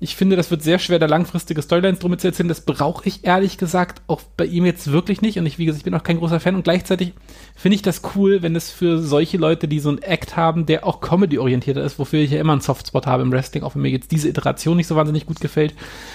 Ich 0.00 0.16
finde, 0.16 0.34
das 0.34 0.50
wird 0.50 0.62
sehr 0.62 0.78
schwer, 0.78 0.98
da 0.98 1.06
langfristige 1.06 1.60
Storylines 1.60 2.00
drum 2.00 2.18
zu 2.18 2.26
erzählen. 2.26 2.48
Das 2.48 2.62
brauche 2.62 3.06
ich 3.06 3.24
ehrlich 3.24 3.58
gesagt 3.58 4.00
auch 4.06 4.22
bei 4.36 4.46
ihm 4.46 4.64
jetzt 4.64 4.90
wirklich 4.90 5.20
nicht. 5.20 5.38
Und 5.38 5.44
ich, 5.44 5.58
wie 5.58 5.66
gesagt, 5.66 5.80
ich 5.80 5.84
bin 5.84 5.94
auch 5.94 6.02
kein 6.02 6.18
großer 6.18 6.40
Fan. 6.40 6.54
Und 6.54 6.64
gleichzeitig 6.64 7.12
finde 7.54 7.74
ich 7.74 7.82
das 7.82 8.00
cool, 8.14 8.42
wenn 8.42 8.56
es 8.56 8.70
für 8.70 8.98
solche 8.98 9.36
Leute, 9.36 9.68
die 9.68 9.78
so 9.78 9.90
ein 9.90 10.00
Act 10.00 10.36
haben, 10.36 10.64
der 10.64 10.86
auch 10.86 11.00
Comedy-orientierter 11.00 11.84
ist, 11.84 11.98
wofür 11.98 12.20
ich 12.20 12.30
ja 12.30 12.40
immer 12.40 12.52
einen 12.52 12.62
Softspot 12.62 13.06
habe 13.06 13.22
im 13.22 13.30
Wrestling, 13.30 13.62
auch 13.62 13.74
wenn 13.74 13.82
mir 13.82 13.90
jetzt 13.90 14.10
diese 14.10 14.28
Iteration 14.28 14.78
nicht 14.78 14.86
so 14.86 14.96
wahnsinnig 14.96 15.26
gut 15.26 15.40
gefällt, 15.40 15.74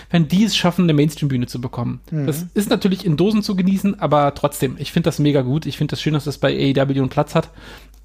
wenn 0.10 0.28
die 0.28 0.46
es 0.46 0.58
schaffen, 0.58 0.84
eine 0.84 0.94
Mainstream-Bühne 0.94 1.46
zu 1.46 1.62
bekommen. 1.62 2.02
Mhm. 2.10 2.26
Das 2.26 2.46
ist 2.56 2.72
natürlich 2.72 3.06
in 3.06 3.18
Dosen 3.18 3.44
zu 3.44 3.56
genießen, 3.56 4.00
aber 4.00 4.34
trotzdem, 4.34 4.78
ich 4.80 4.92
finde 4.92 5.08
das 5.08 5.20
mega 5.20 5.42
gut. 5.42 5.68
Ich 5.68 5.78
finde 5.78 5.92
das 5.92 6.02
schön, 6.02 6.14
dass 6.14 6.24
das 6.24 6.40
bei 6.40 6.74
AEW 6.76 6.98
einen 6.98 7.10
Platz 7.10 7.36
hat. 7.36 7.52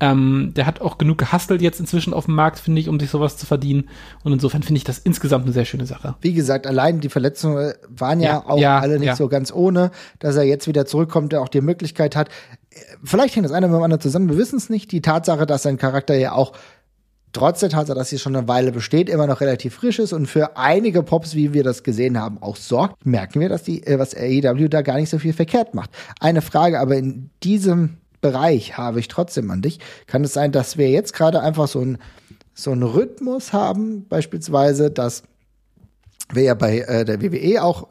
Ähm, 0.03 0.53
der 0.57 0.65
hat 0.65 0.81
auch 0.81 0.97
genug 0.97 1.19
gehustelt 1.19 1.61
jetzt 1.61 1.79
inzwischen 1.79 2.15
auf 2.15 2.25
dem 2.25 2.35
Markt, 2.35 2.59
finde 2.59 2.81
ich, 2.81 2.89
um 2.89 2.99
sich 2.99 3.11
sowas 3.11 3.37
zu 3.37 3.45
verdienen. 3.45 3.89
Und 4.25 4.33
insofern 4.33 4.63
finde 4.63 4.79
ich 4.79 4.85
das 4.85 4.99
insgesamt 4.99 5.45
eine 5.45 5.53
sehr 5.53 5.67
schöne 5.71 5.87
Sache. 5.87 6.17
Wie 6.21 6.35
gesagt, 6.35 6.67
allein 6.67 7.01
die 7.01 7.09
Verletzungen 7.09 7.73
waren 7.89 8.21
ja, 8.21 8.29
ja 8.29 8.45
auch 8.47 8.59
ja, 8.59 8.79
alle 8.79 8.99
nicht 8.99 9.09
ja. 9.09 9.17
so 9.17 9.29
ganz 9.29 9.53
ohne, 9.53 9.91
dass 10.19 10.37
er 10.37 10.43
jetzt 10.43 10.67
wieder 10.67 10.87
zurückkommt, 10.87 11.33
der 11.33 11.41
auch 11.41 11.49
die 11.49 11.61
Möglichkeit 11.61 12.17
hat. 12.17 12.29
Vielleicht 13.03 13.35
hängt 13.35 13.45
das 13.45 13.53
eine 13.53 13.69
mit 13.69 13.77
dem 13.77 13.83
anderen 13.83 14.01
zusammen, 14.01 14.29
wir 14.29 14.37
wissen 14.37 14.57
es 14.57 14.69
nicht. 14.69 14.93
Die 14.93 15.01
Tatsache, 15.01 15.47
dass 15.47 15.63
sein 15.63 15.79
Charakter 15.79 16.15
ja 16.15 16.33
auch 16.33 16.53
trotz 17.33 17.61
der 17.61 17.71
Tatsache, 17.71 17.97
dass 17.97 18.11
sie 18.11 18.19
schon 18.19 18.35
eine 18.35 18.49
Weile 18.49 18.73
besteht, 18.73 19.09
immer 19.09 19.27
noch 19.27 19.41
relativ 19.41 19.75
frisch 19.75 19.99
ist 19.99 20.13
und 20.13 20.27
für 20.27 20.57
einige 20.57 21.03
Pops, 21.03 21.35
wie 21.35 21.53
wir 21.53 21.63
das 21.63 21.83
gesehen 21.83 22.19
haben, 22.19 22.43
auch 22.43 22.57
sorgt, 22.57 23.07
merken 23.07 23.41
wir, 23.41 23.49
dass 23.49 23.63
die, 23.63 23.87
äh, 23.87 23.99
was 23.99 24.15
AEW 24.15 24.69
da 24.69 24.83
gar 24.83 24.97
nicht 24.97 25.11
so 25.11 25.19
viel 25.19 25.33
verkehrt 25.33 25.75
macht. 25.75 25.91
Eine 26.19 26.43
Frage 26.43 26.81
aber 26.81 26.97
in 26.97 27.31
diesem 27.43 27.99
Bereich 28.21 28.77
habe 28.77 29.01
ich 29.01 29.09
trotzdem 29.09 29.51
an 29.51 29.63
dich. 29.63 29.79
Kann 30.07 30.25
es 30.25 30.35
sein, 30.35 30.53
dass 30.53 30.77
wir 30.77 30.91
jetzt 30.91 31.15
gerade 31.15 31.41
einfach 31.41 31.69
so 31.69 31.81
ein 31.81 31.99
so 32.53 32.73
einen 32.73 32.83
Rhythmus 32.83 33.53
haben, 33.53 34.07
beispielsweise, 34.09 34.91
dass 34.91 35.23
wir 36.33 36.43
ja 36.43 36.55
bei 36.55 36.81
äh, 36.81 37.05
der 37.05 37.21
WWE 37.23 37.63
auch 37.63 37.89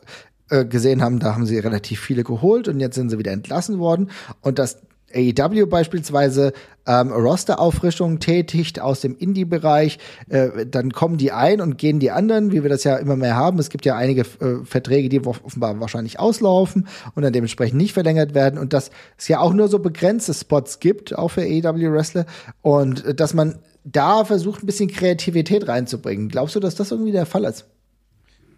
äh, 0.49 0.65
gesehen 0.65 1.01
haben, 1.01 1.19
da 1.19 1.33
haben 1.33 1.45
sie 1.45 1.59
relativ 1.59 1.99
viele 1.99 2.23
geholt 2.23 2.67
und 2.67 2.79
jetzt 2.79 2.95
sind 2.95 3.09
sie 3.09 3.19
wieder 3.19 3.31
entlassen 3.31 3.79
worden 3.79 4.09
und 4.41 4.59
dass 4.59 4.77
AEW 5.13 5.65
beispielsweise 5.65 6.53
ähm, 6.85 7.11
Roster-Auffrischungen 7.11 8.19
tätigt 8.19 8.79
aus 8.79 9.01
dem 9.01 9.15
Indie-Bereich, 9.15 9.99
äh, 10.29 10.65
dann 10.65 10.91
kommen 10.91 11.17
die 11.17 11.31
ein 11.31 11.61
und 11.61 11.77
gehen 11.77 11.99
die 11.99 12.11
anderen, 12.11 12.51
wie 12.51 12.63
wir 12.63 12.69
das 12.69 12.83
ja 12.83 12.95
immer 12.97 13.15
mehr 13.15 13.35
haben. 13.35 13.59
Es 13.59 13.69
gibt 13.69 13.85
ja 13.85 13.95
einige 13.95 14.21
äh, 14.21 14.63
Verträge, 14.65 15.09
die 15.09 15.25
offenbar 15.25 15.79
wahrscheinlich 15.79 16.19
auslaufen 16.19 16.87
und 17.15 17.23
dann 17.23 17.33
dementsprechend 17.33 17.77
nicht 17.77 17.93
verlängert 17.93 18.33
werden 18.33 18.59
und 18.59 18.73
dass 18.73 18.91
es 19.17 19.27
ja 19.27 19.39
auch 19.39 19.53
nur 19.53 19.67
so 19.67 19.79
begrenzte 19.79 20.33
Spots 20.33 20.79
gibt, 20.79 21.17
auch 21.17 21.29
für 21.29 21.41
AEW-Wrestler 21.41 22.25
und 22.61 23.05
äh, 23.05 23.15
dass 23.15 23.33
man 23.33 23.59
da 23.83 24.25
versucht, 24.25 24.63
ein 24.63 24.67
bisschen 24.67 24.89
Kreativität 24.89 25.67
reinzubringen. 25.67 26.29
Glaubst 26.29 26.55
du, 26.55 26.59
dass 26.59 26.75
das 26.75 26.91
irgendwie 26.91 27.11
der 27.11 27.25
Fall 27.25 27.45
ist? 27.45 27.65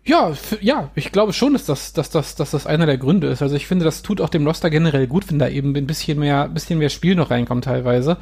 Ja, 0.03 0.33
ja, 0.61 0.89
ich 0.95 1.11
glaube 1.11 1.31
schon, 1.31 1.53
dass 1.53 1.65
das, 1.65 1.93
dass, 1.93 2.09
das, 2.09 2.35
dass 2.35 2.51
das 2.51 2.65
einer 2.65 2.87
der 2.87 2.97
Gründe 2.97 3.27
ist. 3.27 3.43
Also 3.43 3.55
ich 3.55 3.67
finde, 3.67 3.85
das 3.85 4.01
tut 4.01 4.19
auch 4.19 4.29
dem 4.29 4.47
Roster 4.47 4.71
generell 4.71 5.05
gut, 5.05 5.29
wenn 5.29 5.37
da 5.37 5.47
eben 5.47 5.75
ein 5.75 5.85
bisschen 5.85 6.19
mehr, 6.19 6.47
bisschen 6.47 6.79
mehr 6.79 6.89
Spiel 6.89 7.15
noch 7.15 7.29
reinkommt 7.29 7.65
teilweise. 7.65 8.17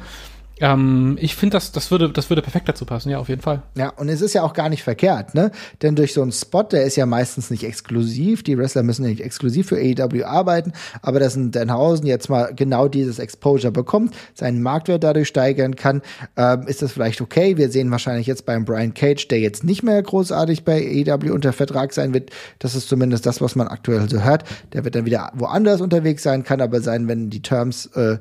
Ähm, 0.60 1.16
ich 1.20 1.34
finde, 1.34 1.56
das, 1.56 1.72
das, 1.72 1.90
würde, 1.90 2.10
das 2.10 2.30
würde 2.30 2.42
perfekt 2.42 2.68
dazu 2.68 2.84
passen, 2.84 3.10
ja, 3.10 3.18
auf 3.18 3.28
jeden 3.28 3.40
Fall. 3.40 3.62
Ja, 3.76 3.88
und 3.90 4.08
es 4.08 4.20
ist 4.20 4.34
ja 4.34 4.42
auch 4.42 4.52
gar 4.52 4.68
nicht 4.68 4.82
verkehrt, 4.82 5.34
ne? 5.34 5.50
Denn 5.82 5.96
durch 5.96 6.12
so 6.12 6.22
einen 6.22 6.32
Spot, 6.32 6.62
der 6.62 6.84
ist 6.84 6.96
ja 6.96 7.06
meistens 7.06 7.50
nicht 7.50 7.64
exklusiv, 7.64 8.42
die 8.42 8.58
Wrestler 8.58 8.82
müssen 8.82 9.04
ja 9.04 9.10
nicht 9.10 9.22
exklusiv 9.22 9.68
für 9.68 9.76
AEW 9.76 10.24
arbeiten, 10.24 10.72
aber 11.00 11.18
dass 11.18 11.34
ein 11.34 11.50
Danhausen 11.50 12.06
jetzt 12.06 12.28
mal 12.28 12.52
genau 12.54 12.88
dieses 12.88 13.18
Exposure 13.18 13.72
bekommt, 13.72 14.14
seinen 14.34 14.62
Marktwert 14.62 15.02
dadurch 15.02 15.28
steigern 15.28 15.76
kann, 15.76 16.02
ähm, 16.36 16.66
ist 16.66 16.82
das 16.82 16.92
vielleicht 16.92 17.20
okay. 17.20 17.56
Wir 17.56 17.70
sehen 17.70 17.90
wahrscheinlich 17.90 18.26
jetzt 18.26 18.44
beim 18.44 18.64
Brian 18.64 18.92
Cage, 18.92 19.28
der 19.28 19.40
jetzt 19.40 19.64
nicht 19.64 19.82
mehr 19.82 20.02
großartig 20.02 20.64
bei 20.64 21.04
AEW 21.06 21.32
unter 21.32 21.52
Vertrag 21.52 21.92
sein 21.94 22.12
wird. 22.12 22.30
Das 22.58 22.74
ist 22.74 22.88
zumindest 22.88 23.24
das, 23.24 23.40
was 23.40 23.56
man 23.56 23.68
aktuell 23.68 24.08
so 24.10 24.22
hört. 24.22 24.44
Der 24.74 24.84
wird 24.84 24.94
dann 24.94 25.06
wieder 25.06 25.32
woanders 25.34 25.80
unterwegs 25.80 26.22
sein, 26.22 26.44
kann 26.44 26.60
aber 26.60 26.80
sein, 26.80 27.08
wenn 27.08 27.30
die 27.30 27.42
Terms 27.42 27.86
äh, 27.94 28.18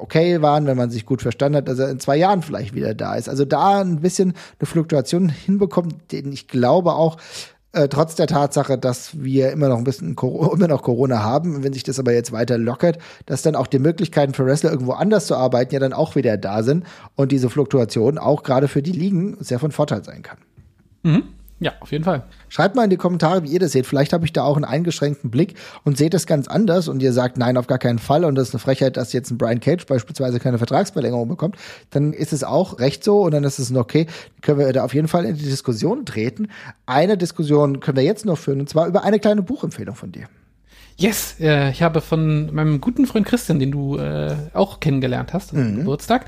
okay 0.00 0.42
waren, 0.42 0.66
wenn 0.66 0.76
man 0.76 0.90
sich 0.90 1.06
gut 1.06 1.22
verstanden 1.22 1.58
hat, 1.58 1.68
dass 1.68 1.78
er 1.78 1.90
in 1.90 2.00
zwei 2.00 2.16
Jahren 2.16 2.42
vielleicht 2.42 2.74
wieder 2.74 2.94
da 2.94 3.14
ist. 3.14 3.28
Also 3.28 3.44
da 3.44 3.80
ein 3.80 4.00
bisschen 4.00 4.34
eine 4.58 4.66
Fluktuation 4.66 5.28
hinbekommt, 5.28 6.12
den 6.12 6.32
ich 6.32 6.48
glaube 6.48 6.94
auch, 6.94 7.18
äh, 7.72 7.88
trotz 7.88 8.14
der 8.14 8.26
Tatsache, 8.26 8.78
dass 8.78 9.22
wir 9.22 9.52
immer 9.52 9.68
noch 9.68 9.78
ein 9.78 9.84
bisschen 9.84 10.16
immer 10.52 10.68
noch 10.68 10.82
Corona 10.82 11.22
haben, 11.22 11.62
wenn 11.62 11.72
sich 11.72 11.82
das 11.82 11.98
aber 11.98 12.12
jetzt 12.12 12.32
weiter 12.32 12.58
lockert, 12.58 12.98
dass 13.26 13.42
dann 13.42 13.56
auch 13.56 13.66
die 13.66 13.78
Möglichkeiten 13.78 14.34
für 14.34 14.46
Wrestler 14.46 14.70
irgendwo 14.70 14.92
anders 14.92 15.26
zu 15.26 15.36
arbeiten 15.36 15.74
ja 15.74 15.80
dann 15.80 15.92
auch 15.92 16.16
wieder 16.16 16.36
da 16.36 16.62
sind 16.62 16.84
und 17.14 17.30
diese 17.32 17.50
Fluktuation 17.50 18.18
auch 18.18 18.42
gerade 18.42 18.68
für 18.68 18.82
die 18.82 18.92
Ligen 18.92 19.36
sehr 19.40 19.58
von 19.58 19.70
Vorteil 19.70 20.04
sein 20.04 20.22
kann. 20.22 20.38
Mhm. 21.02 21.22
Ja, 21.60 21.72
auf 21.80 21.90
jeden 21.90 22.04
Fall. 22.04 22.22
Schreibt 22.48 22.76
mal 22.76 22.84
in 22.84 22.90
die 22.90 22.96
Kommentare, 22.96 23.42
wie 23.42 23.48
ihr 23.48 23.58
das 23.58 23.72
seht. 23.72 23.86
Vielleicht 23.86 24.12
habe 24.12 24.24
ich 24.24 24.32
da 24.32 24.44
auch 24.44 24.54
einen 24.54 24.64
eingeschränkten 24.64 25.30
Blick 25.30 25.54
und 25.84 25.98
seht 25.98 26.14
es 26.14 26.26
ganz 26.26 26.46
anders 26.46 26.86
und 26.86 27.02
ihr 27.02 27.12
sagt, 27.12 27.36
nein, 27.36 27.56
auf 27.56 27.66
gar 27.66 27.78
keinen 27.78 27.98
Fall 27.98 28.24
und 28.24 28.36
das 28.36 28.48
ist 28.48 28.54
eine 28.54 28.60
Frechheit, 28.60 28.96
dass 28.96 29.12
jetzt 29.12 29.32
ein 29.32 29.38
Brian 29.38 29.58
Cage 29.58 29.84
beispielsweise 29.86 30.38
keine 30.38 30.58
Vertragsverlängerung 30.58 31.28
bekommt. 31.28 31.56
Dann 31.90 32.12
ist 32.12 32.32
es 32.32 32.44
auch 32.44 32.78
recht 32.78 33.02
so 33.02 33.22
und 33.22 33.32
dann 33.32 33.42
ist 33.42 33.58
es 33.58 33.74
okay. 33.74 34.06
Können 34.40 34.60
wir 34.60 34.72
da 34.72 34.84
auf 34.84 34.94
jeden 34.94 35.08
Fall 35.08 35.24
in 35.24 35.36
die 35.36 35.44
Diskussion 35.44 36.06
treten. 36.06 36.48
Eine 36.86 37.18
Diskussion 37.18 37.80
können 37.80 37.96
wir 37.96 38.04
jetzt 38.04 38.24
noch 38.24 38.38
führen 38.38 38.60
und 38.60 38.68
zwar 38.68 38.86
über 38.86 39.02
eine 39.02 39.18
kleine 39.18 39.42
Buchempfehlung 39.42 39.96
von 39.96 40.12
dir. 40.12 40.28
Yes, 41.00 41.36
äh, 41.38 41.70
ich 41.70 41.82
habe 41.82 42.00
von 42.00 42.52
meinem 42.52 42.80
guten 42.80 43.06
Freund 43.06 43.24
Christian, 43.24 43.60
den 43.60 43.70
du 43.70 43.98
äh, 43.98 44.34
auch 44.52 44.80
kennengelernt 44.80 45.32
hast, 45.32 45.52
mhm. 45.52 45.76
Geburtstag, 45.76 46.26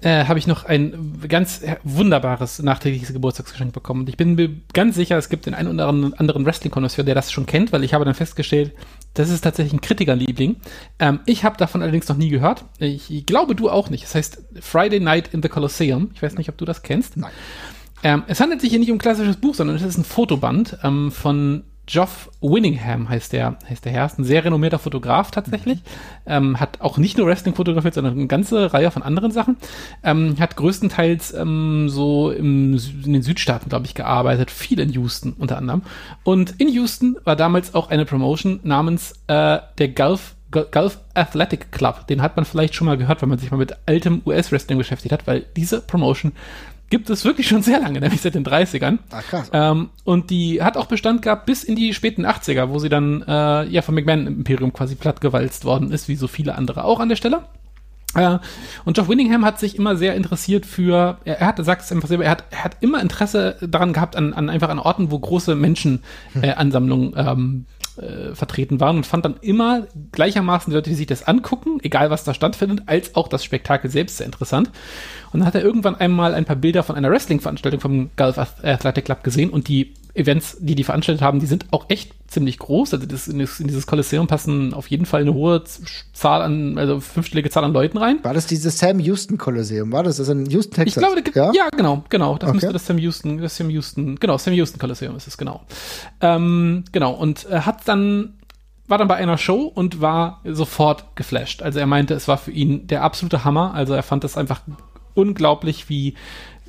äh, 0.00 0.26
habe 0.26 0.38
ich 0.38 0.46
noch 0.46 0.64
ein 0.64 1.20
ganz 1.28 1.62
wunderbares 1.82 2.62
nachträgliches 2.62 3.12
Geburtstagsgeschenk 3.12 3.72
bekommen. 3.72 4.02
Und 4.02 4.08
ich 4.08 4.16
bin 4.16 4.36
mir 4.36 4.48
ganz 4.74 4.94
sicher, 4.94 5.18
es 5.18 5.28
gibt 5.28 5.46
den 5.46 5.54
einen 5.54 5.68
oder 5.68 5.88
anderen 5.88 6.46
Wrestling-Konnoisseur, 6.46 7.04
der 7.04 7.16
das 7.16 7.32
schon 7.32 7.46
kennt, 7.46 7.72
weil 7.72 7.82
ich 7.82 7.94
habe 7.94 8.04
dann 8.04 8.14
festgestellt, 8.14 8.72
das 9.14 9.28
ist 9.28 9.40
tatsächlich 9.40 9.72
ein 9.72 9.80
Kritikerliebling. 9.80 10.56
Ähm, 11.00 11.18
ich 11.26 11.42
habe 11.42 11.56
davon 11.56 11.82
allerdings 11.82 12.08
noch 12.08 12.16
nie 12.16 12.28
gehört. 12.28 12.64
Ich, 12.78 13.26
glaube, 13.26 13.56
du 13.56 13.70
auch 13.70 13.90
nicht. 13.90 14.04
Es 14.04 14.14
heißt 14.14 14.40
Friday 14.60 15.00
Night 15.00 15.34
in 15.34 15.42
the 15.42 15.48
Colosseum. 15.48 16.10
Ich 16.14 16.22
weiß 16.22 16.36
nicht, 16.36 16.48
ob 16.48 16.56
du 16.58 16.64
das 16.64 16.82
kennst. 16.82 17.16
Nein. 17.16 17.32
Ähm, 18.04 18.22
es 18.28 18.40
handelt 18.40 18.60
sich 18.60 18.70
hier 18.70 18.78
nicht 18.78 18.90
um 18.90 18.96
ein 18.96 19.00
klassisches 19.00 19.36
Buch, 19.36 19.54
sondern 19.54 19.76
es 19.76 19.82
ist 19.82 19.98
ein 19.98 20.04
Fotoband 20.04 20.78
ähm, 20.84 21.10
von 21.10 21.64
Geoff 21.86 22.30
Winningham 22.40 23.08
heißt 23.08 23.32
der, 23.32 23.56
heißt 23.68 23.84
der 23.84 23.92
Herr, 23.92 24.06
ist 24.06 24.18
ein 24.18 24.24
sehr 24.24 24.44
renommierter 24.44 24.78
Fotograf 24.78 25.30
tatsächlich. 25.30 25.78
Mhm. 25.78 25.82
Ähm, 26.26 26.60
hat 26.60 26.80
auch 26.80 26.96
nicht 26.96 27.18
nur 27.18 27.26
Wrestling 27.26 27.54
fotografiert, 27.54 27.94
sondern 27.94 28.14
eine 28.14 28.26
ganze 28.28 28.72
Reihe 28.72 28.90
von 28.90 29.02
anderen 29.02 29.32
Sachen. 29.32 29.56
Ähm, 30.04 30.36
hat 30.38 30.56
größtenteils 30.56 31.34
ähm, 31.34 31.88
so 31.88 32.30
im, 32.30 32.78
in 33.04 33.12
den 33.12 33.22
Südstaaten, 33.22 33.68
glaube 33.68 33.86
ich, 33.86 33.94
gearbeitet, 33.94 34.50
viel 34.50 34.78
in 34.78 34.90
Houston 34.92 35.34
unter 35.38 35.58
anderem. 35.58 35.82
Und 36.22 36.60
in 36.60 36.68
Houston 36.68 37.16
war 37.24 37.36
damals 37.36 37.74
auch 37.74 37.90
eine 37.90 38.04
Promotion 38.04 38.60
namens 38.62 39.14
äh, 39.26 39.58
der 39.78 39.88
Gulf 39.88 40.34
Gulf 40.52 40.98
Athletic 41.14 41.72
Club. 41.72 42.06
Den 42.08 42.20
hat 42.20 42.36
man 42.36 42.44
vielleicht 42.44 42.74
schon 42.74 42.86
mal 42.86 42.98
gehört, 42.98 43.22
wenn 43.22 43.30
man 43.30 43.38
sich 43.38 43.50
mal 43.50 43.56
mit 43.56 43.74
altem 43.86 44.20
US-Wrestling 44.26 44.78
beschäftigt 44.78 45.12
hat, 45.12 45.26
weil 45.26 45.46
diese 45.56 45.80
Promotion 45.80 46.32
gibt 46.92 47.08
es 47.08 47.24
wirklich 47.24 47.48
schon 47.48 47.62
sehr 47.62 47.80
lange, 47.80 48.00
nämlich 48.02 48.20
seit 48.20 48.34
den 48.34 48.44
30ern. 48.44 48.98
Ah, 49.10 49.22
krass. 49.22 49.50
Ähm, 49.54 49.88
und 50.04 50.28
die 50.28 50.62
hat 50.62 50.76
auch 50.76 50.86
Bestand 50.86 51.22
gehabt 51.22 51.46
bis 51.46 51.64
in 51.64 51.74
die 51.74 51.94
späten 51.94 52.26
80er, 52.26 52.68
wo 52.68 52.78
sie 52.78 52.90
dann 52.90 53.24
äh, 53.26 53.66
ja 53.66 53.80
vom 53.80 53.94
McMahon-Imperium 53.94 54.74
quasi 54.74 54.94
plattgewalzt 54.94 55.64
worden 55.64 55.90
ist, 55.90 56.08
wie 56.08 56.16
so 56.16 56.28
viele 56.28 56.54
andere 56.54 56.84
auch 56.84 57.00
an 57.00 57.08
der 57.08 57.16
Stelle. 57.16 57.44
Äh, 58.14 58.38
und 58.84 58.94
Geoff 58.94 59.08
Winningham 59.08 59.42
hat 59.46 59.58
sich 59.58 59.76
immer 59.76 59.96
sehr 59.96 60.14
interessiert 60.14 60.66
für, 60.66 61.16
er, 61.24 61.40
er 61.40 61.46
hat, 61.46 61.64
sagt 61.64 61.80
es 61.80 61.92
einfach 61.92 62.08
selber, 62.08 62.26
er 62.26 62.32
hat, 62.32 62.44
er 62.50 62.64
hat 62.64 62.76
immer 62.80 63.00
Interesse 63.00 63.56
daran 63.62 63.94
gehabt, 63.94 64.14
an, 64.14 64.34
an 64.34 64.50
einfach 64.50 64.68
an 64.68 64.78
Orten, 64.78 65.10
wo 65.10 65.18
große 65.18 65.54
Menschenansammlungen 65.54 67.14
äh, 67.14 67.22
ähm, 67.22 67.64
äh, 67.98 68.34
vertreten 68.34 68.80
waren 68.80 68.96
und 68.96 69.06
fand 69.06 69.24
dann 69.24 69.36
immer 69.40 69.86
gleichermaßen 70.12 70.72
Leute, 70.72 70.90
die 70.90 70.96
sich 70.96 71.06
das 71.06 71.26
angucken, 71.26 71.78
egal 71.82 72.10
was 72.10 72.24
da 72.24 72.34
stattfindet, 72.34 72.82
als 72.86 73.14
auch 73.14 73.28
das 73.28 73.44
Spektakel 73.44 73.90
selbst 73.90 74.18
sehr 74.18 74.26
interessant. 74.26 74.70
Und 75.32 75.40
dann 75.40 75.46
hat 75.46 75.54
er 75.54 75.62
irgendwann 75.62 75.96
einmal 75.96 76.34
ein 76.34 76.44
paar 76.44 76.56
Bilder 76.56 76.82
von 76.82 76.96
einer 76.96 77.10
Wrestling-Veranstaltung 77.10 77.80
vom 77.80 78.10
Gulf 78.16 78.38
Athletic 78.38 79.04
Club 79.04 79.24
gesehen 79.24 79.50
und 79.50 79.68
die 79.68 79.94
Events, 80.14 80.58
die 80.60 80.74
die 80.74 80.84
veranstaltet 80.84 81.22
haben, 81.22 81.40
die 81.40 81.46
sind 81.46 81.66
auch 81.70 81.86
echt 81.88 82.12
ziemlich 82.32 82.58
groß. 82.58 82.94
Also 82.94 83.06
das, 83.06 83.28
in, 83.28 83.38
dieses 83.38 83.86
Kolosseum 83.86 84.26
passen 84.26 84.74
auf 84.74 84.88
jeden 84.88 85.06
Fall 85.06 85.22
eine 85.22 85.34
hohe 85.34 85.62
Zahl 86.12 86.42
an, 86.42 86.78
also 86.78 87.00
fünfstellige 87.00 87.50
Zahl 87.50 87.64
an 87.64 87.72
Leuten 87.72 87.98
rein. 87.98 88.18
War 88.22 88.34
das 88.34 88.46
dieses 88.46 88.78
Sam 88.78 88.98
Houston 88.98 89.38
Kolosseum? 89.38 89.92
War 89.92 90.02
das 90.02 90.16
das 90.16 90.28
in 90.28 90.46
Houston, 90.46 90.74
Texas? 90.74 91.02
Ich 91.02 91.24
glaube, 91.24 91.30
ja, 91.34 91.52
ja 91.52 91.68
genau, 91.76 92.04
genau. 92.08 92.36
Das 92.38 92.48
okay. 92.48 92.56
müsste 92.56 92.72
das 92.72 92.86
Sam 92.86 92.98
Houston, 92.98 93.38
das 93.38 93.56
Sam 93.56 93.70
Houston, 93.70 94.16
genau, 94.16 94.38
Sam 94.38 94.54
Houston 94.54 94.78
Kolosseum 94.78 95.16
ist 95.16 95.26
es, 95.26 95.38
genau. 95.38 95.62
Ähm, 96.20 96.84
genau, 96.92 97.12
und 97.12 97.46
äh, 97.50 97.60
hat 97.60 97.86
dann 97.86 98.34
war 98.88 98.98
dann 98.98 99.08
bei 99.08 99.16
einer 99.16 99.38
Show 99.38 99.62
und 99.62 100.00
war 100.00 100.40
sofort 100.44 101.16
geflasht. 101.16 101.62
Also 101.62 101.78
er 101.78 101.86
meinte, 101.86 102.14
es 102.14 102.28
war 102.28 102.36
für 102.36 102.50
ihn 102.50 102.88
der 102.88 103.02
absolute 103.02 103.42
Hammer. 103.42 103.72
Also 103.74 103.94
er 103.94 104.02
fand 104.02 104.22
das 104.22 104.36
einfach 104.36 104.60
unglaublich, 105.14 105.88
wie 105.88 106.14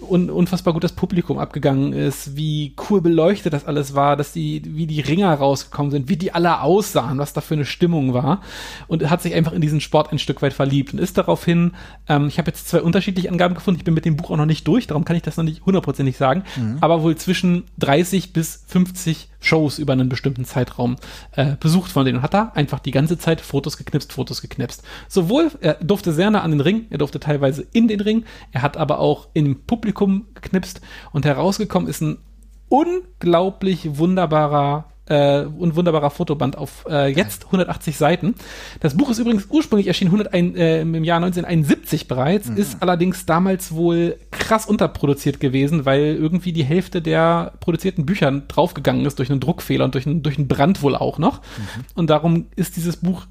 un 0.10 0.30
unfassbar 0.30 0.74
gut 0.74 0.84
das 0.84 0.94
Publikum 0.94 1.38
abgegangen 1.38 1.94
ist, 1.94 2.36
wie 2.36 2.76
cool 2.90 3.02
beleuchtet 3.02 3.54
das 3.54 3.66
alles 3.66 3.96
war, 3.96 4.16
dass 4.16 4.34
die, 4.34 4.62
wie 4.66 4.88
die 4.88 5.02
Ringer 5.02 5.34
rausgekommen 5.34 5.92
sind, 5.92 6.10
wie 6.10 6.18
die 6.18 6.34
alle 6.34 6.62
aussahen, 6.62 7.18
was 7.18 7.34
da 7.34 7.42
für 7.42 7.56
eine 7.56 7.66
Stimmung 7.66 8.14
war. 8.14 8.42
Und 8.88 9.10
hat 9.10 9.22
sich 9.22 9.34
einfach 9.34 9.54
in 9.54 9.62
diesen 9.62 9.82
Sport 9.82 10.12
ein 10.12 10.20
Stück 10.20 10.42
weit 10.42 10.54
verliebt 10.54 10.94
und 10.94 11.00
ist 11.00 11.18
daraufhin, 11.18 11.72
ähm, 12.08 12.28
ich 12.28 12.38
habe 12.38 12.50
jetzt 12.52 12.68
zwei 12.68 12.82
unterschiedliche 12.82 13.30
Angaben 13.30 13.56
gefunden, 13.56 13.80
ich 13.80 13.86
bin 13.86 13.94
mit 13.94 14.06
dem 14.06 14.18
Buch 14.18 14.32
auch 14.32 14.38
noch 14.38 14.46
nicht 14.46 14.68
durch, 14.68 14.88
darum 14.88 15.06
kann 15.06 15.16
ich 15.16 15.24
das 15.24 15.38
noch 15.38 15.44
nicht 15.44 15.66
hundertprozentig 15.66 16.18
sagen, 16.18 16.44
mhm. 16.56 16.78
aber 16.82 17.04
wohl 17.04 17.16
zwischen 17.16 17.64
30 17.80 18.34
bis 18.34 18.64
50 18.68 19.30
Shows 19.44 19.78
über 19.78 19.94
einen 19.94 20.10
bestimmten 20.10 20.46
Zeitraum 20.46 20.96
äh, 21.34 21.56
besucht 21.60 21.92
von 21.92 22.06
denen 22.06 22.20
und 22.20 22.24
hat 22.24 22.34
da 22.34 22.52
einfach 22.56 22.80
die 22.80 22.92
ganze 22.92 23.18
Zeit 23.18 23.42
Fotos 23.42 23.78
geknipst, 23.78 24.14
Fotos 24.14 24.42
geknipst. 24.42 24.84
Sowohl, 25.08 25.52
er 25.62 25.76
durfte 25.76 26.14
sehr 26.14 26.32
nah 26.32 26.42
an 26.42 26.52
den 26.52 26.62
Ring, 26.62 26.88
er 26.90 26.98
durfte 26.98 27.20
teilweise 27.20 27.66
in 27.74 27.88
den 27.88 28.00
Ring, 28.00 28.26
er 28.52 28.62
hat 28.62 28.78
aber 28.78 29.00
auch 29.00 29.28
im 29.34 29.64
Publikum 29.66 30.28
geknipst 30.34 30.82
und 31.12 31.26
herausgekommen 31.26 31.90
ist 31.90 32.02
ein 32.02 32.18
unglaublich 32.70 33.98
wunderbarer 33.98 34.93
äh, 35.08 35.42
ein 35.42 35.76
wunderbarer 35.76 36.10
Fotoband 36.10 36.58
auf 36.58 36.86
äh, 36.90 37.12
jetzt 37.12 37.46
180 37.46 37.98
Seiten. 37.98 38.36
Das 38.80 38.96
Buch 38.96 39.10
ist 39.10 39.20
übrigens 39.20 39.48
ursprünglich 39.50 39.88
erschienen 39.88 40.12
101, 40.12 40.56
äh, 40.56 40.82
im 40.82 41.04
Jahr 41.04 41.18
1971 41.18 42.08
bereits, 42.08 42.50
mhm. 42.50 42.58
ist 42.58 42.78
allerdings 42.82 43.26
damals 43.26 43.74
wohl 43.74 44.18
krass 44.32 44.66
unterproduziert 44.66 45.40
gewesen, 45.40 45.86
weil 45.86 46.16
irgendwie 46.16 46.54
die 46.54 46.64
Hälfte 46.64 47.02
der 47.02 47.54
produzierten 47.60 48.06
Bücher 48.06 48.32
draufgegangen 48.32 49.06
ist 49.06 49.20
durch 49.20 49.30
einen 49.30 49.40
Druckfehler 49.40 49.86
und 49.86 49.94
durch 49.94 50.08
einen, 50.08 50.24
durch 50.24 50.38
einen 50.38 50.48
Brand 50.48 50.82
wohl 50.82 50.96
auch 50.96 51.18
noch. 51.18 51.40
Mhm. 51.40 51.86
Und 51.96 52.10
darum 52.10 52.48
ist 52.56 52.78
dieses 52.78 52.98
Buch 52.98 53.26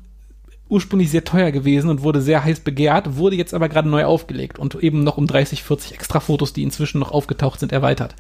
ursprünglich 0.72 1.10
sehr 1.10 1.24
teuer 1.24 1.50
gewesen 1.50 1.90
und 1.90 2.02
wurde 2.02 2.22
sehr 2.22 2.44
heiß 2.44 2.60
begehrt, 2.60 3.16
wurde 3.16 3.36
jetzt 3.36 3.52
aber 3.52 3.68
gerade 3.68 3.90
neu 3.90 4.06
aufgelegt 4.06 4.58
und 4.58 4.74
eben 4.76 5.04
noch 5.04 5.18
um 5.18 5.26
30, 5.26 5.62
40 5.62 5.92
extra 5.92 6.18
Fotos, 6.18 6.54
die 6.54 6.62
inzwischen 6.62 6.98
noch 6.98 7.12
aufgetaucht 7.12 7.60
sind, 7.60 7.72
erweitert. 7.72 8.14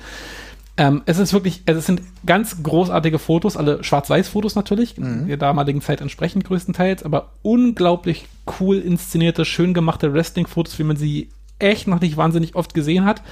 Ähm, 0.76 1.02
es 1.04 1.18
ist 1.18 1.32
wirklich, 1.34 1.62
also 1.66 1.78
es 1.78 1.86
sind 1.86 2.00
ganz 2.24 2.62
großartige 2.62 3.18
Fotos, 3.18 3.56
alle 3.56 3.84
Schwarz-Weiß-Fotos 3.84 4.54
natürlich, 4.54 4.96
mhm. 4.96 5.28
der 5.28 5.36
damaligen 5.36 5.82
Zeit 5.82 6.00
entsprechend 6.00 6.44
größtenteils, 6.44 7.02
aber 7.02 7.32
unglaublich 7.42 8.26
cool 8.58 8.78
inszenierte, 8.78 9.44
schön 9.44 9.74
gemachte 9.74 10.14
Wrestling-Fotos, 10.14 10.78
wie 10.78 10.84
man 10.84 10.96
sie 10.96 11.28
echt 11.58 11.88
noch 11.88 12.00
nicht 12.00 12.16
wahnsinnig 12.16 12.54
oft 12.54 12.72
gesehen 12.72 13.04
hat. 13.04 13.22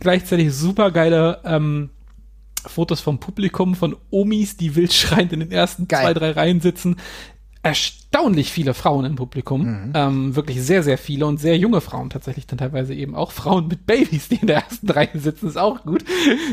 Gleichzeitig 0.00 0.52
super 0.52 0.90
geile 0.90 1.40
ähm, 1.44 1.90
Fotos 2.66 3.00
vom 3.00 3.18
Publikum, 3.18 3.74
von 3.74 3.96
Omis, 4.10 4.56
die 4.56 4.76
wild 4.76 4.92
schreiend 4.92 5.32
in 5.32 5.40
den 5.40 5.50
ersten 5.50 5.88
Geil. 5.88 6.02
zwei, 6.02 6.14
drei 6.14 6.30
Reihen 6.32 6.60
sitzen 6.60 6.96
erstaunlich 7.62 8.52
viele 8.52 8.74
Frauen 8.74 9.04
im 9.04 9.16
Publikum. 9.16 9.62
Mhm. 9.62 9.92
Ähm, 9.94 10.36
wirklich 10.36 10.62
sehr, 10.62 10.82
sehr 10.82 10.98
viele 10.98 11.26
und 11.26 11.38
sehr 11.38 11.56
junge 11.56 11.80
Frauen 11.80 12.10
tatsächlich 12.10 12.46
dann 12.46 12.58
teilweise 12.58 12.94
eben 12.94 13.14
auch. 13.14 13.32
Frauen 13.32 13.68
mit 13.68 13.86
Babys, 13.86 14.28
die 14.28 14.36
in 14.36 14.46
der 14.46 14.62
ersten 14.62 14.90
Reihe 14.90 15.10
sitzen, 15.14 15.48
ist 15.48 15.58
auch 15.58 15.82
gut. 15.82 16.04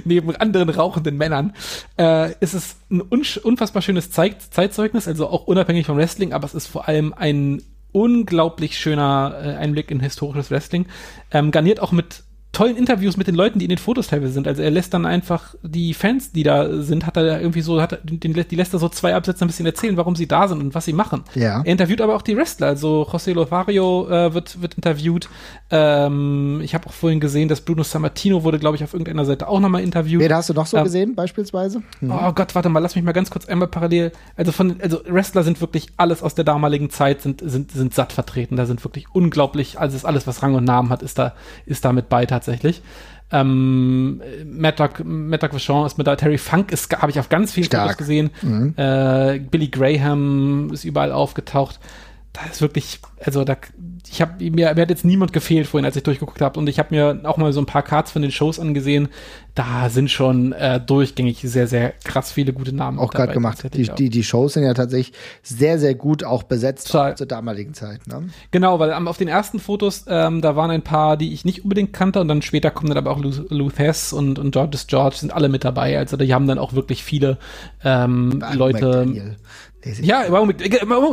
Neben 0.04 0.36
anderen 0.36 0.70
rauchenden 0.70 1.18
Männern. 1.18 1.54
Äh, 1.98 2.32
ist 2.40 2.54
es 2.54 2.78
ein 2.90 3.02
unfassbar 3.02 3.82
schönes 3.82 4.12
Zeit 4.12 4.42
Zeitzeugnis, 4.42 5.08
also 5.08 5.28
auch 5.28 5.48
unabhängig 5.48 5.86
vom 5.86 5.98
Wrestling, 5.98 6.34
aber 6.34 6.46
es 6.46 6.56
ist 6.56 6.68
vor 6.68 6.88
allem 6.88 7.14
ein 7.14 7.62
unglaublich 7.96 8.78
schöner 8.78 9.40
äh, 9.42 9.56
Einblick 9.56 9.90
in 9.90 10.02
historisches 10.02 10.52
Wrestling. 10.52 10.86
Ähm, 11.32 11.52
garniert 11.52 11.80
auch 11.80 11.94
mit 11.94 12.25
tollen 12.56 12.78
Interviews 12.78 13.18
mit 13.18 13.28
den 13.28 13.36
Leuten, 13.36 13.60
die 13.60 13.66
in 13.66 13.70
den 13.70 13.78
Fotos 13.78 14.08
teilweise 14.08 14.32
sind. 14.32 14.48
Also 14.48 14.62
er 14.62 14.72
lässt 14.72 14.94
dann 14.94 15.06
einfach 15.06 15.56
die 15.62 15.94
Fans, 15.94 16.32
die 16.32 16.44
da 16.44 16.82
sind, 16.82 17.06
hat 17.06 17.18
er 17.18 17.42
irgendwie 17.42 17.62
so, 17.62 17.82
hat 17.82 18.00
den, 18.04 18.34
die 18.34 18.56
lässt 18.56 18.74
er 18.74 18.80
so 18.80 18.88
zwei 18.88 19.14
Absätze 19.14 19.44
ein 19.44 19.48
bisschen 19.48 19.66
erzählen, 19.66 19.98
warum 19.98 20.16
sie 20.16 20.26
da 20.26 20.48
sind 20.48 20.62
und 20.62 20.74
was 20.74 20.86
sie 20.86 20.94
machen. 20.94 21.24
Ja. 21.36 21.60
Er 21.60 21.66
interviewt 21.66 22.00
aber 22.00 22.16
auch 22.16 22.22
die 22.22 22.38
Wrestler. 22.38 22.68
Also 22.68 23.08
José 23.12 23.34
Lovario 23.34 24.08
äh, 24.10 24.34
wird, 24.34 24.62
wird 24.62 24.76
interviewt. 24.76 25.28
Ähm, 25.70 26.62
ich 26.64 26.74
habe 26.74 26.88
auch 26.88 26.94
vorhin 26.94 27.20
gesehen, 27.20 27.50
dass 27.50 27.60
Bruno 27.60 27.84
Sammartino 27.84 28.44
wurde, 28.44 28.58
glaube 28.58 28.78
ich, 28.78 28.84
auf 28.84 28.94
irgendeiner 28.94 29.26
Seite 29.26 29.50
auch 29.50 29.60
nochmal 29.60 29.84
interviewt. 29.84 30.22
Wen 30.22 30.34
hast 30.34 30.50
du 30.50 30.54
noch 30.54 30.66
so 30.66 30.78
ähm, 30.78 30.86
gesehen, 30.86 31.16
beispielsweise? 31.16 31.82
Mhm. 32.00 32.12
Oh 32.12 32.32
Gott, 32.32 32.56
warte 32.56 32.70
mal, 32.70 32.80
lass 32.80 32.96
mich 32.96 33.04
mal 33.04 33.12
ganz 33.12 33.32
kurz 33.32 33.46
einmal 33.48 33.68
parallel. 33.68 34.14
Also 34.38 34.54
von, 34.54 34.78
also 34.82 35.02
Wrestler 35.08 35.44
sind 35.44 35.60
wirklich 35.60 35.90
alles 35.98 36.24
aus 36.24 36.36
der 36.36 36.46
damaligen 36.46 36.90
Zeit, 36.90 37.22
sind, 37.22 37.42
sind, 37.44 37.72
sind 37.72 37.94
satt 37.94 38.14
vertreten. 38.14 38.56
Da 38.56 38.66
sind 38.66 38.82
wirklich 38.86 39.08
unglaublich, 39.12 39.78
also 39.78 39.98
ist 39.98 40.06
alles, 40.06 40.26
was 40.26 40.42
Rang 40.42 40.56
und 40.56 40.64
Namen 40.64 40.90
hat, 40.90 41.04
ist 41.04 41.20
da, 41.20 41.34
ist 41.66 41.84
da 41.84 41.92
mit 41.92 42.08
bei 42.08 42.26
tatsächlich. 42.46 42.82
Ähm, 43.32 44.22
Matt 44.46 44.80
Doc, 44.80 45.04
Matt 45.04 45.44
Doc 45.44 45.54
Vachon 45.54 45.86
ist 45.86 45.98
mit 45.98 46.06
da, 46.06 46.16
Terry 46.16 46.38
Funk 46.38 46.72
ist, 46.72 46.96
habe 46.96 47.12
ich 47.12 47.20
auf 47.20 47.30
ganz 47.30 47.52
vielen 47.52 47.70
Fotos 47.70 47.98
gesehen. 47.98 48.30
Mhm. 48.42 48.74
Äh, 48.78 49.40
Billy 49.40 49.68
Graham 49.68 50.70
ist 50.72 50.84
überall 50.84 51.12
aufgetaucht. 51.12 51.80
Da 52.36 52.50
ist 52.52 52.62
wirklich, 52.62 53.00
also 53.24 53.46
da, 53.46 53.56
ich 54.12 54.22
habe 54.22 54.44
mir, 54.44 54.74
mir 54.74 54.82
hat 54.82 54.90
jetzt 54.90 55.06
niemand 55.06 55.32
gefehlt 55.32 55.68
vorhin, 55.68 55.86
als 55.86 55.96
ich 55.96 56.04
durchgeguckt 56.04 56.42
habe 56.42 56.60
und 56.60 56.68
ich 56.68 56.80
habe 56.80 56.94
mir 56.94 57.22
auch 57.24 57.38
mal 57.38 57.54
so 57.54 57.62
ein 57.62 57.66
paar 57.66 57.82
Cards 57.82 58.12
von 58.12 58.22
den 58.22 58.32
Shows 58.32 58.60
angesehen. 58.60 59.08
Da 59.54 59.90
sind 59.90 60.12
schon 60.12 60.52
äh, 60.52 60.82
durchgängig 60.82 61.40
sehr, 61.40 61.68
sehr 61.68 61.94
krass 62.04 62.34
viele 62.34 62.52
gute 62.52 62.76
Namen. 62.76 63.00
Auch 63.00 63.12
gerade 63.12 63.32
gemacht. 63.32 63.74
Die, 63.74 63.84
die, 63.84 64.10
die 64.10 64.24
Shows 64.24 64.56
sind 64.56 64.64
ja 64.64 64.74
tatsächlich 64.74 65.18
sehr, 65.44 65.80
sehr 65.80 65.96
gut 65.96 66.26
auch 66.26 66.44
besetzt 66.44 66.88
Total. 66.88 67.16
zur 67.16 67.26
damaligen 67.26 67.74
Zeit. 67.74 68.06
Ne? 68.06 68.28
Genau, 68.52 68.80
weil 68.80 68.92
auf 68.92 69.18
den 69.18 69.30
ersten 69.30 69.60
Fotos, 69.60 70.04
ähm, 70.10 70.42
da 70.42 70.58
waren 70.58 70.72
ein 70.72 70.82
paar, 70.82 71.16
die 71.16 71.32
ich 71.32 71.46
nicht 71.46 71.64
unbedingt 71.64 71.94
kannte 71.94 72.20
und 72.20 72.28
dann 72.28 72.42
später 72.42 72.70
kommen 72.70 72.90
dann 72.90 72.98
aber 72.98 73.12
auch 73.12 73.20
Luth 73.22 73.80
Hess 73.80 74.12
und, 74.12 74.40
und 74.40 74.52
Georges 74.52 74.88
George 74.88 75.16
sind 75.20 75.34
alle 75.34 75.48
mit 75.48 75.64
dabei. 75.64 75.98
Also 75.98 76.18
die 76.18 76.34
haben 76.34 76.48
dann 76.48 76.60
auch 76.60 76.74
wirklich 76.74 77.02
viele 77.02 77.38
ähm, 77.82 78.44
Leute. 78.54 79.06
McDaniel. 79.06 79.36
Ja, 80.02 80.24
mit, 80.46 80.60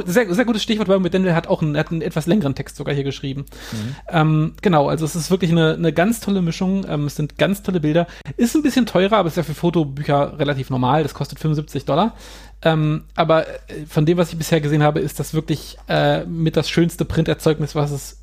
sehr, 0.07 0.35
sehr 0.35 0.45
gutes 0.45 0.63
Stichwort, 0.63 0.89
mit 1.01 1.13
Daniel 1.13 1.35
hat 1.35 1.47
auch 1.47 1.61
einen, 1.61 1.77
hat 1.77 1.91
einen 1.91 2.03
etwas 2.03 2.27
längeren 2.27 2.55
Text 2.55 2.77
sogar 2.77 2.95
hier 2.95 3.05
geschrieben. 3.05 3.45
Mhm. 3.73 3.97
Ähm, 4.09 4.55
genau, 4.63 4.89
also 4.89 5.05
es 5.05 5.15
ist 5.15 5.31
wirklich 5.31 5.51
eine, 5.51 5.75
eine 5.75 5.93
ganz 5.93 6.21
tolle 6.21 6.41
Mischung. 6.41 6.87
Ähm, 6.89 7.07
es 7.07 7.17
sind 7.17 7.37
ganz 7.37 7.63
tolle 7.63 7.81
Bilder. 7.81 8.07
Ist 8.37 8.55
ein 8.55 8.63
bisschen 8.63 8.87
teurer, 8.87 9.19
aber 9.19 9.29
ist 9.29 9.37
ja 9.37 9.43
für 9.43 9.55
Fotobücher 9.55 10.39
relativ 10.39 10.71
normal. 10.71 11.03
Das 11.03 11.15
kostet 11.15 11.39
75 11.39 11.85
Dollar. 11.85 12.17
Ähm, 12.63 13.05
aber 13.15 13.47
äh, 13.47 13.87
von 13.89 14.07
dem, 14.07 14.19
was 14.19 14.33
ich 14.33 14.39
bisher 14.39 14.61
gesehen 14.61 14.83
habe, 14.83 15.01
ist 15.01 15.21
das 15.21 15.35
wirklich 15.35 15.77
äh, 15.89 16.25
mit 16.25 16.57
das 16.57 16.71
schönste 16.71 17.05
Printerzeugnis, 17.05 17.75
was 17.75 17.91
es 17.91 18.23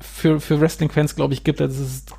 für, 0.00 0.40
für 0.40 0.60
Wrestling-Fans, 0.60 1.16
glaube 1.16 1.34
ich, 1.34 1.44
gibt. 1.44 1.60
Also 1.60 1.82
es 1.82 1.96
ist 1.96 2.14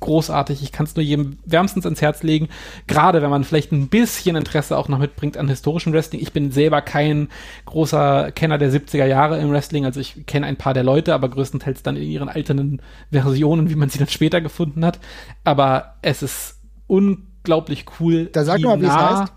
großartig. 0.00 0.62
Ich 0.62 0.72
kann 0.72 0.86
es 0.86 0.96
nur 0.96 1.04
jedem 1.04 1.38
wärmstens 1.44 1.84
ans 1.84 2.02
Herz 2.02 2.22
legen. 2.22 2.48
Gerade 2.86 3.22
wenn 3.22 3.30
man 3.30 3.44
vielleicht 3.44 3.72
ein 3.72 3.88
bisschen 3.88 4.36
Interesse 4.36 4.76
auch 4.76 4.88
noch 4.88 4.98
mitbringt 4.98 5.36
an 5.36 5.48
historischem 5.48 5.92
Wrestling. 5.92 6.20
Ich 6.20 6.32
bin 6.32 6.50
selber 6.50 6.82
kein 6.82 7.28
großer 7.66 8.32
Kenner 8.32 8.58
der 8.58 8.72
70er 8.72 9.06
Jahre 9.06 9.38
im 9.38 9.50
Wrestling. 9.50 9.84
Also 9.84 10.00
ich 10.00 10.26
kenne 10.26 10.46
ein 10.46 10.56
paar 10.56 10.74
der 10.74 10.82
Leute, 10.82 11.14
aber 11.14 11.28
größtenteils 11.28 11.82
dann 11.82 11.96
in 11.96 12.08
ihren 12.08 12.28
alternden 12.28 12.82
Versionen, 13.10 13.70
wie 13.70 13.76
man 13.76 13.88
sie 13.88 13.98
dann 13.98 14.08
später 14.08 14.40
gefunden 14.40 14.84
hat. 14.84 14.98
Aber 15.44 15.94
es 16.02 16.22
ist 16.22 16.58
unglaublich 16.86 17.84
cool. 18.00 18.26
Da 18.32 18.44
sag 18.44 18.60
mal, 18.60 18.80
wie 18.80 18.86
es 18.86 18.92
heißt. 18.92 19.32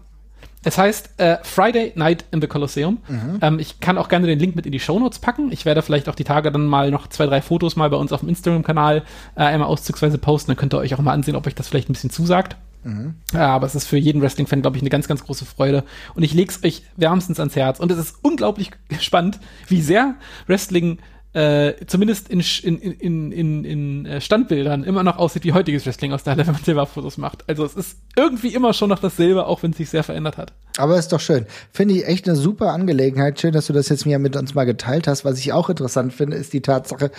Es 0.64 0.78
heißt 0.78 1.12
äh, 1.18 1.38
Friday 1.44 1.92
Night 1.96 2.26
in 2.32 2.42
the 2.42 2.48
Colosseum. 2.48 3.00
Mhm. 3.08 3.40
Ähm, 3.42 3.60
ich 3.60 3.80
kann 3.80 3.98
auch 3.98 4.10
gerne 4.10 4.28
den 4.28 4.40
Link 4.40 4.56
mit 4.56 4.66
in 4.66 4.72
die 4.72 4.80
Shownotes 4.80 5.20
packen. 5.20 5.52
Ich 5.52 5.66
werde 5.66 5.82
vielleicht 5.82 6.10
auch 6.10 6.16
die 6.16 6.24
Tage 6.24 6.52
dann 6.52 6.68
mal 6.68 6.92
noch 6.92 7.08
zwei, 7.08 7.26
drei 7.26 7.42
Fotos 7.42 7.76
mal 7.76 7.90
bei 7.90 7.98
uns 7.98 8.12
auf 8.12 8.22
dem 8.22 8.30
Instagram-Kanal 8.30 9.04
äh, 9.36 9.42
einmal 9.42 9.68
auszugsweise 9.68 10.18
posten. 10.18 10.52
Dann 10.52 10.58
könnt 10.58 10.74
ihr 10.74 10.80
euch 10.80 10.96
auch 10.96 11.00
mal 11.00 11.14
ansehen, 11.14 11.36
ob 11.36 11.46
euch 11.48 11.56
das 11.56 11.68
vielleicht 11.68 11.90
ein 11.90 11.94
bisschen 11.94 12.10
zusagt. 12.10 12.56
Mhm. 12.84 13.16
Ja, 13.34 13.48
aber 13.50 13.68
es 13.68 13.76
ist 13.76 13.88
für 13.88 13.98
jeden 13.98 14.22
Wrestling-Fan, 14.22 14.62
glaube 14.62 14.78
ich, 14.78 14.84
eine 14.84 14.90
ganz, 14.90 15.08
ganz 15.08 15.24
große 15.24 15.46
Freude. 15.46 15.84
Und 16.16 16.24
ich 16.24 16.34
lege 16.34 16.52
es 16.52 16.64
euch 16.64 16.84
wärmstens 16.98 17.40
ans 17.40 17.56
Herz. 17.56 17.80
Und 17.80 17.92
es 17.92 17.98
ist 17.98 18.18
unglaublich 18.22 18.72
spannend, 19.00 19.40
wie 19.68 19.82
sehr 19.82 20.16
Wrestling 20.48 21.00
äh, 21.34 21.74
zumindest 21.88 22.30
in, 22.30 22.42
in, 22.42 22.78
in, 22.78 23.32
in, 23.32 23.66
in 23.66 24.06
äh, 24.06 24.22
Standbildern 24.22 24.84
immer 24.84 25.04
noch 25.04 25.18
aussieht 25.18 25.44
wie 25.44 25.54
heutiges 25.54 25.86
Wrestling 25.86 26.14
aus 26.14 26.24
der 26.24 26.32
Halle, 26.34 26.46
wenn 26.46 26.54
man 26.54 26.64
selber 26.64 26.86
Fotos 26.86 27.18
macht. 27.18 27.50
Also 27.50 27.66
es 27.66 27.76
ist 27.76 27.98
irgendwie 28.16 28.54
immer 28.54 28.74
schon 28.74 28.90
noch 28.90 29.00
dasselbe, 29.00 29.48
auch 29.48 29.64
wenn 29.64 29.72
es 29.72 29.78
sich 29.78 29.90
sehr 29.90 30.04
verändert 30.04 30.38
hat. 30.38 30.54
Aber 30.78 30.98
ist 30.98 31.12
doch 31.12 31.20
schön. 31.20 31.46
Finde 31.72 31.96
ich 31.96 32.08
echt 32.08 32.28
eine 32.28 32.36
super 32.36 32.72
Angelegenheit. 32.72 33.40
Schön, 33.40 33.54
dass 33.54 33.68
du 33.68 33.74
das 33.74 33.90
jetzt 33.90 34.06
mir 34.06 34.20
mit 34.20 34.36
uns 34.36 34.54
mal 34.54 34.66
geteilt 34.66 35.08
hast. 35.08 35.26
Was 35.26 35.40
ich 35.40 35.54
auch 35.54 35.70
interessant 35.70 36.14
finde, 36.14 36.38
ist 36.38 36.54
die 36.54 36.62
Tatsache, 36.62 37.12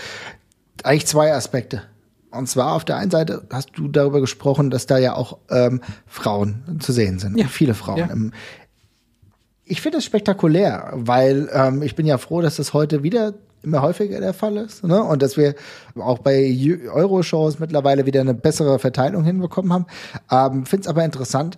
eigentlich 0.85 1.07
zwei 1.07 1.33
Aspekte. 1.35 1.83
Und 2.31 2.49
zwar 2.49 2.73
auf 2.73 2.85
der 2.85 2.97
einen 2.97 3.11
Seite 3.11 3.47
hast 3.53 3.71
du 3.75 3.89
darüber 3.89 4.21
gesprochen, 4.21 4.71
dass 4.71 4.87
da 4.87 4.99
ja 4.99 5.15
auch 5.15 5.39
ähm, 5.51 5.81
Frauen 6.07 6.79
zu 6.81 6.93
sehen 6.93 7.19
sind. 7.19 7.39
Ja. 7.39 7.47
Viele 7.47 7.75
Frauen. 7.75 7.99
Ja. 7.99 8.07
Im, 8.07 8.33
ich 9.65 9.81
finde 9.81 9.99
es 9.99 10.05
spektakulär, 10.05 10.91
weil 10.95 11.49
ähm, 11.53 11.83
ich 11.83 11.95
bin 11.95 12.07
ja 12.07 12.19
froh, 12.19 12.41
dass 12.41 12.57
das 12.57 12.75
heute 12.75 13.03
wieder 13.03 13.35
immer 13.65 13.83
häufiger 13.83 14.21
der 14.21 14.35
Fall 14.35 14.57
ist. 14.57 14.85
Ne? 14.85 15.03
Und 15.03 15.23
dass 15.23 15.37
wir 15.37 15.55
auch 15.97 16.19
bei 16.19 16.57
Euro-Shows 16.93 17.59
mittlerweile 17.59 18.07
wieder 18.07 18.21
eine 18.21 18.35
bessere 18.35 18.79
Verteilung 18.79 19.25
hinbekommen 19.25 19.73
haben. 19.73 19.87
Ähm, 20.31 20.67
Finde 20.67 20.83
es 20.83 20.89
aber 20.89 21.05
interessant, 21.05 21.57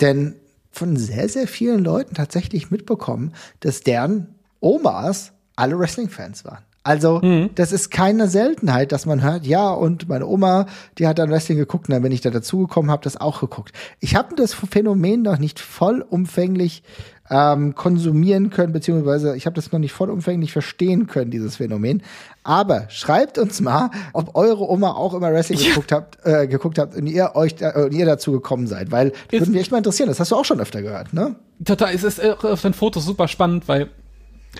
denn 0.00 0.36
von 0.70 0.96
sehr, 0.96 1.28
sehr 1.28 1.48
vielen 1.48 1.82
Leuten 1.82 2.14
tatsächlich 2.14 2.70
mitbekommen, 2.70 3.32
dass 3.60 3.80
deren 3.80 4.34
Omas 4.60 5.32
alle 5.56 5.78
Wrestling-Fans 5.78 6.44
waren. 6.44 6.64
Also, 6.84 7.20
mhm. 7.20 7.50
das 7.54 7.72
ist 7.72 7.90
keine 7.90 8.28
Seltenheit, 8.28 8.92
dass 8.92 9.04
man 9.04 9.22
hört, 9.22 9.46
ja, 9.46 9.70
und 9.70 10.08
meine 10.08 10.26
Oma, 10.26 10.64
die 10.96 11.06
hat 11.06 11.18
dann 11.18 11.30
Wrestling 11.30 11.58
geguckt, 11.58 11.88
und 11.88 11.92
dann 11.92 12.02
bin 12.02 12.12
ich 12.12 12.22
da 12.22 12.30
dazugekommen, 12.30 12.90
habe 12.90 13.04
das 13.04 13.20
auch 13.20 13.40
geguckt. 13.40 13.72
Ich 14.00 14.14
habe 14.14 14.34
das 14.36 14.54
Phänomen 14.54 15.20
noch 15.20 15.38
nicht 15.38 15.60
vollumfänglich 15.60 16.82
ähm, 17.30 17.74
konsumieren 17.74 18.50
können, 18.50 18.72
beziehungsweise 18.72 19.36
ich 19.36 19.46
habe 19.46 19.54
das 19.54 19.70
noch 19.72 19.78
nicht 19.78 19.92
vollumfänglich 19.92 20.52
verstehen 20.52 21.06
können, 21.06 21.30
dieses 21.30 21.56
Phänomen. 21.56 22.02
Aber 22.42 22.86
schreibt 22.88 23.38
uns 23.38 23.60
mal, 23.60 23.90
ob 24.12 24.34
eure 24.34 24.68
Oma 24.68 24.92
auch 24.92 25.14
immer 25.14 25.32
Wrestling 25.32 25.58
ja. 25.60 25.68
geguckt 25.68 25.92
habt, 25.92 26.18
äh, 26.24 26.46
geguckt 26.46 26.78
habt 26.78 26.96
und 26.96 27.06
ihr 27.06 27.34
euch 27.34 27.54
da, 27.54 27.70
und 27.70 27.92
ihr 27.92 28.06
dazu 28.06 28.32
gekommen 28.32 28.66
seid, 28.66 28.90
weil 28.90 29.10
das 29.30 29.40
würde 29.40 29.50
mich 29.52 29.60
echt 29.60 29.70
mal 29.70 29.78
interessieren. 29.78 30.08
Das 30.08 30.20
hast 30.20 30.32
du 30.32 30.36
auch 30.36 30.44
schon 30.44 30.60
öfter 30.60 30.82
gehört, 30.82 31.12
ne? 31.12 31.36
Total, 31.64 31.92
es 31.92 32.04
ist 32.04 32.24
auf 32.24 32.62
den 32.62 32.72
Fotos 32.72 33.04
super 33.04 33.28
spannend, 33.28 33.68
weil 33.68 33.88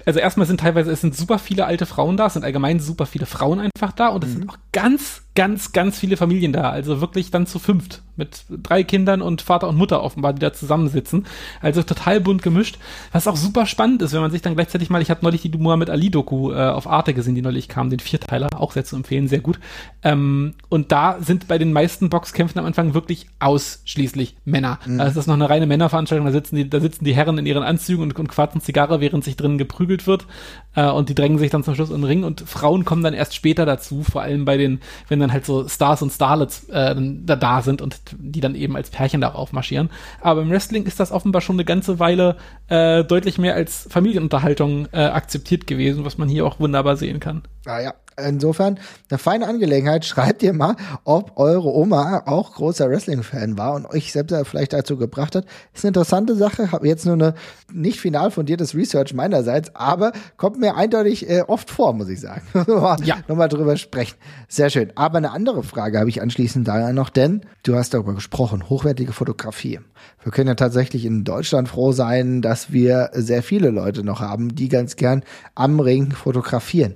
also 0.04 0.20
erstmal 0.20 0.46
sind 0.46 0.60
teilweise, 0.60 0.90
es 0.90 1.00
sind 1.00 1.16
super 1.16 1.38
viele 1.38 1.66
alte 1.66 1.86
Frauen 1.86 2.16
da, 2.16 2.26
es 2.26 2.34
sind 2.34 2.44
allgemein 2.44 2.80
super 2.80 3.06
viele 3.06 3.26
Frauen 3.26 3.60
einfach 3.60 3.92
da 3.92 4.08
und 4.08 4.24
es 4.24 4.30
mhm. 4.30 4.34
sind 4.34 4.50
auch 4.50 4.58
ganz, 4.72 5.22
ganz, 5.38 5.70
ganz 5.70 6.00
viele 6.00 6.16
Familien 6.16 6.52
da. 6.52 6.70
Also 6.70 7.00
wirklich 7.00 7.30
dann 7.30 7.46
zu 7.46 7.60
fünft 7.60 8.02
mit 8.16 8.42
drei 8.48 8.82
Kindern 8.82 9.22
und 9.22 9.40
Vater 9.40 9.68
und 9.68 9.76
Mutter 9.76 10.02
offenbar, 10.02 10.32
die 10.32 10.40
da 10.40 10.52
zusammensitzen. 10.52 11.26
Also 11.62 11.84
total 11.84 12.20
bunt 12.20 12.42
gemischt. 12.42 12.78
Was 13.12 13.28
auch 13.28 13.36
super 13.36 13.64
spannend 13.64 14.02
ist, 14.02 14.12
wenn 14.12 14.20
man 14.20 14.32
sich 14.32 14.42
dann 14.42 14.56
gleichzeitig 14.56 14.90
mal, 14.90 15.00
ich 15.00 15.10
habe 15.10 15.20
neulich 15.22 15.42
die 15.42 15.56
Muhammad 15.56 15.90
Ali 15.90 16.10
Doku 16.10 16.50
äh, 16.50 16.56
auf 16.56 16.88
Arte 16.88 17.14
gesehen, 17.14 17.36
die 17.36 17.42
neulich 17.42 17.68
kam, 17.68 17.88
den 17.88 18.00
Vierteiler, 18.00 18.48
auch 18.56 18.72
sehr 18.72 18.84
zu 18.84 18.96
empfehlen, 18.96 19.28
sehr 19.28 19.38
gut. 19.38 19.60
Ähm, 20.02 20.54
und 20.68 20.90
da 20.90 21.18
sind 21.20 21.46
bei 21.46 21.58
den 21.58 21.72
meisten 21.72 22.10
Boxkämpfen 22.10 22.58
am 22.58 22.66
Anfang 22.66 22.94
wirklich 22.94 23.28
ausschließlich 23.38 24.34
Männer. 24.44 24.80
Mhm. 24.86 24.98
Ist 24.98 25.16
das 25.16 25.28
noch 25.28 25.34
eine 25.34 25.48
reine 25.48 25.66
Männerveranstaltung, 25.66 26.26
da 26.26 26.32
sitzen 26.32 26.56
die, 26.56 26.68
da 26.68 26.80
sitzen 26.80 27.04
die 27.04 27.14
Herren 27.14 27.38
in 27.38 27.46
ihren 27.46 27.62
Anzügen 27.62 28.02
und, 28.02 28.18
und 28.18 28.28
quarzen 28.28 28.60
Zigarre, 28.60 29.00
während 29.00 29.22
sich 29.22 29.36
drinnen 29.36 29.58
geprügelt 29.58 30.08
wird. 30.08 30.26
Äh, 30.74 30.90
und 30.90 31.08
die 31.08 31.14
drängen 31.14 31.38
sich 31.38 31.52
dann 31.52 31.62
zum 31.62 31.76
Schluss 31.76 31.90
in 31.90 31.96
den 31.96 32.04
Ring 32.04 32.24
und 32.24 32.40
Frauen 32.40 32.84
kommen 32.84 33.04
dann 33.04 33.14
erst 33.14 33.36
später 33.36 33.64
dazu, 33.64 34.02
vor 34.02 34.22
allem 34.22 34.44
bei 34.44 34.56
den, 34.56 34.80
wenn 35.06 35.20
dann 35.20 35.27
halt 35.32 35.46
so 35.46 35.68
Stars 35.68 36.02
und 36.02 36.10
Starlets 36.10 36.68
äh, 36.68 36.94
da, 36.98 37.36
da 37.36 37.62
sind 37.62 37.82
und 37.82 38.00
die 38.18 38.40
dann 38.40 38.54
eben 38.54 38.76
als 38.76 38.90
Pärchen 38.90 39.20
darauf 39.20 39.52
marschieren. 39.52 39.90
Aber 40.20 40.42
im 40.42 40.50
Wrestling 40.50 40.84
ist 40.84 41.00
das 41.00 41.12
offenbar 41.12 41.40
schon 41.40 41.56
eine 41.56 41.64
ganze 41.64 41.98
Weile 41.98 42.36
äh, 42.68 43.04
deutlich 43.04 43.38
mehr 43.38 43.54
als 43.54 43.88
Familienunterhaltung 43.90 44.88
äh, 44.92 45.04
akzeptiert 45.04 45.66
gewesen, 45.66 46.04
was 46.04 46.18
man 46.18 46.28
hier 46.28 46.46
auch 46.46 46.60
wunderbar 46.60 46.96
sehen 46.96 47.20
kann. 47.20 47.42
Ah 47.66 47.80
ja, 47.80 47.94
insofern 48.18 48.78
eine 49.10 49.18
feine 49.18 49.46
Angelegenheit. 49.46 50.04
Schreibt 50.04 50.42
ihr 50.42 50.52
mal, 50.52 50.76
ob 51.04 51.38
eure 51.38 51.72
Oma 51.72 52.22
auch 52.26 52.54
großer 52.54 52.88
Wrestling-Fan 52.88 53.58
war 53.58 53.74
und 53.74 53.86
euch 53.86 54.12
selbst 54.12 54.34
vielleicht 54.44 54.72
dazu 54.72 54.96
gebracht 54.96 55.34
hat. 55.34 55.44
Ist 55.74 55.84
eine 55.84 55.88
interessante 55.88 56.36
Sache. 56.36 56.72
Habe 56.72 56.88
jetzt 56.88 57.06
nur 57.06 57.14
eine 57.14 57.34
nicht 57.72 58.00
final 58.00 58.30
fundiertes 58.30 58.74
Research 58.74 59.14
meinerseits, 59.14 59.74
aber 59.74 60.12
kommt 60.36 60.58
mir 60.58 60.76
eindeutig 60.76 61.28
äh, 61.28 61.42
oft 61.42 61.70
vor, 61.70 61.92
muss 61.92 62.08
ich 62.08 62.20
sagen. 62.20 62.42
ja. 63.04 63.16
Nochmal 63.28 63.48
drüber 63.48 63.76
sprechen. 63.76 64.16
Sehr 64.48 64.70
schön. 64.70 64.92
Aber 64.94 65.18
eine 65.18 65.32
andere 65.32 65.62
Frage 65.62 65.98
habe 65.98 66.08
ich 66.08 66.22
anschließend 66.22 66.66
daher 66.66 66.92
noch, 66.92 67.10
denn 67.10 67.42
du 67.62 67.76
hast 67.76 67.94
darüber 67.94 68.14
gesprochen, 68.14 68.68
hochwertige 68.68 69.12
Fotografie. 69.12 69.80
Wir 70.22 70.32
können 70.32 70.48
ja 70.48 70.54
tatsächlich 70.54 71.04
in 71.04 71.24
Deutschland 71.24 71.68
froh 71.68 71.92
sein, 71.92 72.42
dass 72.42 72.72
wir 72.72 73.10
sehr 73.12 73.42
viele 73.42 73.70
Leute 73.70 74.04
noch 74.04 74.20
haben, 74.20 74.54
die 74.54 74.68
ganz 74.68 74.96
gern 74.96 75.22
am 75.54 75.80
Ring 75.80 76.12
fotografieren. 76.12 76.94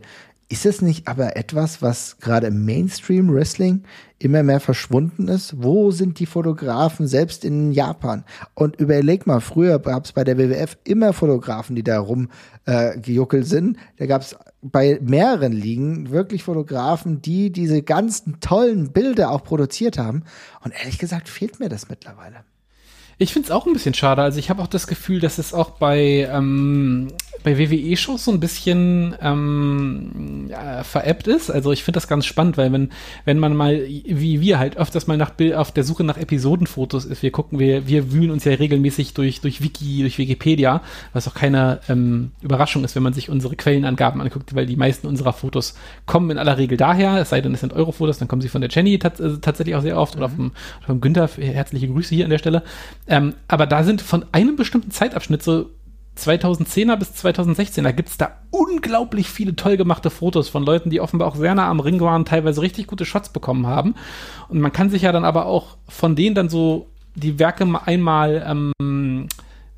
Ist 0.53 0.67
es 0.67 0.83
nicht 0.83 1.09
aber 1.09 1.35
etwas, 1.35 1.81
was 1.81 2.19
gerade 2.19 2.49
im 2.49 2.67
Mainstream 2.67 3.33
Wrestling 3.33 3.85
immer 4.19 4.43
mehr 4.43 4.61
verschwunden 4.61 5.27
ist? 5.29 5.63
Wo 5.63 5.93
sind 5.93 6.19
die 6.19 6.27
Fotografen, 6.27 7.07
selbst 7.07 7.47
in 7.47 7.73
Japan? 7.73 8.23
Und 8.53 8.77
überleg 8.77 9.27
mal, 9.27 9.41
früher 9.41 9.79
gab 9.79 10.05
es 10.05 10.13
bei 10.13 10.25
der 10.25 10.37
WWF 10.37 10.77
immer 10.85 11.15
Fotografen, 11.15 11.75
die 11.75 11.83
da 11.83 11.99
rumgejuckelt 11.99 13.45
äh, 13.45 13.49
sind. 13.49 13.79
Da 13.97 14.05
gab 14.05 14.21
es 14.21 14.37
bei 14.61 15.01
mehreren 15.01 15.53
Ligen 15.53 16.11
wirklich 16.11 16.45
Fotografen, 16.45 17.23
die 17.23 17.51
diese 17.51 17.81
ganzen 17.81 18.39
tollen 18.41 18.93
Bilder 18.93 19.31
auch 19.31 19.45
produziert 19.45 19.97
haben. 19.97 20.25
Und 20.63 20.75
ehrlich 20.79 20.99
gesagt 20.99 21.31
fehlt 21.31 21.61
mir 21.61 21.71
das 21.71 21.89
mittlerweile. 21.89 22.45
Ich 23.17 23.33
finde 23.33 23.47
es 23.47 23.53
auch 23.53 23.67
ein 23.67 23.73
bisschen 23.73 23.95
schade. 23.95 24.21
Also 24.21 24.39
ich 24.39 24.51
habe 24.51 24.61
auch 24.61 24.67
das 24.67 24.87
Gefühl, 24.87 25.21
dass 25.21 25.39
es 25.39 25.55
auch 25.55 25.71
bei, 25.71 26.29
ähm, 26.31 27.09
bei 27.43 27.59
WWE-Shows 27.59 28.25
so 28.25 28.31
ein 28.31 28.41
bisschen 28.41 29.15
ähm, 29.21 30.47
ja, 30.49 30.85
veräppt 30.85 31.29
ist. 31.29 31.51
Also 31.51 31.73
ich 31.73 31.85
finde 31.85 31.97
das 31.97 32.09
ganz 32.09 32.27
spannend, 32.27 32.57
weil 32.57 32.73
wenn, 32.73 32.91
wenn 33.25 33.39
man 33.39 33.57
mal, 33.57 33.81
wie 33.87 34.41
wir 34.41 34.59
halt 34.59 34.77
öfters 34.77 35.07
mal 35.07 35.17
nach 35.17 35.33
auf 35.55 35.73
der 35.73 35.85
Suche 35.85 36.05
nach 36.05 36.17
Episodenfotos 36.17 37.05
ist, 37.05 37.23
wir 37.23 37.31
gucken, 37.31 37.59
wir, 37.59 37.87
wir 37.87 38.13
wühlen 38.13 38.31
uns 38.31 38.45
ja 38.45 38.53
regelmäßig 38.53 39.15
durch, 39.15 39.41
durch 39.41 39.63
Wiki, 39.63 40.01
durch 40.01 40.19
Wikipedia, 40.19 40.83
was 41.13 41.29
auch 41.29 41.35
keine 41.35 41.81
ähm, 41.89 42.33
Überraschung 42.43 42.85
ist, 42.85 42.95
wenn 42.95 43.03
man 43.03 43.13
sich 43.13 43.31
unsere 43.31 43.57
Quellenangaben 43.57 44.21
anguckt, 44.21 44.55
weil 44.55 44.67
die 44.67 44.77
meisten 44.77 45.07
unserer 45.07 45.33
Fotos 45.33 45.75
kommen 46.07 46.31
in 46.31 46.39
aller 46.39 46.59
Regel 46.59 46.77
daher, 46.77 47.19
es 47.19 47.31
sei 47.31 47.41
denn, 47.41 47.55
es 47.55 47.61
sind 47.61 47.73
Euro-Fotos, 47.73 48.19
dann 48.19 48.29
kommen 48.29 48.43
sie 48.43 48.49
von 48.49 48.61
der 48.61 48.71
Jenny 48.71 48.99
tats 48.99 49.21
äh, 49.21 49.39
tatsächlich 49.41 49.75
auch 49.75 49.83
sehr 49.83 49.99
oft 49.99 50.15
mhm. 50.15 50.23
oder 50.23 50.29
vom, 50.31 50.53
vom 50.87 51.01
Günther, 51.01 51.29
herzliche 51.29 51.89
Grüße 51.89 52.15
hier 52.15 52.25
an 52.25 52.31
der 52.31 52.39
Stelle. 52.39 52.63
Ähm, 53.07 53.35
aber 53.49 53.67
da 53.67 53.85
sind 53.85 54.01
von 54.03 54.25
einem 54.33 54.57
bestimmten 54.57 54.91
Zeitabschnitt 54.91 55.43
so 55.43 55.71
2010er 56.23 56.97
bis 56.97 57.15
2016, 57.15 57.85
gibt 57.97 58.09
es 58.09 58.17
da 58.17 58.39
unglaublich 58.51 59.29
viele 59.29 59.57
toll 59.57 59.77
gemachte 59.77 60.11
Fotos 60.11 60.49
von 60.49 60.65
Leuten, 60.65 60.91
die 60.91 61.01
offenbar 61.01 61.29
auch 61.29 61.37
sehr 61.37 61.55
nah 61.55 61.69
am 61.69 61.81
Ring 61.81 62.01
waren, 62.01 62.25
teilweise 62.25 62.63
richtig 62.63 62.87
gute 62.87 63.05
Shots 63.05 63.31
bekommen 63.31 63.67
haben. 63.67 63.95
Und 64.49 64.61
man 64.61 64.73
kann 64.73 64.91
sich 64.91 65.03
ja 65.03 65.13
dann 65.13 65.25
aber 65.25 65.47
auch 65.47 65.77
von 65.89 66.17
denen 66.17 66.35
dann 66.35 66.49
so 66.49 66.89
die 67.15 67.39
Werke 67.39 67.67
einmal 67.85 68.45
ähm, 68.81 69.29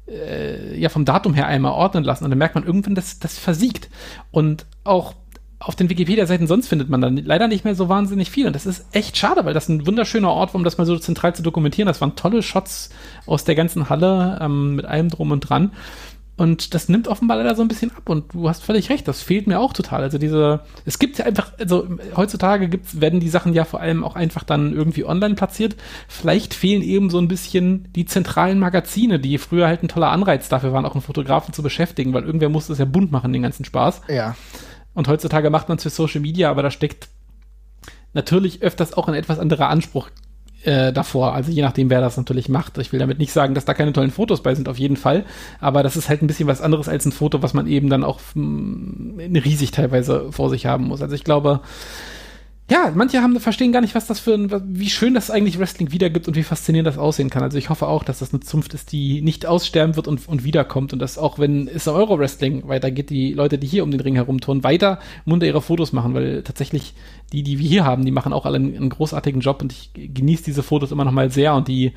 äh, 0.08 0.78
ja 0.78 0.88
vom 0.88 1.04
Datum 1.04 1.34
her 1.34 1.46
einmal 1.46 1.72
ordnen 1.72 2.04
lassen 2.04 2.24
und 2.24 2.30
dann 2.30 2.38
merkt 2.38 2.54
man 2.54 2.64
irgendwann, 2.64 2.94
dass 2.94 3.18
das 3.18 3.38
versiegt. 3.38 3.88
Und 4.30 4.66
auch 4.84 5.14
auf 5.58 5.76
den 5.76 5.88
Wikipedia-Seiten 5.88 6.46
sonst 6.46 6.68
findet 6.68 6.90
man 6.90 7.00
dann 7.00 7.16
leider 7.16 7.48
nicht 7.48 7.64
mehr 7.64 7.74
so 7.74 7.88
wahnsinnig 7.88 8.30
viel. 8.30 8.46
Und 8.46 8.54
das 8.54 8.66
ist 8.66 8.84
echt 8.92 9.16
schade, 9.16 9.44
weil 9.46 9.54
das 9.54 9.68
ein 9.68 9.86
wunderschöner 9.86 10.30
Ort 10.30 10.52
war, 10.52 10.56
um 10.56 10.64
das 10.64 10.76
mal 10.76 10.84
so 10.84 10.98
zentral 10.98 11.34
zu 11.34 11.42
dokumentieren. 11.42 11.86
Das 11.86 12.02
waren 12.02 12.16
tolle 12.16 12.42
Shots 12.42 12.90
aus 13.24 13.44
der 13.44 13.54
ganzen 13.54 13.88
Halle 13.88 14.38
ähm, 14.42 14.76
mit 14.76 14.84
allem 14.84 15.08
drum 15.08 15.30
und 15.30 15.40
dran. 15.40 15.72
Und 16.36 16.74
das 16.74 16.88
nimmt 16.88 17.06
offenbar 17.06 17.36
leider 17.36 17.54
so 17.54 17.62
ein 17.62 17.68
bisschen 17.68 17.92
ab. 17.92 18.08
Und 18.08 18.34
du 18.34 18.48
hast 18.48 18.64
völlig 18.64 18.90
recht, 18.90 19.06
das 19.06 19.22
fehlt 19.22 19.46
mir 19.46 19.60
auch 19.60 19.72
total. 19.72 20.02
Also 20.02 20.18
diese, 20.18 20.60
es 20.84 20.98
gibt 20.98 21.18
ja 21.18 21.26
einfach, 21.26 21.52
also 21.58 21.86
heutzutage 22.16 22.68
gibt's, 22.68 23.00
werden 23.00 23.20
die 23.20 23.28
Sachen 23.28 23.54
ja 23.54 23.64
vor 23.64 23.80
allem 23.80 24.02
auch 24.02 24.16
einfach 24.16 24.42
dann 24.42 24.72
irgendwie 24.72 25.04
online 25.04 25.36
platziert. 25.36 25.76
Vielleicht 26.08 26.52
fehlen 26.52 26.82
eben 26.82 27.08
so 27.08 27.18
ein 27.18 27.28
bisschen 27.28 27.88
die 27.92 28.04
zentralen 28.04 28.58
Magazine, 28.58 29.20
die 29.20 29.38
früher 29.38 29.68
halt 29.68 29.84
ein 29.84 29.88
toller 29.88 30.10
Anreiz 30.10 30.48
dafür 30.48 30.72
waren, 30.72 30.86
auch 30.86 30.94
einen 30.94 31.02
Fotografen 31.02 31.54
zu 31.54 31.62
beschäftigen, 31.62 32.12
weil 32.12 32.24
irgendwer 32.24 32.48
musste 32.48 32.72
es 32.72 32.80
ja 32.80 32.84
bunt 32.84 33.12
machen, 33.12 33.32
den 33.32 33.42
ganzen 33.42 33.64
Spaß. 33.64 34.02
Ja. 34.08 34.34
Und 34.92 35.06
heutzutage 35.06 35.50
macht 35.50 35.68
man 35.68 35.76
es 35.76 35.84
für 35.84 35.90
Social 35.90 36.20
Media, 36.20 36.50
aber 36.50 36.64
da 36.64 36.70
steckt 36.72 37.08
natürlich 38.12 38.62
öfters 38.62 38.94
auch 38.94 39.06
ein 39.06 39.14
etwas 39.14 39.38
anderer 39.38 39.68
Anspruch 39.68 40.08
äh, 40.64 40.92
davor. 40.92 41.34
Also 41.34 41.50
je 41.50 41.62
nachdem, 41.62 41.90
wer 41.90 42.00
das 42.00 42.16
natürlich 42.16 42.48
macht. 42.48 42.78
Ich 42.78 42.92
will 42.92 42.98
damit 42.98 43.18
nicht 43.18 43.32
sagen, 43.32 43.54
dass 43.54 43.64
da 43.64 43.74
keine 43.74 43.92
tollen 43.92 44.10
Fotos 44.10 44.42
bei 44.42 44.54
sind, 44.54 44.68
auf 44.68 44.78
jeden 44.78 44.96
Fall. 44.96 45.24
Aber 45.60 45.82
das 45.82 45.96
ist 45.96 46.08
halt 46.08 46.22
ein 46.22 46.26
bisschen 46.26 46.48
was 46.48 46.60
anderes 46.60 46.88
als 46.88 47.04
ein 47.04 47.12
Foto, 47.12 47.42
was 47.42 47.54
man 47.54 47.66
eben 47.66 47.90
dann 47.90 48.04
auch 48.04 48.20
mm, 48.34 49.18
riesig 49.44 49.70
teilweise 49.70 50.32
vor 50.32 50.50
sich 50.50 50.66
haben 50.66 50.84
muss. 50.84 51.02
Also 51.02 51.14
ich 51.14 51.24
glaube, 51.24 51.60
ja, 52.70 52.90
manche 52.94 53.20
haben, 53.20 53.38
verstehen 53.40 53.72
gar 53.72 53.82
nicht, 53.82 53.94
was 53.94 54.06
das 54.06 54.20
für 54.20 54.32
ein, 54.32 54.50
wie 54.74 54.88
schön 54.88 55.12
das 55.12 55.30
eigentlich 55.30 55.58
Wrestling 55.58 55.92
wiedergibt 55.92 56.28
und 56.28 56.34
wie 56.34 56.42
faszinierend 56.42 56.86
das 56.86 56.96
aussehen 56.96 57.28
kann. 57.28 57.42
Also 57.42 57.58
ich 57.58 57.68
hoffe 57.68 57.86
auch, 57.86 58.04
dass 58.04 58.20
das 58.20 58.32
eine 58.32 58.40
Zunft 58.40 58.72
ist, 58.72 58.90
die 58.90 59.20
nicht 59.20 59.44
aussterben 59.44 59.96
wird 59.96 60.08
und, 60.08 60.26
und 60.26 60.44
wiederkommt 60.44 60.94
und 60.94 60.98
dass 60.98 61.18
auch 61.18 61.38
wenn 61.38 61.68
es 61.68 61.86
Euro-Wrestling 61.88 62.66
weitergeht, 62.66 63.10
die 63.10 63.34
Leute, 63.34 63.58
die 63.58 63.66
hier 63.66 63.84
um 63.84 63.90
den 63.90 64.00
Ring 64.00 64.14
herumtun, 64.14 64.64
weiter 64.64 64.98
munter 65.26 65.46
ihre 65.46 65.60
Fotos 65.60 65.92
machen, 65.92 66.14
weil 66.14 66.42
tatsächlich 66.42 66.94
die, 67.34 67.42
die 67.42 67.58
wir 67.58 67.68
hier 67.68 67.84
haben, 67.84 68.06
die 68.06 68.10
machen 68.10 68.32
auch 68.32 68.46
alle 68.46 68.56
einen, 68.56 68.74
einen 68.74 68.88
großartigen 68.88 69.42
Job 69.42 69.60
und 69.60 69.70
ich 69.70 69.90
genieße 69.92 70.44
diese 70.44 70.62
Fotos 70.62 70.90
immer 70.90 71.04
noch 71.04 71.12
mal 71.12 71.30
sehr 71.30 71.54
und 71.54 71.68
die 71.68 71.92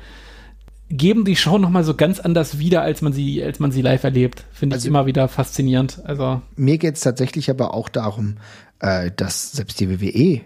geben 0.90 1.24
die 1.24 1.36
Show 1.36 1.56
noch 1.56 1.70
mal 1.70 1.84
so 1.84 1.94
ganz 1.94 2.20
anders 2.20 2.58
wieder, 2.58 2.82
als 2.82 3.00
man 3.00 3.14
sie, 3.14 3.42
als 3.42 3.58
man 3.58 3.72
sie 3.72 3.82
live 3.82 4.04
erlebt. 4.04 4.44
Finde 4.52 4.76
ich 4.76 4.80
also, 4.80 4.88
immer 4.88 5.06
wieder 5.06 5.28
faszinierend. 5.28 6.02
Also 6.04 6.42
mir 6.56 6.76
geht's 6.76 7.00
tatsächlich 7.00 7.48
aber 7.48 7.72
auch 7.72 7.88
darum, 7.88 8.36
äh, 8.80 9.10
dass 9.16 9.52
selbst 9.52 9.80
die 9.80 9.88
WWE 9.88 10.42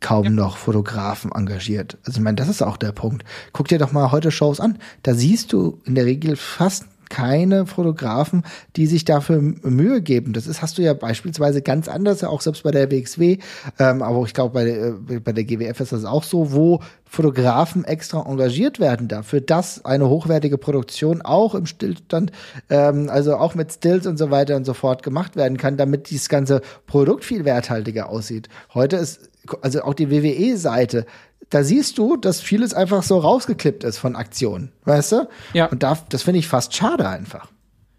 kaum 0.00 0.24
ja. 0.24 0.30
noch 0.30 0.56
Fotografen 0.56 1.32
engagiert. 1.32 1.98
Also 2.04 2.18
ich 2.18 2.24
meine, 2.24 2.36
das 2.36 2.48
ist 2.48 2.62
auch 2.62 2.76
der 2.76 2.92
Punkt. 2.92 3.24
Guck 3.52 3.68
dir 3.68 3.78
doch 3.78 3.92
mal 3.92 4.12
heute 4.12 4.30
Shows 4.30 4.60
an. 4.60 4.78
Da 5.02 5.14
siehst 5.14 5.52
du 5.52 5.80
in 5.84 5.94
der 5.94 6.04
Regel 6.04 6.36
fast 6.36 6.86
keine 7.10 7.66
Fotografen, 7.66 8.42
die 8.76 8.86
sich 8.86 9.04
dafür 9.04 9.40
Mühe 9.40 10.02
geben. 10.02 10.32
Das 10.32 10.46
ist, 10.46 10.62
hast 10.62 10.78
du 10.78 10.82
ja 10.82 10.94
beispielsweise 10.94 11.62
ganz 11.62 11.88
anders, 11.88 12.24
auch 12.24 12.40
selbst 12.40 12.62
bei 12.62 12.70
der 12.70 12.90
WXW, 12.90 13.38
ähm, 13.78 14.02
aber 14.02 14.24
ich 14.24 14.34
glaube, 14.34 14.54
bei, 14.54 14.64
der, 14.64 14.86
äh, 14.86 15.20
bei 15.20 15.32
der 15.32 15.44
GWF 15.44 15.80
ist 15.80 15.92
das 15.92 16.04
auch 16.04 16.24
so, 16.24 16.52
wo 16.52 16.80
Fotografen 17.08 17.84
extra 17.84 18.24
engagiert 18.28 18.80
werden 18.80 19.08
dafür, 19.08 19.40
dass 19.40 19.84
eine 19.84 20.08
hochwertige 20.08 20.58
Produktion 20.58 21.22
auch 21.22 21.54
im 21.54 21.66
Stillstand, 21.66 22.32
ähm, 22.68 23.08
also 23.08 23.36
auch 23.36 23.54
mit 23.54 23.72
Stills 23.72 24.06
und 24.06 24.18
so 24.18 24.30
weiter 24.30 24.56
und 24.56 24.64
so 24.64 24.74
fort 24.74 25.02
gemacht 25.02 25.36
werden 25.36 25.56
kann, 25.56 25.76
damit 25.76 26.10
dieses 26.10 26.28
ganze 26.28 26.62
Produkt 26.86 27.24
viel 27.24 27.44
werthaltiger 27.44 28.08
aussieht. 28.08 28.48
Heute 28.74 28.96
ist 28.96 29.30
also 29.62 29.82
auch 29.82 29.94
die 29.94 30.10
WWE-Seite, 30.10 31.06
da 31.50 31.62
siehst 31.62 31.98
du, 31.98 32.16
dass 32.16 32.40
vieles 32.40 32.74
einfach 32.74 33.02
so 33.02 33.18
rausgeklippt 33.18 33.84
ist 33.84 33.98
von 33.98 34.16
Aktionen, 34.16 34.72
weißt 34.84 35.12
du? 35.12 35.28
Ja. 35.52 35.66
Und 35.66 35.82
da, 35.82 35.98
das 36.08 36.22
finde 36.22 36.40
ich 36.40 36.48
fast 36.48 36.74
schade 36.74 37.08
einfach. 37.08 37.48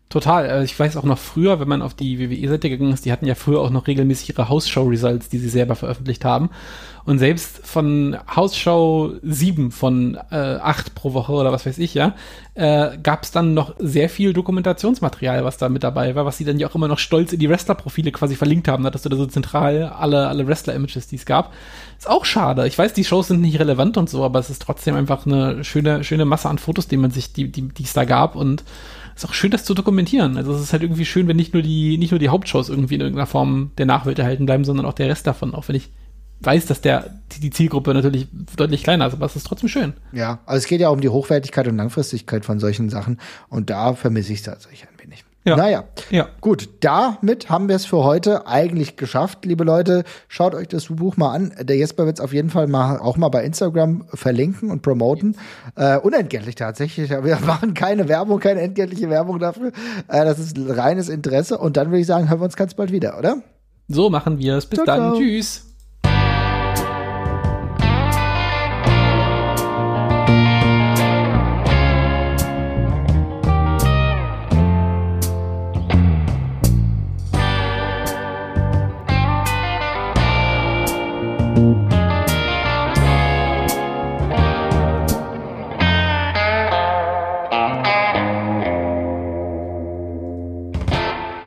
Total. 0.10 0.46
Äh, 0.46 0.64
ich 0.64 0.80
weiß 0.80 0.96
auch 0.96 1.04
noch 1.04 1.18
früher, 1.18 1.60
wenn 1.60 1.68
man 1.68 1.82
auf 1.82 1.94
die 1.94 2.20
WWE-Seite 2.20 2.70
gegangen 2.70 2.94
ist, 2.94 3.06
die 3.06 3.12
hatten 3.12 3.26
ja 3.26 3.36
früher 3.36 3.60
auch 3.60 3.70
noch 3.70 3.88
regelmäßig 3.88 4.30
ihre 4.30 4.48
Hausshow-Results, 4.48 5.28
die 5.28 5.38
sie 5.38 5.50
selber 5.50 5.76
veröffentlicht 5.76 6.24
haben. 6.24 6.50
Und 7.04 7.20
selbst 7.20 7.66
von 7.66 8.18
Hausshow 8.34 9.14
7 9.22 9.72
von 9.72 10.18
äh, 10.30 10.36
8 10.36 10.96
pro 10.96 11.14
Woche 11.14 11.32
oder 11.34 11.52
was 11.52 11.66
weiß 11.66 11.78
ich, 11.78 11.94
ja, 11.94 12.16
äh, 12.54 12.98
gab 13.02 13.24
es 13.24 13.32
dann 13.32 13.54
noch 13.54 13.76
sehr 13.80 14.10
viel 14.10 14.34
Dokumentationsmaterial, 14.34 15.46
was 15.46 15.58
da 15.58 15.70
mit 15.70 15.84
dabei 15.84 16.16
war, 16.16 16.26
was 16.26 16.38
sie 16.38 16.46
dann 16.46 16.60
ja 16.60 16.68
auch 16.68 16.76
immer 16.76 16.88
noch 16.88 17.00
stolz 17.00 17.34
in 17.34 17.40
die 17.40 17.50
Wrestler-Profile 17.50 18.12
quasi 18.12 18.36
verlinkt 18.36 18.68
haben. 18.68 18.84
Da 18.84 18.88
hattest 18.88 19.06
du 19.06 19.10
da 19.10 19.18
so 19.18 19.26
zentral 19.26 19.84
alle, 19.84 20.28
alle 20.28 20.48
Wrestler-Images, 20.48 21.08
die 21.08 21.18
es 21.18 21.26
gab. 21.26 21.54
Ist 21.98 22.10
auch 22.10 22.26
schade. 22.26 22.68
Ich 22.68 22.78
weiß, 22.78 22.94
die 22.94 23.04
Shows 23.04 23.28
sind 23.28 23.42
nicht 23.42 23.60
relevant 23.60 23.98
und 23.98 24.10
so, 24.10 24.24
aber 24.24 24.40
es 24.40 24.50
ist 24.50 24.62
trotzdem 24.62 24.96
einfach 24.96 25.26
eine 25.26 25.64
schöne, 25.64 26.04
schöne 26.04 26.26
Masse 26.26 26.50
an 26.50 26.60
Fotos, 26.60 26.88
die 26.88 26.98
man 26.98 27.12
sich, 27.12 27.34
die, 27.34 27.52
die, 27.52 27.70
die 27.70 27.84
es 27.84 27.94
da 27.94 28.06
gab 28.06 28.36
und 28.36 28.64
ist 29.18 29.26
auch 29.26 29.34
schön, 29.34 29.52
das 29.52 29.66
zu 29.66 29.74
dokumentieren. 29.74 30.38
Also 30.38 30.54
es 30.54 30.62
ist 30.62 30.74
halt 30.74 30.84
irgendwie 30.84 31.06
schön, 31.06 31.28
wenn 31.28 31.38
nicht 31.38 31.54
nur 31.54 31.64
die, 31.64 31.98
nicht 31.98 32.12
nur 32.12 32.20
die 32.20 32.30
Hauptshows 32.30 32.70
irgendwie 32.70 32.96
in 32.96 33.02
irgendeiner 33.02 33.28
Form 33.28 33.72
der 33.78 33.86
Nachwelt 33.86 34.20
erhalten 34.20 34.46
bleiben, 34.46 34.64
sondern 34.64 34.86
auch 34.86 34.94
der 34.94 35.10
Rest 35.10 35.28
davon. 35.28 35.56
Auch 35.56 35.68
wenn 35.68 35.76
ich 35.76 35.92
weiß, 36.42 36.68
dass 36.68 36.82
der, 36.82 37.22
die 37.42 37.50
Zielgruppe 37.50 37.94
natürlich 37.94 38.28
deutlich 38.56 38.84
kleiner 38.84 39.08
ist, 39.08 39.14
aber 39.14 39.26
es 39.26 39.36
ist 39.36 39.48
trotzdem 39.48 39.70
schön. 39.70 39.94
Ja, 40.12 40.40
also 40.46 40.58
es 40.58 40.68
geht 40.68 40.82
ja 40.82 40.90
um 40.90 41.02
die 41.02 41.10
Hochwertigkeit 41.10 41.68
und 41.68 41.78
Langfristigkeit 41.78 42.46
von 42.46 42.60
solchen 42.60 42.90
Sachen 42.90 43.20
und 43.50 43.70
da 43.70 43.94
vermisse 43.94 44.34
ich 44.34 44.40
es 44.40 44.46
tatsächlich 44.46 44.84
ein 44.84 45.04
wenig. 45.04 45.26
Ja. 45.48 45.56
Naja, 45.56 45.86
ja. 46.10 46.28
gut, 46.42 46.68
damit 46.82 47.50
haben 47.50 47.70
wir 47.70 47.78
es 47.78 47.86
für 47.86 48.04
heute 48.04 48.48
eigentlich 48.48 48.98
geschafft, 48.98 49.46
liebe 49.46 49.64
Leute. 49.64 50.04
Schaut 50.28 50.54
euch 50.54 50.68
das 50.68 50.88
Buch 50.88 51.16
mal 51.16 51.34
an. 51.34 51.54
Der 51.62 51.78
Jesper 51.78 52.06
wird 52.06 52.20
es 52.20 52.24
auf 52.24 52.34
jeden 52.34 52.50
Fall 52.50 52.68
mal 52.68 53.00
auch 53.00 53.16
mal 53.16 53.30
bei 53.30 53.46
Instagram 53.46 54.04
verlinken 54.14 54.70
und 54.70 54.82
promoten. 54.82 55.38
Äh, 55.78 56.00
unentgeltlich 56.00 56.56
tatsächlich. 56.56 57.10
Wir 57.10 57.40
machen 57.46 57.74
keine 57.74 58.10
Werbung, 58.10 58.42
keine 58.42 58.60
entgeltliche 58.60 59.10
Werbung 59.10 59.40
dafür. 59.40 59.72
Äh, 60.10 60.26
das 60.26 60.38
ist 60.38 60.58
reines 60.60 61.08
Interesse. 61.08 61.58
Und 61.58 61.78
dann 61.78 61.92
würde 61.92 62.02
ich 62.02 62.08
sagen, 62.08 62.30
hören 62.30 62.42
wir 62.42 62.46
uns 62.46 62.58
ganz 62.58 62.74
bald 62.74 62.92
wieder, 62.92 63.18
oder? 63.18 63.38
So 63.88 64.10
machen 64.10 64.40
wir 64.40 64.58
es. 64.58 64.66
Bis 64.66 64.78
ciao, 64.78 64.86
dann. 64.86 65.00
Ciao. 65.00 65.18
Tschüss. 65.18 65.67